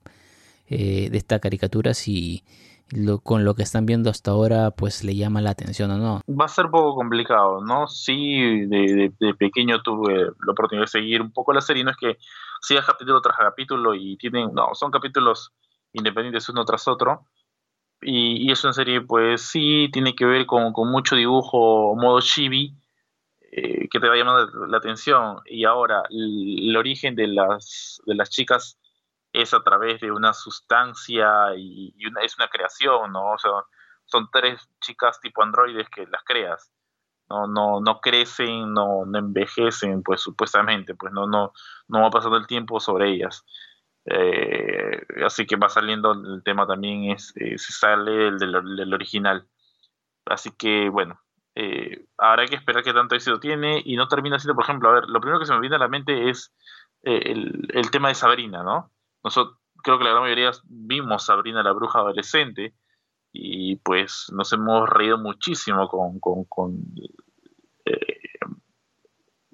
eh, 0.74 1.10
de 1.12 1.18
esta 1.18 1.40
caricatura 1.40 1.94
si 1.94 2.46
lo, 2.92 3.20
con 3.20 3.46
lo 3.46 3.56
que 3.56 3.64
están 3.64 3.86
viendo 3.86 4.10
hasta 4.10 4.32
ahora 4.32 4.72
pues 4.72 5.04
le 5.04 5.16
llama 5.16 5.42
la 5.42 5.52
atención 5.52 5.92
o 5.92 5.98
no. 5.98 6.22
Va 6.28 6.46
a 6.46 6.50
ser 6.50 6.66
un 6.66 6.72
poco 6.72 6.96
complicado, 6.96 7.62
¿no? 7.62 7.88
Sí, 7.88 8.66
de, 8.66 9.12
pequeño 9.38 9.82
tuve 9.82 10.26
la 10.46 10.52
oportunidad 10.52 10.84
de 10.84 10.92
seguir 10.92 11.22
un 11.22 11.32
poco 11.32 11.54
la 11.54 11.62
serie, 11.62 11.84
no 11.84 11.92
es 11.92 11.98
que 11.98 12.18
sigas 12.62 12.86
capítulo 12.86 13.22
tras 13.22 13.38
capítulo 13.38 13.96
y 13.96 14.18
tienen, 14.18 14.54
no, 14.54 14.70
son 14.74 14.92
capítulos 14.92 15.52
independientes 15.94 16.50
uno 16.50 16.66
tras 16.66 16.88
otro. 16.88 17.26
Y, 18.04 18.48
y 18.48 18.52
es 18.52 18.64
una 18.64 18.74
serie, 18.74 19.02
pues 19.02 19.42
sí, 19.42 19.90
tiene 19.94 20.16
que 20.16 20.26
ver 20.26 20.46
con, 20.46 20.74
con 20.74 20.92
mucho 20.92 21.16
dibujo 21.16 21.96
modo 21.96 22.20
chibi, 22.20 22.76
eh, 23.54 23.90
que 23.90 24.00
te 24.00 24.08
va 24.08 24.16
llamando 24.16 24.66
la 24.68 24.78
atención. 24.78 25.40
Y 25.46 25.66
ahora, 25.66 26.04
el, 26.10 26.76
origen 26.78 27.16
de 27.16 27.28
las, 27.28 28.02
de 28.06 28.16
las 28.16 28.30
chicas 28.30 28.80
es 29.34 29.54
a 29.54 29.64
través 29.64 30.02
de 30.02 30.12
una 30.12 30.34
sustancia 30.34 31.56
y, 31.56 31.94
una, 32.06 32.22
es 32.22 32.36
una 32.38 32.48
creación, 32.48 33.12
¿no? 33.12 33.34
O 33.34 33.38
sea, 33.38 33.52
son 34.06 34.30
tres 34.32 34.70
chicas 34.82 35.20
tipo 35.22 35.44
androides 35.44 35.90
que 35.90 36.06
las 36.08 36.24
creas. 36.24 36.72
No, 37.30 37.48
no, 37.48 37.80
no 37.80 38.02
crecen, 38.02 38.74
no, 38.74 39.06
envejecen, 39.14 40.04
pues 40.04 40.20
supuestamente, 40.22 40.96
pues 40.96 41.14
no, 41.14 41.28
no, 41.28 41.54
no 41.88 42.02
va 42.02 42.10
pasando 42.10 42.38
el 42.38 42.46
tiempo 42.46 42.80
sobre 42.82 43.10
ellas. 43.10 43.46
Eh, 44.06 45.06
así 45.26 45.46
que 45.46 45.56
va 45.56 45.70
saliendo 45.70 46.12
el 46.12 46.44
tema 46.44 46.68
también, 46.68 47.12
es, 47.12 47.34
eh, 47.38 47.58
se 47.58 47.72
sale 47.72 48.28
el 48.28 48.38
del, 48.38 48.94
original. 48.94 49.48
Así 50.26 50.52
que 50.58 50.90
bueno, 50.90 51.22
eh, 51.56 52.06
habrá 52.18 52.46
que 52.48 52.56
esperar 52.56 52.84
qué 52.84 52.94
tanto 52.94 53.16
éxito 53.16 53.40
tiene 53.40 53.82
y 53.86 53.96
no 53.96 54.08
termina 54.10 54.38
siendo, 54.38 54.56
por 54.56 54.66
ejemplo, 54.66 54.90
a 54.90 54.94
ver, 54.94 55.06
lo 55.08 55.22
primero 55.22 55.40
que 55.40 55.46
se 55.46 55.54
me 55.54 55.62
viene 55.62 55.78
a 55.78 55.80
la 55.80 55.88
mente 55.88 56.30
es 56.30 56.54
el, 57.04 57.70
el, 57.74 57.92
tema 57.92 58.10
de 58.10 58.16
Sabrina, 58.16 58.64
¿no? 58.64 58.92
Nosotros 59.24 59.58
creo 59.84 59.98
que 59.98 60.04
la 60.04 60.12
gran 60.12 60.24
mayoría 60.24 60.52
vimos 60.66 61.26
Sabrina 61.26 61.64
la 61.64 61.72
bruja 61.72 62.00
adolescente 62.00 62.74
y 63.32 63.78
pues 63.78 64.28
nos 64.34 64.52
hemos 64.54 64.90
reído 64.90 65.18
muchísimo 65.18 65.88
con, 65.88 66.20
con, 66.20 66.46
con 66.46 66.76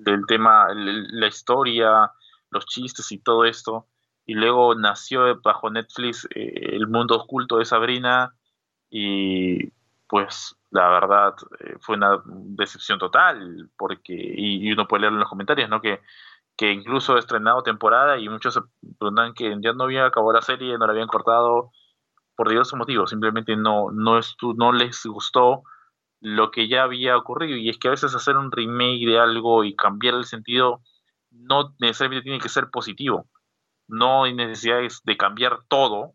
el 0.06 0.26
tema, 0.26 0.68
la 0.74 1.28
historia, 1.28 2.12
los 2.50 2.66
chistes 2.66 3.12
y 3.12 3.20
todo 3.20 3.46
esto. 3.46 3.88
Y 4.26 4.34
luego 4.34 4.76
nació 4.76 5.40
bajo 5.42 5.70
Netflix 5.70 6.28
eh, 6.36 6.76
El 6.76 6.88
mundo 6.88 7.16
oculto 7.16 7.58
de 7.58 7.66
Sabrina 7.66 8.36
y 8.90 9.72
pues 10.08 10.56
la 10.72 10.90
verdad 10.90 11.34
eh, 11.60 11.76
fue 11.80 11.96
una 11.96 12.22
decepción 12.26 13.00
total 13.00 13.70
porque 13.78 14.14
y, 14.14 14.72
uno 14.72 14.88
puede 14.88 15.02
leer 15.02 15.14
en 15.14 15.20
los 15.20 15.30
comentarios 15.30 15.70
no 15.70 15.82
que, 15.82 16.02
que 16.58 16.72
incluso 16.72 17.16
ha 17.16 17.20
estrenado 17.20 17.64
temporada 17.64 18.18
y 18.18 18.30
muchos 18.30 18.56
se 18.56 18.62
preguntan 19.00 19.34
que 19.34 19.56
ya 19.62 19.74
no 19.74 19.86
había 19.86 20.06
acabado 20.06 20.34
la 20.34 20.42
serie 20.42 20.78
no 20.78 20.86
la 20.86 20.94
habían 20.94 21.08
cortado 21.08 21.72
por 22.36 22.50
diversos 22.50 22.78
motivos 22.78 23.10
simplemente 23.10 23.56
no 23.56 23.92
no 23.92 24.20
no 24.56 24.72
les 24.72 25.06
gustó 25.06 25.64
lo 26.20 26.52
que 26.52 26.68
ya 26.68 26.84
había 26.84 27.16
ocurrido 27.16 27.58
y 27.58 27.70
es 27.70 27.78
que 27.78 27.88
a 27.88 27.92
veces 27.92 28.16
hacer 28.16 28.38
un 28.38 28.52
remake 28.52 29.06
de 29.06 29.20
algo 29.20 29.64
y 29.64 29.76
cambiar 29.76 30.16
el 30.16 30.26
sentido 30.26 30.82
no 31.32 31.76
necesariamente 31.80 32.24
tiene 32.24 32.40
que 32.40 32.50
ser 32.50 32.70
positivo 32.72 33.28
no 33.88 34.26
hay 34.26 34.34
necesidad 34.34 34.80
de 35.04 35.18
cambiar 35.18 35.60
todo 35.68 36.14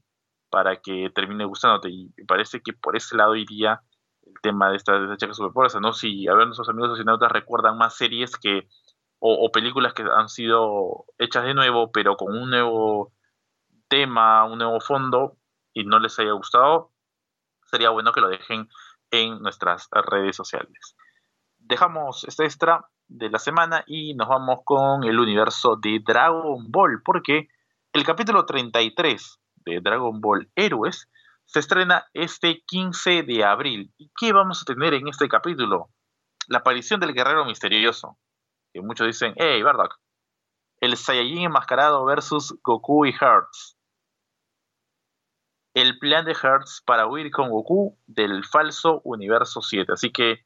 para 0.51 0.77
que 0.77 1.11
termine 1.15 1.47
gustándote. 1.47 1.89
Y 1.91 2.11
parece 2.29 2.61
que 2.61 2.75
por 2.75 2.95
ese 2.95 3.17
lado 3.17 3.35
iría 3.35 3.81
el 4.23 4.35
tema 4.43 4.71
de 4.71 4.77
esta, 4.77 4.99
de 4.99 5.15
esta 5.15 5.33
chica 5.33 5.81
¿no? 5.81 5.93
Si 5.95 6.29
a 6.29 6.35
ver 6.35 6.47
nuestros 6.47 6.69
amigos 6.69 6.91
socinautas 6.91 7.33
recuerdan 7.33 7.79
más 7.79 7.97
series 7.97 8.37
que 8.37 8.69
o, 9.25 9.53
películas 9.53 9.95
que 9.95 10.03
han 10.03 10.29
sido 10.29 11.05
hechas 11.17 11.45
de 11.45 11.55
nuevo, 11.55 11.93
pero 11.93 12.17
con 12.17 12.37
un 12.37 12.51
nuevo 12.51 13.13
tema, 13.87 14.45
un 14.45 14.59
nuevo 14.59 14.81
fondo, 14.81 15.37
y 15.73 15.85
no 15.85 16.01
les 16.01 16.19
haya 16.19 16.33
gustado, 16.33 16.91
sería 17.71 17.91
bueno 17.91 18.11
que 18.11 18.21
lo 18.21 18.29
dejen 18.29 18.69
en 19.13 19.41
nuestras 19.41 19.89
redes 19.93 20.35
sociales. 20.35 20.97
Dejamos 21.59 22.25
esta 22.25 22.43
extra 22.43 22.85
de 23.07 23.31
la 23.31 23.39
semana 23.39 23.85
y 23.87 24.15
nos 24.15 24.27
vamos 24.27 24.63
con 24.65 25.05
el 25.05 25.21
universo 25.21 25.77
de 25.77 26.01
Dragon 26.05 26.69
Ball, 26.73 27.01
porque 27.05 27.47
el 27.93 28.05
capítulo 28.05 28.45
33 28.45 29.39
de 29.65 29.81
Dragon 29.81 30.21
Ball 30.21 30.51
Héroes 30.57 31.09
se 31.45 31.61
estrena 31.61 32.07
este 32.13 32.65
15 32.67 33.23
de 33.23 33.45
abril. 33.45 33.95
¿Y 33.99 34.11
qué 34.19 34.33
vamos 34.33 34.63
a 34.63 34.65
tener 34.65 34.95
en 34.95 35.07
este 35.07 35.29
capítulo? 35.29 35.91
La 36.49 36.59
aparición 36.59 36.99
del 36.99 37.15
guerrero 37.15 37.45
misterioso, 37.45 38.19
que 38.73 38.81
muchos 38.81 39.07
dicen, 39.07 39.35
hey, 39.37 39.63
Bardock, 39.63 39.99
el 40.81 40.97
Saiyajin 40.97 41.45
enmascarado 41.45 42.05
versus 42.05 42.59
Goku 42.63 43.07
y 43.07 43.13
Hearts. 43.13 43.77
El 45.75 45.99
plan 45.99 46.25
de 46.25 46.35
Hearts 46.35 46.83
para 46.85 47.07
huir 47.07 47.31
con 47.31 47.51
Goku 47.51 47.97
del 48.07 48.45
falso 48.45 49.01
universo 49.05 49.63
7. 49.63 49.93
Así 49.93 50.11
que 50.11 50.45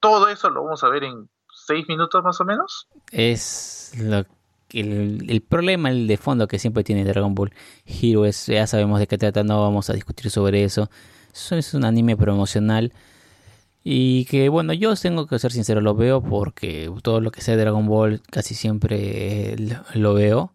todo 0.00 0.28
eso 0.28 0.50
lo 0.50 0.64
vamos 0.64 0.82
a 0.82 0.88
ver 0.88 1.04
en 1.04 1.28
6 1.66 1.88
minutos 1.88 2.24
más 2.24 2.40
o 2.40 2.44
menos. 2.44 2.88
Es 3.12 3.92
lo 3.98 4.24
el, 4.72 5.42
problema, 5.48 5.90
el 5.90 6.06
de 6.06 6.16
fondo 6.16 6.46
que 6.46 6.58
siempre 6.58 6.84
tiene 6.84 7.04
Dragon 7.04 7.34
Ball 7.34 7.52
Hero 7.86 8.24
es, 8.24 8.46
ya 8.46 8.66
sabemos 8.66 9.00
de 9.00 9.06
qué 9.06 9.18
trata, 9.18 9.42
no 9.42 9.62
vamos 9.62 9.88
a 9.90 9.94
discutir 9.94 10.30
sobre 10.30 10.64
eso. 10.64 10.90
Eso 11.32 11.56
es 11.56 11.74
un 11.74 11.84
anime 11.84 12.16
promocional. 12.16 12.92
Y 13.84 14.26
que 14.26 14.48
bueno, 14.48 14.72
yo 14.72 14.94
tengo 14.96 15.26
que 15.26 15.38
ser 15.38 15.52
sincero, 15.52 15.80
lo 15.80 15.94
veo 15.94 16.22
porque 16.22 16.92
todo 17.02 17.20
lo 17.20 17.30
que 17.30 17.40
sea 17.40 17.56
Dragon 17.56 17.86
Ball 17.86 18.20
casi 18.30 18.54
siempre 18.54 19.56
lo 19.94 20.14
veo. 20.14 20.52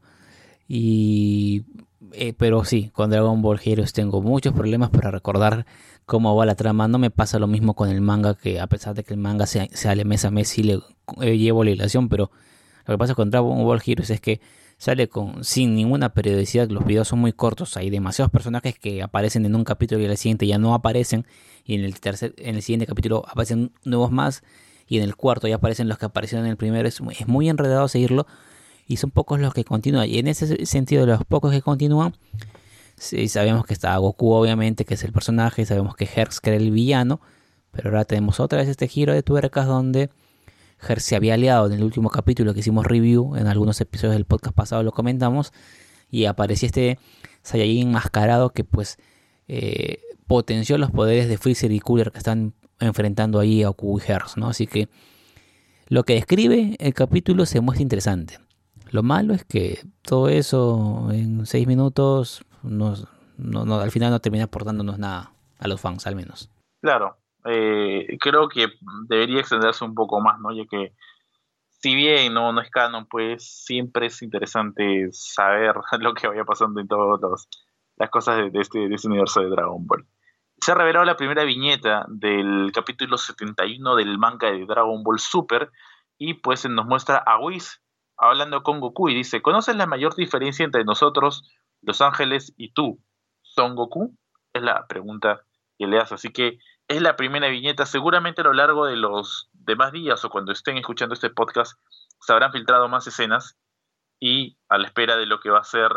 Y 0.68 1.64
eh, 2.14 2.34
pero 2.38 2.64
sí, 2.64 2.90
con 2.94 3.10
Dragon 3.10 3.42
Ball 3.42 3.60
Heroes 3.64 3.94
tengo 3.94 4.22
muchos 4.22 4.54
problemas 4.54 4.90
para 4.90 5.12
recordar 5.12 5.66
cómo 6.06 6.36
va 6.36 6.46
la 6.46 6.56
trama. 6.56 6.88
No 6.88 7.00
me 7.00 7.10
pasa 7.10 7.40
lo 7.40 7.48
mismo 7.48 7.76
con 7.76 7.90
el 7.90 8.02
manga, 8.02 8.36
que 8.36 8.60
a 8.60 8.68
pesar 8.68 8.94
de 8.96 9.04
que 9.04 9.14
el 9.14 9.20
manga 9.20 9.46
sale 9.48 10.06
mes 10.06 10.26
a 10.26 10.32
mes, 10.32 10.50
sí 10.50 10.64
le 10.64 10.80
eh, 11.22 11.38
llevo 11.38 11.64
la 11.64 11.72
ilación, 11.72 12.10
pero 12.10 12.32
lo 12.86 12.94
que 12.94 12.98
pasa 12.98 13.16
con 13.16 13.32
Dragon 13.32 13.64
Ball 13.64 13.82
Heroes 13.86 14.10
es 14.10 14.22
que 14.22 14.42
sale 14.78 15.08
con 15.08 15.44
sin 15.44 15.76
ninguna 15.76 16.14
periodicidad, 16.14 16.70
los 16.70 16.86
videos 16.86 17.08
son 17.08 17.20
muy 17.20 17.34
cortos, 17.34 17.78
hay 17.78 17.90
demasiados 17.90 18.32
personajes 18.32 18.78
que 18.78 19.02
aparecen 19.02 19.46
en 19.46 19.56
un 19.56 19.64
capítulo 19.64 20.02
y 20.02 20.06
al 20.06 20.18
siguiente 20.18 20.48
ya 20.48 20.58
no 20.58 20.74
aparecen 20.74 21.26
y 21.66 21.76
en 21.76 21.86
el 21.86 22.00
tercer 22.00 22.34
en 22.38 22.56
el 22.56 22.62
siguiente 22.62 22.86
capítulo 22.86 23.24
aparecen 23.28 23.72
nuevos 23.86 24.12
más 24.12 24.44
y 24.88 24.98
en 24.98 25.04
el 25.04 25.16
cuarto 25.16 25.48
ya 25.48 25.56
aparecen 25.56 25.88
los 25.88 25.98
que 25.98 26.06
aparecieron 26.06 26.46
en 26.46 26.52
el 26.52 26.58
primero, 26.58 26.88
es, 26.88 27.02
muy 27.28 27.50
enredado 27.50 27.88
seguirlo 27.88 28.28
y 28.86 28.98
son 28.98 29.12
pocos 29.12 29.40
los 29.40 29.54
que 29.54 29.64
continúan. 29.64 30.10
Y 30.10 30.20
en 30.20 30.28
ese 30.28 30.66
sentido 30.66 31.06
los 31.06 31.24
pocos 31.24 31.52
que 31.52 31.62
continúan 31.62 32.16
sí, 32.98 33.28
sabemos 33.28 33.66
que 33.66 33.74
está 33.74 33.96
Goku 33.98 34.34
obviamente 34.34 34.86
que 34.86 34.96
es 34.96 35.04
el 35.04 35.12
personaje, 35.12 35.66
sabemos 35.66 35.96
que 35.96 36.10
Herx 36.14 36.42
que 36.42 36.50
era 36.52 36.58
el 36.58 36.72
villano, 36.72 37.22
pero 37.72 37.90
ahora 37.90 38.06
tenemos 38.06 38.40
otra 38.40 38.60
vez 38.60 38.68
este 38.68 38.88
giro 38.88 39.14
de 39.14 39.24
tuercas 39.24 39.68
donde 39.68 40.10
se 41.00 41.16
había 41.16 41.34
aliado 41.36 41.68
en 41.68 41.74
el 41.74 41.84
último 41.84 42.10
capítulo 42.10 42.54
que 42.54 42.60
hicimos 42.60 42.86
review, 42.86 43.36
en 43.36 43.48
algunos 43.48 43.80
episodios 43.82 44.16
del 44.16 44.26
podcast 44.26 44.56
pasado 44.56 44.84
lo 44.84 44.92
comentamos, 44.92 45.54
y 46.10 46.26
aparecía 46.26 46.68
este 46.68 47.00
Saiyajin 47.42 47.88
enmascarado 47.90 48.52
que 48.52 48.64
pues 48.64 48.98
eh, 49.48 50.00
potenció 50.28 50.78
los 50.78 50.92
poderes 50.92 51.28
de 51.28 51.38
Freezer 51.38 51.72
y 51.72 51.80
Cooler 51.80 52.12
que 52.12 52.18
están 52.18 52.54
enfrentando 52.80 53.40
ahí 53.40 53.64
a 53.64 53.68
Goku 53.68 54.00
y 54.00 54.40
¿no? 54.40 54.48
Así 54.48 54.68
que 54.68 54.90
lo 55.88 56.04
que 56.04 56.14
describe 56.14 56.76
el 56.80 56.94
capítulo 56.94 57.46
se 57.46 57.62
muestra 57.62 57.84
interesante. 57.84 58.40
Lo 58.90 59.04
malo 59.04 59.34
es 59.34 59.44
que 59.44 59.80
todo 60.02 60.30
eso 60.30 61.10
en 61.12 61.46
seis 61.46 61.68
minutos 61.68 62.46
no, 62.62 62.96
al 63.80 63.92
final 63.92 64.12
no 64.12 64.20
termina 64.20 64.46
aportándonos 64.46 65.00
nada 65.00 65.34
a 65.60 65.68
los 65.68 65.82
fans 65.82 66.06
al 66.08 66.16
menos. 66.16 66.50
Claro, 66.82 67.18
eh, 67.46 68.18
creo 68.20 68.48
que 68.48 68.68
debería 69.08 69.40
extenderse 69.40 69.84
un 69.84 69.96
poco 69.96 70.22
más, 70.22 70.40
¿no? 70.40 70.52
Ya 70.52 70.66
que 70.66 70.94
si 71.84 71.96
bien 71.96 72.34
no, 72.34 72.54
no 72.54 72.62
es 72.62 72.70
canon, 72.70 73.08
pues 73.08 73.66
siempre 73.66 74.08
es 74.08 74.22
interesante 74.22 75.10
saber 75.12 75.76
lo 76.00 76.14
que 76.14 76.28
vaya 76.28 76.46
pasando 76.46 76.80
en 76.80 76.88
todas 76.88 77.48
las 77.98 78.10
cosas 78.10 78.52
de, 78.52 78.60
este, 78.60 78.88
de 78.88 78.96
este 78.96 79.08
universo 79.08 79.42
de 79.42 79.50
Dragon 79.50 79.86
Ball. 79.86 80.08
Se 80.62 80.72
ha 80.72 80.76
revelado 80.76 81.04
la 81.04 81.18
primera 81.18 81.44
viñeta 81.44 82.06
del 82.08 82.72
capítulo 82.74 83.18
71 83.18 83.96
del 83.98 84.18
manga 84.18 84.50
de 84.50 84.66
Dragon 84.66 85.04
Ball 85.04 85.20
Super 85.20 85.72
y 86.18 86.36
pues 86.36 86.62
se 86.62 86.70
nos 86.70 86.86
muestra 86.86 87.18
a 87.18 87.38
Whis 87.40 87.82
hablando 88.18 88.64
con 88.64 88.80
Goku 88.80 89.10
y 89.10 89.16
dice, 89.16 89.42
¿conoces 89.42 89.76
la 89.76 89.86
mayor 89.86 90.16
diferencia 90.16 90.64
entre 90.64 90.86
nosotros, 90.86 91.44
los 91.82 92.02
ángeles 92.02 92.54
y 92.56 92.72
tú, 92.72 93.00
Son 93.42 93.76
Goku? 93.76 94.18
Es 94.54 94.62
la 94.62 94.88
pregunta 94.88 95.42
que 95.78 95.88
le 95.88 96.00
hace. 96.00 96.16
Así 96.16 96.32
que 96.32 96.60
es 96.96 97.02
la 97.02 97.16
primera 97.16 97.48
viñeta. 97.50 97.86
Seguramente 97.86 98.42
a 98.42 98.46
lo 98.46 98.54
largo 98.54 98.86
de 98.86 98.96
los 98.96 99.50
demás 99.54 99.92
días 99.92 100.24
o 100.24 100.30
cuando 100.30 100.52
estén 100.52 100.78
escuchando 100.78 101.14
este 101.14 101.30
podcast 101.30 101.80
se 102.20 102.34
habrán 102.34 102.52
filtrado 102.52 102.88
más 102.88 103.08
escenas 103.08 103.58
y 104.20 104.58
a 104.70 104.78
la 104.78 104.88
espera 104.88 105.18
de 105.18 105.26
lo 105.26 105.40
que 105.40 105.50
va 105.50 105.60
a 105.60 105.64
ser 105.64 105.92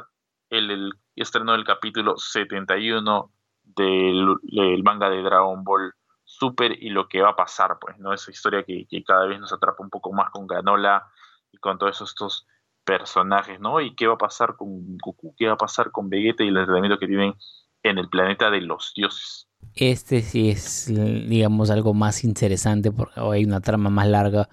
el, 0.51 0.93
estreno 1.15 1.53
del 1.53 1.65
capítulo 1.65 2.17
71 2.17 3.31
del, 3.63 4.37
del, 4.43 4.83
manga 4.83 5.11
de 5.11 5.23
Dragon 5.23 5.65
Ball 5.65 5.95
Super 6.25 6.73
y 6.83 6.91
lo 6.91 7.09
que 7.09 7.23
va 7.23 7.31
a 7.31 7.37
pasar, 7.37 7.79
pues, 7.81 7.99
¿no? 7.99 8.13
Esa 8.13 8.31
historia 8.31 8.65
que, 8.65 8.87
que 8.89 9.05
cada 9.05 9.27
vez 9.27 9.39
nos 9.39 9.53
atrapa 9.53 9.83
un 9.83 9.91
poco 9.91 10.13
más 10.13 10.31
con 10.31 10.47
Ganola 10.47 11.07
y 11.53 11.59
con 11.59 11.79
todos 11.79 12.01
estos 12.01 12.47
personajes, 12.85 13.61
¿no? 13.61 13.81
Y 13.81 13.95
qué 13.95 14.07
va 14.07 14.15
a 14.15 14.19
pasar 14.19 14.57
con 14.57 14.99
Goku, 14.99 15.35
qué 15.37 15.47
va 15.47 15.55
a 15.55 15.59
pasar 15.59 15.91
con 15.91 16.09
Vegeta 16.09 16.43
y 16.43 16.49
el 16.49 16.57
entrenamiento 16.57 16.99
que 16.99 17.07
tienen 17.07 17.35
en 17.83 17.99
el 17.99 18.09
planeta 18.09 18.51
de 18.51 18.61
los 18.61 18.93
dioses. 18.95 19.46
Este 19.77 20.23
sí 20.23 20.49
es, 20.49 20.87
digamos, 20.89 21.69
algo 21.71 21.93
más 21.93 22.25
interesante 22.25 22.91
porque 22.91 23.21
hay 23.21 23.45
una 23.45 23.61
trama 23.61 23.91
más 23.91 24.09
larga 24.09 24.49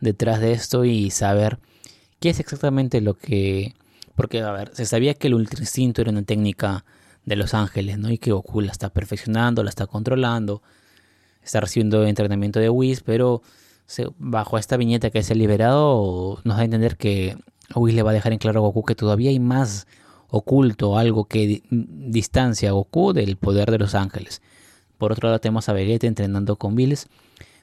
detrás 0.00 0.40
de 0.40 0.52
esto 0.52 0.84
y 0.84 1.10
saber 1.10 1.58
qué 2.20 2.30
es 2.30 2.40
exactamente 2.40 3.00
lo 3.00 3.14
que... 3.14 3.74
Porque, 4.14 4.42
a 4.42 4.52
ver, 4.52 4.70
se 4.74 4.84
sabía 4.84 5.14
que 5.14 5.28
el 5.28 5.34
Ultra 5.34 5.60
Instinto 5.60 6.02
era 6.02 6.10
una 6.10 6.22
técnica 6.22 6.84
de 7.24 7.36
los 7.36 7.54
ángeles, 7.54 7.98
¿no? 7.98 8.10
Y 8.10 8.18
que 8.18 8.32
Goku 8.32 8.60
la 8.60 8.72
está 8.72 8.90
perfeccionando, 8.90 9.62
la 9.62 9.70
está 9.70 9.86
controlando, 9.86 10.62
está 11.42 11.60
recibiendo 11.60 12.04
entrenamiento 12.06 12.60
de 12.60 12.68
Whis, 12.68 13.00
pero 13.00 13.42
bajo 14.18 14.58
esta 14.58 14.76
viñeta 14.76 15.10
que 15.10 15.22
se 15.22 15.32
ha 15.32 15.36
liberado 15.36 16.40
nos 16.44 16.56
da 16.56 16.62
a 16.62 16.64
entender 16.64 16.96
que 16.96 17.36
Whis 17.74 17.94
le 17.94 18.02
va 18.02 18.10
a 18.10 18.14
dejar 18.14 18.32
en 18.32 18.38
claro 18.38 18.60
a 18.60 18.62
Goku 18.62 18.84
que 18.84 18.94
todavía 18.94 19.30
hay 19.30 19.40
más 19.40 19.86
oculto, 20.28 20.98
algo 20.98 21.26
que 21.26 21.62
distancia 21.70 22.70
a 22.70 22.72
Goku 22.72 23.12
del 23.12 23.36
poder 23.36 23.70
de 23.70 23.78
los 23.78 23.94
ángeles. 23.94 24.42
Por 24.98 25.12
otro 25.12 25.28
lado 25.28 25.40
tenemos 25.40 25.68
a 25.68 25.72
Vegeta 25.72 26.06
entrenando 26.06 26.56
con 26.56 26.74
Bills, 26.74 27.08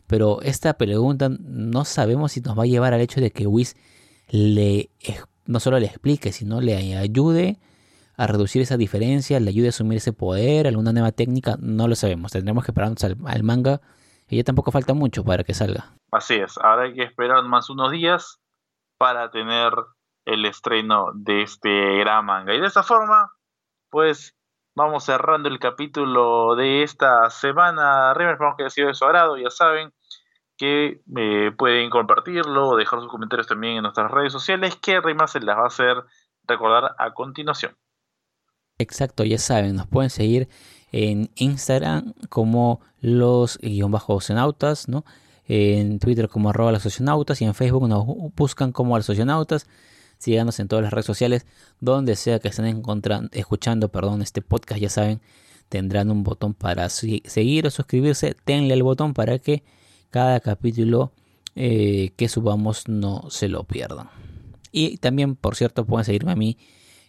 pero 0.07 0.41
esta 0.41 0.73
pregunta 0.73 1.29
no 1.29 1.85
sabemos 1.85 2.33
si 2.33 2.41
nos 2.41 2.57
va 2.57 2.63
a 2.63 2.67
llevar 2.67 2.93
al 2.93 3.01
hecho 3.01 3.21
de 3.21 3.31
que 3.31 3.47
Whis 3.47 3.75
le 4.29 4.89
no 5.45 5.59
solo 5.59 5.79
le 5.79 5.87
explique, 5.87 6.31
sino 6.31 6.61
le 6.61 6.97
ayude 6.97 7.59
a 8.15 8.27
reducir 8.27 8.61
esa 8.61 8.77
diferencia, 8.77 9.39
le 9.39 9.49
ayude 9.49 9.67
a 9.67 9.69
asumir 9.69 9.97
ese 9.97 10.13
poder, 10.13 10.67
alguna 10.67 10.93
nueva 10.93 11.11
técnica, 11.11 11.57
no 11.59 11.87
lo 11.87 11.95
sabemos. 11.95 12.31
Tendremos 12.31 12.63
que 12.63 12.71
esperarnos 12.71 13.03
al 13.03 13.43
manga 13.43 13.81
y 14.29 14.37
ya 14.37 14.43
tampoco 14.43 14.71
falta 14.71 14.93
mucho 14.93 15.23
para 15.23 15.43
que 15.43 15.53
salga. 15.53 15.93
Así 16.11 16.35
es, 16.35 16.57
ahora 16.59 16.83
hay 16.83 16.93
que 16.93 17.03
esperar 17.03 17.43
más 17.43 17.69
unos 17.69 17.91
días 17.91 18.39
para 18.97 19.31
tener 19.31 19.73
el 20.25 20.45
estreno 20.45 21.11
de 21.13 21.43
este 21.43 21.97
gran 21.99 22.25
manga. 22.25 22.53
Y 22.53 22.59
de 22.59 22.67
esa 22.67 22.83
forma, 22.83 23.31
pues 23.89 24.35
vamos 24.75 25.05
cerrando 25.05 25.49
el 25.49 25.59
capítulo 25.59 26.55
de 26.55 26.83
esta 26.83 27.29
semana. 27.29 28.13
River, 28.13 28.33
esperamos 28.33 28.57
que 28.57 28.63
haya 28.63 28.69
sido 28.69 28.87
de 28.87 28.93
su 28.93 29.05
agrado. 29.05 29.37
Ya 29.37 29.49
saben 29.49 29.93
que 30.57 31.01
eh, 31.17 31.51
pueden 31.57 31.89
compartirlo 31.89 32.69
o 32.69 32.77
dejar 32.77 32.99
sus 32.99 33.09
comentarios 33.09 33.47
también 33.47 33.77
en 33.77 33.83
nuestras 33.83 34.11
redes 34.11 34.31
sociales, 34.31 34.75
que 34.75 35.01
Rimar 35.01 35.29
se 35.29 35.39
las 35.39 35.57
va 35.57 35.63
a 35.63 35.67
hacer 35.67 36.03
recordar 36.47 36.95
a 36.97 37.13
continuación. 37.13 37.75
Exacto, 38.77 39.23
ya 39.23 39.37
saben, 39.37 39.75
nos 39.75 39.87
pueden 39.87 40.09
seguir 40.09 40.49
en 40.91 41.31
Instagram 41.35 42.13
como 42.29 42.81
los 43.01 43.57
guion 43.59 43.91
bajo 43.91 44.15
oceanautas, 44.15 44.87
¿no? 44.87 45.05
En 45.45 45.99
Twitter 45.99 46.29
como 46.29 46.49
arroba 46.49 46.71
los 46.71 46.85
oceanautas 46.85 47.41
y 47.41 47.45
en 47.45 47.53
Facebook 47.53 47.87
nos 47.87 48.05
buscan 48.35 48.71
como 48.71 48.95
los 48.97 49.09
oceanautas. 49.09 49.67
Síganos 50.17 50.59
en 50.59 50.67
todas 50.67 50.83
las 50.83 50.93
redes 50.93 51.05
sociales, 51.05 51.45
donde 51.79 52.15
sea 52.15 52.39
que 52.39 52.47
estén 52.47 52.83
escuchando 53.31 53.89
perdón, 53.89 54.21
este 54.21 54.41
podcast, 54.41 54.79
ya 54.81 54.89
saben, 54.89 55.21
tendrán 55.69 56.11
un 56.11 56.23
botón 56.23 56.53
para 56.53 56.89
seguir 56.89 57.67
o 57.67 57.69
suscribirse. 57.69 58.35
Tenle 58.45 58.73
el 58.73 58.83
botón 58.83 59.13
para 59.13 59.39
que 59.39 59.63
cada 60.11 60.39
capítulo 60.39 61.11
eh, 61.55 62.11
que 62.17 62.29
subamos 62.29 62.87
no 62.87 63.29
se 63.29 63.49
lo 63.49 63.63
pierdan. 63.63 64.09
Y 64.71 64.97
también, 64.97 65.35
por 65.35 65.55
cierto, 65.55 65.85
pueden 65.85 66.05
seguirme 66.05 66.31
a 66.31 66.35
mí 66.35 66.57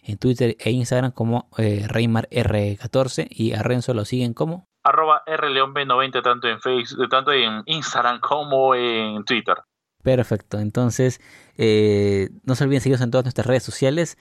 en 0.03 0.17
Twitter 0.17 0.55
e 0.59 0.71
Instagram 0.71 1.11
como 1.11 1.49
eh, 1.57 1.87
ReymarR14 1.87 3.27
y 3.29 3.53
a 3.53 3.63
Renzo 3.63 3.93
lo 3.93 4.05
siguen 4.05 4.33
como 4.33 4.67
arroba 4.85 5.23
rleonb90 5.25 6.21
tanto 6.21 6.47
en 6.47 6.61
Facebook, 6.61 7.09
tanto 7.09 7.31
en 7.31 7.63
Instagram 7.65 8.19
como 8.19 8.75
en 8.75 9.25
Twitter. 9.25 9.57
Perfecto, 10.05 10.59
entonces 10.59 11.19
eh, 11.57 12.29
no 12.43 12.53
se 12.53 12.63
olviden 12.63 12.79
seguirnos 12.79 13.03
en 13.03 13.09
todas 13.09 13.25
nuestras 13.25 13.47
redes 13.47 13.63
sociales 13.63 14.19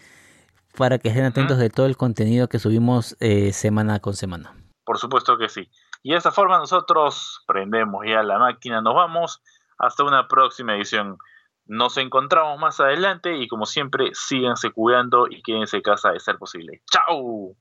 para 0.78 0.98
que 0.98 1.08
estén 1.08 1.26
atentos 1.26 1.58
de 1.58 1.68
todo 1.68 1.84
el 1.84 1.98
contenido 1.98 2.48
que 2.48 2.58
subimos 2.58 3.18
eh, 3.20 3.52
semana 3.52 4.00
con 4.00 4.14
semana. 4.14 4.54
Por 4.82 4.96
supuesto 4.96 5.36
que 5.36 5.50
sí. 5.50 5.68
Y 6.02 6.12
de 6.12 6.16
esta 6.16 6.32
forma 6.32 6.56
nosotros 6.56 7.44
prendemos 7.46 8.00
ya 8.06 8.22
la 8.22 8.38
máquina, 8.38 8.80
nos 8.80 8.94
vamos 8.94 9.42
hasta 9.76 10.04
una 10.04 10.26
próxima 10.26 10.74
edición. 10.74 11.18
Nos 11.66 11.98
encontramos 11.98 12.58
más 12.58 12.80
adelante 12.80 13.36
y 13.36 13.46
como 13.46 13.66
siempre, 13.66 14.08
síganse 14.14 14.70
cuidando 14.70 15.26
y 15.28 15.42
quédense 15.42 15.76
en 15.76 15.82
casa 15.82 16.12
de 16.12 16.20
ser 16.20 16.38
posible. 16.38 16.80
¡Chao! 16.90 17.56